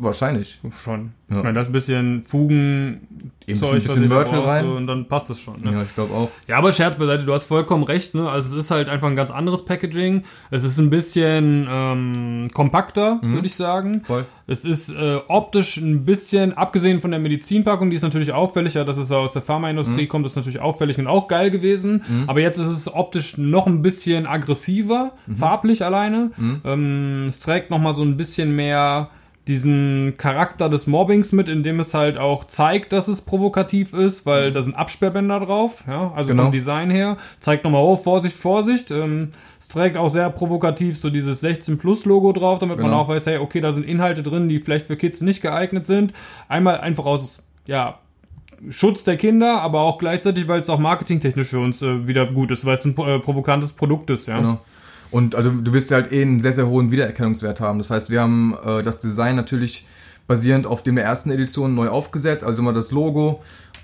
Wahrscheinlich. 0.00 0.60
Schon. 0.82 1.12
Ja. 1.30 1.38
Ich 1.38 1.42
meine, 1.42 1.54
das 1.54 1.70
bisschen 1.72 2.22
Fugen, 2.22 3.08
Eben 3.46 3.58
Zeug, 3.58 3.72
ein 3.74 3.82
bisschen 3.82 4.08
Mörtel 4.08 4.38
rein. 4.40 4.66
Und 4.66 4.86
dann 4.86 5.08
passt 5.08 5.28
es 5.30 5.40
schon. 5.40 5.60
Ne? 5.62 5.72
Ja, 5.72 5.82
ich 5.82 5.94
glaube 5.94 6.14
auch. 6.14 6.30
Ja, 6.46 6.56
aber 6.58 6.72
Scherz 6.72 6.96
beiseite, 6.96 7.24
du 7.24 7.32
hast 7.32 7.46
vollkommen 7.46 7.84
recht, 7.84 8.14
ne? 8.14 8.28
Also 8.28 8.56
es 8.56 8.64
ist 8.64 8.70
halt 8.70 8.88
einfach 8.88 9.08
ein 9.08 9.16
ganz 9.16 9.30
anderes 9.30 9.64
Packaging. 9.64 10.22
Es 10.50 10.64
ist 10.64 10.78
ein 10.78 10.90
bisschen 10.90 11.66
ähm, 11.68 12.48
kompakter, 12.54 13.18
würde 13.22 13.46
ich 13.46 13.54
sagen. 13.54 13.92
Mhm. 13.92 14.00
Voll. 14.02 14.24
Es 14.46 14.64
ist 14.64 14.90
äh, 14.90 15.16
optisch 15.28 15.78
ein 15.78 16.04
bisschen, 16.04 16.52
abgesehen 16.56 17.00
von 17.00 17.10
der 17.10 17.20
Medizinpackung, 17.20 17.88
die 17.90 17.96
ist 17.96 18.02
natürlich 18.02 18.32
auffällig, 18.32 18.74
ja, 18.74 18.84
dass 18.84 18.98
es 18.98 19.10
aus 19.10 19.32
der 19.32 19.42
Mhm. 19.42 19.46
Pharmaindustrie 19.46 20.06
kommt, 20.06 20.26
ist 20.26 20.36
natürlich 20.36 20.60
auffällig 20.60 20.98
und 20.98 21.06
auch 21.06 21.28
geil 21.28 21.50
gewesen. 21.50 22.02
Aber 22.26 22.40
jetzt 22.40 22.58
ist 22.58 22.66
es 22.68 22.92
optisch 22.92 23.38
noch 23.38 23.66
ein 23.66 23.80
bisschen 23.82 24.26
aggressiver, 24.26 25.12
Mhm. 25.26 25.36
farblich 25.36 25.84
alleine. 25.84 26.30
Ähm, 26.64 27.26
es 27.28 27.40
trägt 27.40 27.70
noch 27.70 27.78
mal 27.78 27.94
so 27.94 28.02
ein 28.02 28.16
bisschen 28.16 28.54
mehr 28.54 29.08
diesen 29.48 30.14
Charakter 30.16 30.68
des 30.70 30.86
Mobbings 30.86 31.32
mit, 31.32 31.48
indem 31.50 31.78
es 31.80 31.92
halt 31.92 32.16
auch 32.16 32.44
zeigt, 32.44 32.92
dass 32.94 33.08
es 33.08 33.20
provokativ 33.20 33.92
ist, 33.92 34.24
weil 34.24 34.52
da 34.52 34.62
sind 34.62 34.74
Absperrbänder 34.74 35.40
drauf, 35.40 35.84
ja, 35.86 36.12
also 36.14 36.30
Genau. 36.30 36.44
vom 36.44 36.52
Design 36.52 36.90
her. 36.90 37.16
Zeigt 37.40 37.62
nochmal, 37.64 37.82
oh, 37.82 37.96
Vorsicht, 37.96 38.36
Vorsicht. 38.36 38.90
Ähm, 38.90 39.30
es 39.60 39.68
trägt 39.68 39.96
auch 39.98 40.08
sehr 40.10 40.30
provokativ 40.30 40.98
so 40.98 41.10
dieses 41.10 41.40
16 41.40 41.76
Plus 41.76 42.06
Logo 42.06 42.32
drauf, 42.32 42.58
damit 42.58 42.78
man 42.78 42.86
Genau. 42.86 43.00
auch 43.00 43.08
weiß, 43.08 43.26
hey, 43.26 43.38
okay, 43.38 43.60
da 43.60 43.72
sind 43.72 43.86
Inhalte 43.86 44.22
drin, 44.22 44.48
die 44.48 44.58
vielleicht 44.60 44.86
für 44.86 44.96
Kids 44.96 45.20
nicht 45.20 45.42
geeignet 45.42 45.84
sind. 45.84 46.12
Einmal 46.48 46.78
einfach 46.80 47.04
aus, 47.04 47.42
ja, 47.66 47.98
Schutz 48.70 49.04
der 49.04 49.18
Kinder, 49.18 49.60
aber 49.60 49.80
auch 49.80 49.98
gleichzeitig, 49.98 50.48
weil 50.48 50.60
es 50.60 50.70
auch 50.70 50.78
marketingtechnisch 50.78 51.48
für 51.48 51.58
uns 51.60 51.82
äh, 51.82 52.06
wieder 52.08 52.24
gut 52.24 52.50
ist, 52.50 52.64
weil 52.64 52.74
es 52.74 52.84
ein 52.86 52.96
äh, 52.96 53.18
provokantes 53.18 53.72
Produkt 53.72 54.08
ist, 54.08 54.26
ja. 54.26 54.38
Genau. 54.38 54.58
Und 55.14 55.36
also 55.36 55.48
du 55.48 55.72
wirst 55.72 55.92
halt 55.92 56.10
eh 56.10 56.22
einen 56.22 56.40
sehr, 56.40 56.52
sehr 56.52 56.66
hohen 56.66 56.90
Wiedererkennungswert 56.90 57.60
haben. 57.60 57.78
Das 57.78 57.88
heißt, 57.88 58.10
wir 58.10 58.20
haben 58.20 58.56
äh, 58.66 58.82
das 58.82 58.98
Design 58.98 59.36
natürlich 59.36 59.86
basierend 60.26 60.66
auf 60.66 60.82
dem 60.82 60.96
der 60.96 61.04
ersten 61.04 61.30
Edition 61.30 61.76
neu 61.76 61.88
aufgesetzt. 61.88 62.42
Also 62.42 62.62
immer 62.62 62.72
das 62.72 62.90
Logo, 62.90 63.40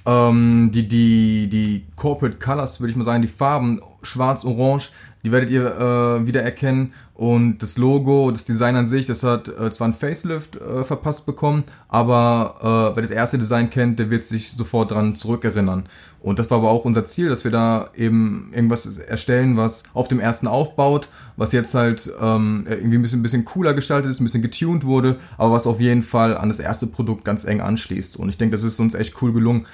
ähm, 0.06 0.72
die, 0.74 0.88
die, 0.88 1.48
die 1.48 1.84
Corporate 1.94 2.38
Colors, 2.44 2.80
würde 2.80 2.90
ich 2.90 2.96
mal 2.96 3.04
sagen, 3.04 3.22
die 3.22 3.28
Farben, 3.28 3.80
schwarz, 4.02 4.44
orange, 4.44 4.90
die 5.24 5.32
werdet 5.32 5.50
ihr 5.50 5.66
äh, 5.66 6.26
wiedererkennen. 6.26 6.92
Und 7.14 7.58
das 7.58 7.76
Logo, 7.76 8.30
das 8.30 8.44
Design 8.44 8.76
an 8.76 8.86
sich, 8.86 9.06
das 9.06 9.22
hat 9.22 9.48
äh, 9.48 9.70
zwar 9.70 9.88
ein 9.88 9.94
Facelift 9.94 10.56
äh, 10.56 10.84
verpasst 10.84 11.26
bekommen, 11.26 11.64
aber 11.88 12.54
äh, 12.60 12.96
wer 12.96 13.02
das 13.02 13.10
erste 13.10 13.38
Design 13.38 13.68
kennt, 13.68 13.98
der 13.98 14.10
wird 14.10 14.24
sich 14.24 14.52
sofort 14.52 14.92
dran 14.92 15.14
zurückerinnern. 15.14 15.84
Und 16.22 16.38
das 16.38 16.50
war 16.50 16.58
aber 16.58 16.70
auch 16.70 16.84
unser 16.84 17.04
Ziel, 17.04 17.28
dass 17.28 17.44
wir 17.44 17.50
da 17.50 17.86
eben 17.96 18.50
irgendwas 18.52 18.98
erstellen, 18.98 19.56
was 19.56 19.84
auf 19.94 20.08
dem 20.08 20.20
ersten 20.20 20.46
aufbaut, 20.46 21.08
was 21.36 21.52
jetzt 21.52 21.74
halt 21.74 22.10
ähm, 22.20 22.64
irgendwie 22.68 22.98
ein 22.98 23.02
bisschen, 23.02 23.20
ein 23.20 23.22
bisschen 23.22 23.44
cooler 23.44 23.72
gestaltet 23.72 24.10
ist, 24.10 24.20
ein 24.20 24.24
bisschen 24.24 24.42
getuned 24.42 24.84
wurde, 24.84 25.16
aber 25.38 25.52
was 25.52 25.66
auf 25.66 25.80
jeden 25.80 26.02
Fall 26.02 26.36
an 26.36 26.48
das 26.48 26.60
erste 26.60 26.86
Produkt 26.86 27.24
ganz 27.24 27.44
eng 27.44 27.60
anschließt. 27.60 28.16
Und 28.16 28.28
ich 28.28 28.36
denke, 28.36 28.52
das 28.52 28.64
ist 28.64 28.78
uns 28.80 28.94
echt 28.94 29.20
cool 29.22 29.32
gelungen. 29.32 29.66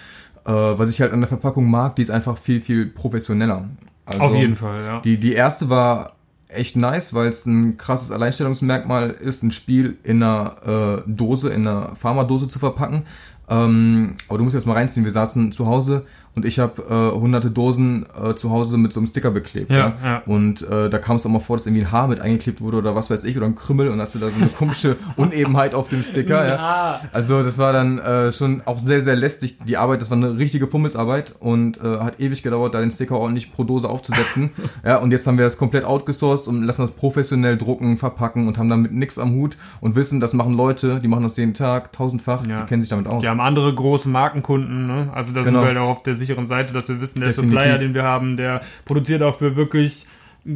Äh, 0.44 0.52
was 0.52 0.88
ich 0.88 1.00
halt 1.00 1.12
an 1.12 1.20
der 1.20 1.28
Verpackung 1.28 1.68
mag, 1.68 1.96
die 1.96 2.02
ist 2.02 2.10
einfach 2.10 2.38
viel, 2.38 2.60
viel 2.60 2.86
professioneller. 2.86 3.68
Also, 4.06 4.22
Auf 4.22 4.34
jeden 4.34 4.56
Fall, 4.56 4.80
ja. 4.80 5.00
Die, 5.00 5.18
die 5.18 5.34
erste 5.34 5.68
war 5.68 6.12
echt 6.48 6.76
nice, 6.76 7.12
weil 7.12 7.28
es 7.28 7.44
ein 7.44 7.76
krasses 7.76 8.12
Alleinstellungsmerkmal 8.12 9.10
ist, 9.10 9.42
ein 9.42 9.50
Spiel 9.50 9.98
in 10.04 10.22
einer 10.22 11.02
äh, 11.06 11.10
Dose, 11.10 11.50
in 11.50 11.66
einer 11.66 11.94
Pharmadose 11.94 12.48
zu 12.48 12.58
verpacken. 12.58 13.04
Ähm, 13.48 14.14
aber 14.28 14.38
du 14.38 14.44
musst 14.44 14.54
jetzt 14.54 14.66
mal 14.66 14.72
reinziehen. 14.74 15.04
Wir 15.04 15.12
saßen 15.12 15.52
zu 15.52 15.66
Hause 15.66 16.04
und 16.34 16.44
ich 16.44 16.58
habe 16.58 16.82
äh, 16.82 17.18
hunderte 17.18 17.50
Dosen 17.50 18.04
äh, 18.22 18.34
zu 18.34 18.50
Hause 18.50 18.76
mit 18.76 18.92
so 18.92 19.00
einem 19.00 19.06
Sticker 19.06 19.30
beklebt. 19.30 19.70
Ja, 19.70 19.94
ja. 20.04 20.22
Und 20.26 20.62
äh, 20.68 20.90
da 20.90 20.98
kam 20.98 21.16
es 21.16 21.24
auch 21.24 21.30
mal 21.30 21.38
vor, 21.38 21.56
dass 21.56 21.66
irgendwie 21.66 21.84
ein 21.84 21.92
Haar 21.92 22.08
mit 22.08 22.20
eingeklebt 22.20 22.60
wurde 22.60 22.76
oder 22.78 22.94
was 22.94 23.08
weiß 23.08 23.24
ich 23.24 23.36
oder 23.36 23.46
ein 23.46 23.54
Krümmel 23.54 23.88
und 23.88 24.00
hast 24.00 24.14
du 24.16 24.18
da 24.18 24.26
so 24.28 24.34
eine 24.40 24.48
komische 24.50 24.96
Unebenheit 25.16 25.74
auf 25.74 25.88
dem 25.88 26.02
Sticker. 26.02 26.46
Ja. 26.46 27.00
Also 27.12 27.42
das 27.42 27.58
war 27.58 27.72
dann 27.72 27.98
äh, 27.98 28.32
schon 28.32 28.62
auch 28.66 28.78
sehr, 28.78 29.00
sehr 29.00 29.16
lästig. 29.16 29.58
Die 29.66 29.76
Arbeit, 29.76 30.02
das 30.02 30.10
war 30.10 30.16
eine 30.16 30.36
richtige 30.38 30.66
Fummelsarbeit 30.66 31.34
und 31.40 31.78
äh, 31.78 31.98
hat 32.00 32.20
ewig 32.20 32.42
gedauert, 32.42 32.74
da 32.74 32.80
den 32.80 32.90
Sticker 32.90 33.18
ordentlich 33.18 33.52
pro 33.52 33.64
Dose 33.64 33.88
aufzusetzen. 33.88 34.50
ja, 34.84 34.96
und 34.96 35.12
jetzt 35.12 35.26
haben 35.26 35.38
wir 35.38 35.44
das 35.44 35.56
komplett 35.56 35.84
outgesourced 35.84 36.48
und 36.48 36.64
lassen 36.64 36.82
das 36.82 36.90
professionell 36.90 37.56
drucken, 37.56 37.96
verpacken 37.96 38.48
und 38.48 38.58
haben 38.58 38.68
damit 38.68 38.92
nichts 38.92 39.18
am 39.18 39.32
Hut 39.34 39.56
und 39.80 39.94
wissen, 39.96 40.20
das 40.20 40.32
machen 40.34 40.52
Leute, 40.54 40.98
die 40.98 41.08
machen 41.08 41.22
das 41.22 41.36
jeden 41.36 41.54
Tag, 41.54 41.92
tausendfach, 41.92 42.44
Ja. 42.46 42.62
die 42.62 42.66
kennen 42.66 42.80
sich 42.80 42.90
damit 42.90 43.06
aus. 43.06 43.22
Die 43.22 43.28
haben 43.36 43.46
andere 43.46 43.72
große 43.74 44.08
Markenkunden, 44.08 44.86
ne? 44.86 45.10
Also 45.14 45.32
da 45.34 45.40
Genau. 45.40 45.60
sind 45.60 45.68
wir 45.68 45.68
halt 45.68 45.78
auch 45.78 45.88
auf 45.92 46.02
der 46.02 46.14
sicheren 46.14 46.46
Seite, 46.46 46.72
dass 46.74 46.88
wir 46.88 47.00
wissen, 47.00 47.20
der 47.20 47.28
Definitiv. 47.28 47.58
Supplier, 47.60 47.78
den 47.78 47.94
wir 47.94 48.02
haben, 48.04 48.36
der 48.36 48.60
produziert 48.84 49.22
auch 49.22 49.36
für 49.36 49.56
wirklich 49.56 50.06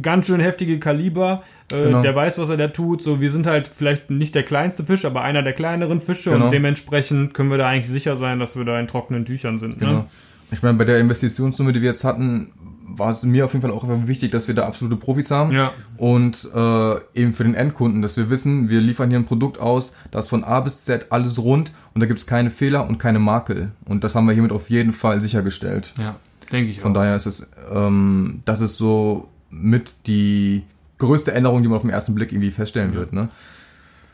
ganz 0.01 0.25
schön 0.27 0.39
heftige 0.39 0.79
Kaliber. 0.79 1.43
Äh, 1.71 1.83
Genau. 1.83 2.01
Der 2.01 2.15
weiß, 2.15 2.37
was 2.37 2.49
er 2.49 2.57
da 2.57 2.67
tut. 2.69 3.01
So, 3.03 3.19
wir 3.19 3.29
sind 3.29 3.45
halt 3.47 3.67
vielleicht 3.67 4.09
nicht 4.09 4.35
der 4.35 4.43
kleinste 4.43 4.83
Fisch, 4.85 5.03
aber 5.05 5.21
einer 5.21 5.43
der 5.43 5.53
kleineren 5.53 5.99
Fische 6.01 6.31
Genau. 6.31 6.45
und 6.45 6.51
dementsprechend 6.53 7.33
können 7.33 7.49
wir 7.51 7.57
da 7.57 7.67
eigentlich 7.67 7.89
sicher 7.89 8.15
sein, 8.15 8.39
dass 8.39 8.55
wir 8.55 8.63
da 8.65 8.79
in 8.79 8.87
trockenen 8.87 9.25
Tüchern 9.25 9.57
sind. 9.57 9.81
Ne? 9.81 9.87
Genau. 9.87 10.05
Ich 10.51 10.63
meine, 10.63 10.77
bei 10.77 10.85
der 10.85 10.99
Investitionssumme, 10.99 11.73
die 11.73 11.81
wir 11.81 11.89
jetzt 11.89 12.03
hatten, 12.03 12.51
war 12.97 13.11
es 13.11 13.23
mir 13.23 13.45
auf 13.45 13.53
jeden 13.53 13.61
Fall 13.61 13.71
auch 13.71 13.83
einfach 13.83 14.07
wichtig, 14.07 14.31
dass 14.31 14.47
wir 14.47 14.55
da 14.55 14.65
absolute 14.65 14.97
Profis 14.97 15.31
haben. 15.31 15.51
Ja. 15.51 15.71
Und 15.97 16.47
äh, 16.53 16.95
eben 17.19 17.33
für 17.33 17.43
den 17.43 17.55
Endkunden, 17.55 18.01
dass 18.01 18.17
wir 18.17 18.29
wissen, 18.29 18.69
wir 18.69 18.81
liefern 18.81 19.09
hier 19.09 19.19
ein 19.19 19.25
Produkt 19.25 19.59
aus, 19.59 19.93
das 20.11 20.27
von 20.27 20.43
A 20.43 20.59
bis 20.59 20.83
Z 20.83 21.07
alles 21.09 21.39
rund 21.39 21.71
und 21.93 22.01
da 22.01 22.07
gibt's 22.07 22.27
keine 22.27 22.49
Fehler 22.49 22.87
und 22.87 22.97
keine 22.97 23.19
Makel. 23.19 23.71
Und 23.85 24.03
das 24.03 24.15
haben 24.15 24.25
wir 24.25 24.33
hiermit 24.33 24.51
auf 24.51 24.69
jeden 24.69 24.93
Fall 24.93 25.21
sichergestellt. 25.21 25.93
Ja, 25.97 26.15
denke 26.51 26.69
ich 26.69 26.79
Von 26.79 26.91
auch. 26.91 26.95
daher 26.95 27.15
ist 27.15 27.25
es, 27.25 27.49
ähm, 27.73 28.41
das 28.45 28.61
ist 28.61 28.77
so 28.77 29.29
mit 29.49 30.07
die 30.07 30.63
größte 30.97 31.33
Änderung, 31.33 31.61
die 31.61 31.67
man 31.67 31.77
auf 31.77 31.83
den 31.83 31.91
ersten 31.91 32.15
Blick 32.15 32.31
irgendwie 32.31 32.51
feststellen 32.51 32.93
wird. 32.93 33.13
Ne? 33.13 33.29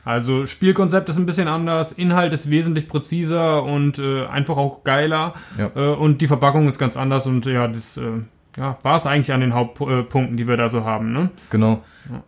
Also 0.07 0.45
Spielkonzept 0.45 1.09
ist 1.09 1.17
ein 1.17 1.25
bisschen 1.25 1.49
anders, 1.49 1.91
Inhalt 1.91 2.31
ist 2.31 2.49
wesentlich 2.49 2.87
präziser 2.87 3.63
und 3.63 3.99
äh, 3.99 4.25
einfach 4.27 4.55
auch 4.55 4.85
geiler. 4.85 5.33
Ja. 5.57 5.69
Äh, 5.75 5.95
und 5.95 6.21
die 6.21 6.27
Verpackung 6.27 6.67
ist 6.69 6.79
ganz 6.79 6.95
anders 6.95 7.27
und 7.27 7.45
ja, 7.45 7.67
das 7.67 7.97
äh, 7.97 8.21
ja, 8.57 8.77
war 8.81 8.95
es 8.95 9.05
eigentlich 9.05 9.31
an 9.31 9.41
den 9.41 9.53
Hauptpunkten, 9.53 10.35
die 10.35 10.47
wir 10.47 10.57
da 10.57 10.67
so 10.67 10.83
haben. 10.83 11.11
Ne? 11.11 11.29
Genau. 11.51 11.81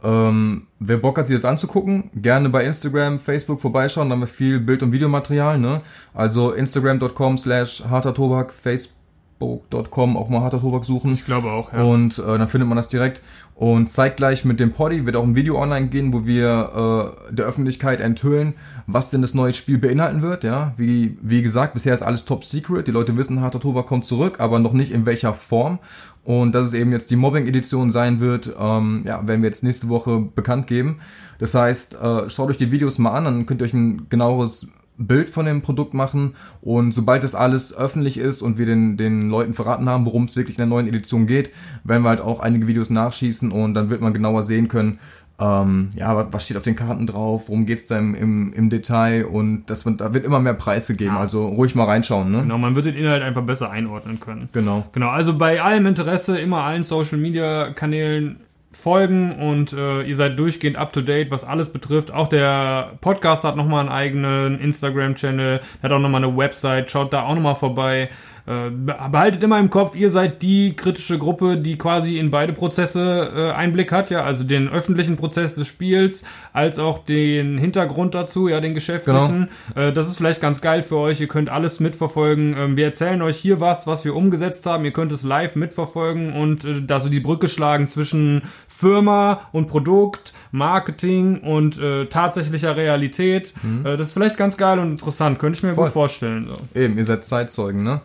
Ähm, 0.03 0.67
wer 0.79 0.97
Bock 0.97 1.17
hat, 1.17 1.27
sich 1.27 1.35
das 1.35 1.45
anzugucken, 1.45 2.11
gerne 2.13 2.49
bei 2.49 2.63
Instagram, 2.63 3.17
Facebook 3.17 3.59
vorbeischauen, 3.59 4.09
da 4.09 4.13
haben 4.13 4.21
wir 4.21 4.27
viel 4.27 4.59
Bild- 4.59 4.83
und 4.83 4.91
Videomaterial, 4.91 5.57
ne? 5.57 5.81
Also 6.13 6.51
Instagram.com 6.51 7.37
slash 7.37 7.83
harter 7.89 8.13
Tobak, 8.13 8.53
Face 8.53 8.98
facebook.com 9.39 10.17
auch 10.17 10.29
mal 10.29 10.41
harter 10.41 10.59
Tobak 10.59 10.83
suchen. 10.83 11.11
Ich 11.11 11.25
glaube 11.25 11.51
auch, 11.51 11.73
ja. 11.73 11.83
Und 11.83 12.19
äh, 12.19 12.37
dann 12.37 12.47
findet 12.47 12.67
man 12.67 12.75
das 12.75 12.89
direkt. 12.89 13.21
Und 13.55 13.89
zeitgleich 13.89 14.45
mit 14.45 14.59
dem 14.59 14.71
Poddy 14.71 15.05
wird 15.05 15.17
auch 15.17 15.23
ein 15.23 15.35
Video 15.35 15.61
online 15.61 15.87
gehen, 15.87 16.13
wo 16.13 16.25
wir 16.25 17.15
äh, 17.29 17.33
der 17.33 17.45
Öffentlichkeit 17.45 17.99
enthüllen, 17.99 18.53
was 18.87 19.09
denn 19.11 19.21
das 19.21 19.33
neue 19.33 19.51
Spiel 19.51 19.77
beinhalten 19.77 20.21
wird. 20.21 20.43
Ja, 20.43 20.73
wie, 20.77 21.17
wie 21.21 21.41
gesagt, 21.41 21.73
bisher 21.73 21.93
ist 21.93 22.01
alles 22.01 22.23
top 22.25 22.45
secret. 22.45 22.87
Die 22.87 22.91
Leute 22.91 23.17
wissen, 23.17 23.41
harter 23.41 23.59
Tobak 23.59 23.85
kommt 23.85 24.05
zurück, 24.05 24.39
aber 24.39 24.59
noch 24.59 24.73
nicht 24.73 24.91
in 24.91 25.05
welcher 25.05 25.33
Form. 25.33 25.79
Und 26.23 26.53
dass 26.53 26.67
es 26.67 26.73
eben 26.73 26.91
jetzt 26.91 27.11
die 27.11 27.15
Mobbing-Edition 27.15 27.91
sein 27.91 28.19
wird, 28.19 28.53
ähm, 28.59 29.03
ja, 29.05 29.27
werden 29.27 29.41
wir 29.41 29.49
jetzt 29.49 29.63
nächste 29.63 29.89
Woche 29.89 30.19
bekannt 30.19 30.67
geben. 30.67 30.99
Das 31.39 31.53
heißt, 31.53 31.95
äh, 32.01 32.29
schaut 32.29 32.49
euch 32.49 32.57
die 32.57 32.71
Videos 32.71 32.97
mal 32.97 33.11
an, 33.11 33.25
dann 33.25 33.45
könnt 33.45 33.61
ihr 33.61 33.65
euch 33.65 33.73
ein 33.73 34.07
genaueres 34.09 34.67
Bild 34.99 35.29
von 35.29 35.45
dem 35.45 35.61
Produkt 35.61 35.93
machen 35.93 36.35
und 36.61 36.93
sobald 36.93 37.23
das 37.23 37.33
alles 37.33 37.75
öffentlich 37.75 38.17
ist 38.17 38.41
und 38.41 38.57
wir 38.57 38.65
den, 38.65 38.97
den 38.97 39.29
Leuten 39.29 39.53
verraten 39.53 39.89
haben, 39.89 40.05
worum 40.05 40.25
es 40.25 40.35
wirklich 40.35 40.57
in 40.57 40.61
der 40.61 40.67
neuen 40.67 40.87
Edition 40.87 41.25
geht, 41.25 41.51
werden 41.83 42.03
wir 42.03 42.09
halt 42.09 42.21
auch 42.21 42.41
einige 42.41 42.67
Videos 42.67 42.89
nachschießen 42.89 43.51
und 43.51 43.73
dann 43.73 43.89
wird 43.89 44.01
man 44.01 44.13
genauer 44.13 44.43
sehen 44.43 44.67
können, 44.67 44.99
ähm, 45.39 45.89
ja, 45.95 46.27
was 46.33 46.45
steht 46.45 46.57
auf 46.57 46.63
den 46.63 46.75
Karten 46.75 47.07
drauf, 47.07 47.47
worum 47.47 47.65
geht's 47.65 47.85
da 47.85 47.97
im, 47.97 48.13
im, 48.13 48.53
im 48.53 48.69
Detail 48.69 49.25
und 49.25 49.69
das, 49.69 49.83
da 49.83 50.13
wird 50.13 50.25
immer 50.25 50.39
mehr 50.39 50.53
Preise 50.53 50.95
geben, 50.95 51.15
ja. 51.15 51.21
also 51.21 51.47
ruhig 51.47 51.75
mal 51.75 51.85
reinschauen. 51.85 52.29
Ne? 52.29 52.41
Genau, 52.41 52.57
man 52.57 52.75
wird 52.75 52.85
den 52.85 52.95
Inhalt 52.95 53.23
einfach 53.23 53.43
besser 53.43 53.71
einordnen 53.71 54.19
können. 54.19 54.49
Genau. 54.51 54.85
Genau, 54.91 55.09
also 55.09 55.37
bei 55.37 55.61
allem 55.61 55.85
Interesse 55.85 56.37
immer 56.37 56.63
allen 56.63 56.83
Social 56.83 57.17
Media 57.17 57.69
Kanälen 57.69 58.35
folgen 58.71 59.31
und 59.31 59.73
äh, 59.73 60.03
ihr 60.03 60.15
seid 60.15 60.37
durchgehend 60.37 60.77
up 60.77 60.93
to 60.93 61.01
date, 61.01 61.31
was 61.31 61.43
alles 61.43 61.73
betrifft. 61.73 62.11
Auch 62.11 62.27
der 62.27 62.93
Podcast 63.01 63.43
hat 63.43 63.55
nochmal 63.55 63.81
einen 63.81 63.89
eigenen 63.89 64.59
Instagram-Channel, 64.59 65.59
hat 65.81 65.91
auch 65.91 65.99
nochmal 65.99 66.23
eine 66.23 66.37
Website, 66.37 66.91
schaut 66.91 67.11
da 67.11 67.23
auch 67.23 67.33
nochmal 67.33 67.55
vorbei. 67.55 68.09
Äh, 68.49 68.71
behaltet 68.71 69.43
immer 69.43 69.59
im 69.59 69.69
Kopf, 69.69 69.95
ihr 69.95 70.09
seid 70.09 70.41
die 70.41 70.73
kritische 70.73 71.19
Gruppe, 71.19 71.57
die 71.57 71.77
quasi 71.77 72.17
in 72.17 72.31
beide 72.31 72.51
Prozesse 72.51 73.29
äh, 73.37 73.51
Einblick 73.51 73.91
hat, 73.91 74.09
ja, 74.09 74.23
also 74.23 74.43
den 74.43 74.69
öffentlichen 74.69 75.17
Prozess 75.17 75.53
des 75.53 75.67
Spiels, 75.67 76.23
als 76.51 76.79
auch 76.79 76.97
den 76.97 77.59
Hintergrund 77.59 78.15
dazu, 78.15 78.47
ja, 78.47 78.59
den 78.59 78.73
geschäftlichen. 78.73 79.49
Genau. 79.75 79.87
Äh, 79.89 79.93
das 79.93 80.07
ist 80.07 80.17
vielleicht 80.17 80.41
ganz 80.41 80.61
geil 80.61 80.81
für 80.81 80.97
euch, 80.97 81.21
ihr 81.21 81.27
könnt 81.27 81.49
alles 81.49 81.79
mitverfolgen. 81.79 82.55
Ähm, 82.57 82.75
wir 82.75 82.85
erzählen 82.85 83.21
euch 83.21 83.37
hier 83.37 83.59
was, 83.59 83.85
was 83.85 84.03
wir 84.03 84.15
umgesetzt 84.15 84.65
haben, 84.65 84.83
ihr 84.83 84.93
könnt 84.93 85.11
es 85.11 85.21
live 85.21 85.55
mitverfolgen 85.55 86.33
und 86.33 86.65
äh, 86.65 86.81
da 86.81 86.99
so 86.99 87.09
die 87.09 87.19
Brücke 87.19 87.47
schlagen 87.47 87.87
zwischen 87.87 88.41
Firma 88.67 89.41
und 89.51 89.67
Produkt, 89.67 90.33
Marketing 90.51 91.41
und 91.41 91.79
äh, 91.79 92.07
tatsächlicher 92.07 92.75
Realität. 92.75 93.53
Mhm. 93.61 93.85
Äh, 93.85 93.95
das 93.95 94.07
ist 94.07 94.13
vielleicht 94.13 94.37
ganz 94.37 94.57
geil 94.57 94.79
und 94.79 94.89
interessant, 94.89 95.37
könnte 95.37 95.57
ich 95.57 95.61
mir 95.63 95.75
Voll. 95.75 95.85
gut 95.85 95.93
vorstellen. 95.93 96.49
So. 96.51 96.79
Eben, 96.79 96.97
ihr 96.97 97.05
seid 97.05 97.23
Zeitzeugen, 97.23 97.83
ne? 97.83 98.01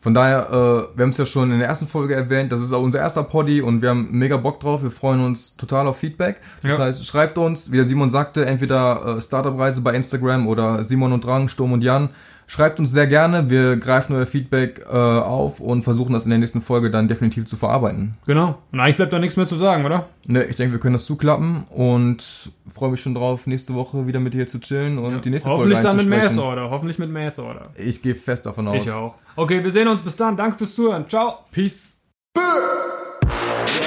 Von 0.00 0.14
daher, 0.14 0.46
äh, 0.50 0.96
wir 0.96 1.02
haben 1.02 1.10
es 1.10 1.16
ja 1.16 1.26
schon 1.26 1.50
in 1.50 1.58
der 1.58 1.68
ersten 1.68 1.86
Folge 1.86 2.14
erwähnt, 2.14 2.52
das 2.52 2.62
ist 2.62 2.72
auch 2.72 2.82
unser 2.82 3.00
erster 3.00 3.24
Poddy 3.24 3.60
und 3.60 3.82
wir 3.82 3.90
haben 3.90 4.08
mega 4.12 4.36
Bock 4.36 4.60
drauf. 4.60 4.82
Wir 4.82 4.90
freuen 4.90 5.24
uns 5.24 5.56
total 5.56 5.86
auf 5.88 5.98
Feedback. 5.98 6.40
Das 6.62 6.78
ja. 6.78 6.84
heißt, 6.84 7.04
schreibt 7.06 7.38
uns, 7.38 7.72
wie 7.72 7.76
der 7.76 7.84
Simon 7.84 8.10
sagte, 8.10 8.46
entweder 8.46 9.16
äh, 9.16 9.20
Startup-Reise 9.20 9.80
bei 9.80 9.94
Instagram 9.94 10.46
oder 10.46 10.84
Simon 10.84 11.12
und 11.12 11.24
Drang, 11.24 11.48
Sturm 11.48 11.72
und 11.72 11.82
Jan. 11.82 12.10
Schreibt 12.48 12.78
uns 12.78 12.92
sehr 12.92 13.08
gerne, 13.08 13.50
wir 13.50 13.76
greifen 13.76 14.14
euer 14.14 14.26
Feedback 14.26 14.84
äh, 14.88 14.94
auf 14.94 15.58
und 15.58 15.82
versuchen 15.82 16.12
das 16.12 16.24
in 16.24 16.30
der 16.30 16.38
nächsten 16.38 16.62
Folge 16.62 16.92
dann 16.92 17.08
definitiv 17.08 17.44
zu 17.44 17.56
verarbeiten. 17.56 18.14
Genau. 18.24 18.58
Und 18.70 18.78
eigentlich 18.78 18.96
bleibt 18.96 19.12
da 19.12 19.18
nichts 19.18 19.36
mehr 19.36 19.48
zu 19.48 19.56
sagen, 19.56 19.84
oder? 19.84 20.06
Ne, 20.26 20.44
ich 20.44 20.54
denke, 20.54 20.74
wir 20.74 20.80
können 20.80 20.92
das 20.92 21.06
zuklappen 21.06 21.64
und 21.70 22.52
freue 22.72 22.90
mich 22.90 23.00
schon 23.00 23.14
drauf, 23.14 23.48
nächste 23.48 23.74
Woche 23.74 24.06
wieder 24.06 24.20
mit 24.20 24.34
dir 24.34 24.46
zu 24.46 24.60
chillen 24.60 24.98
und 24.98 25.12
ja. 25.12 25.18
die 25.18 25.30
nächste 25.30 25.48
Folge 25.48 25.74
Hoffentlich 25.74 25.80
dann 25.80 25.96
mit 25.96 26.08
Mass 26.08 26.38
Order. 26.38 26.70
Hoffentlich 26.70 26.98
mit 27.00 27.10
Mass 27.10 27.38
Order. 27.40 27.62
Ich 27.76 28.00
gehe 28.00 28.14
fest 28.14 28.46
davon 28.46 28.68
aus. 28.68 28.84
Ich 28.84 28.92
auch. 28.92 29.16
Okay, 29.34 29.64
wir 29.64 29.70
sehen 29.72 29.88
uns. 29.88 30.00
Bis 30.00 30.14
dann. 30.14 30.36
Danke 30.36 30.58
fürs 30.58 30.74
Zuhören. 30.74 31.08
Ciao. 31.08 31.40
Peace. 31.50 32.02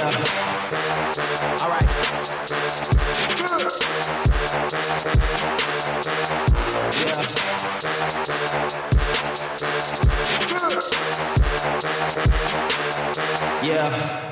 Yeah. 0.00 0.39
Yeah. 13.62 14.29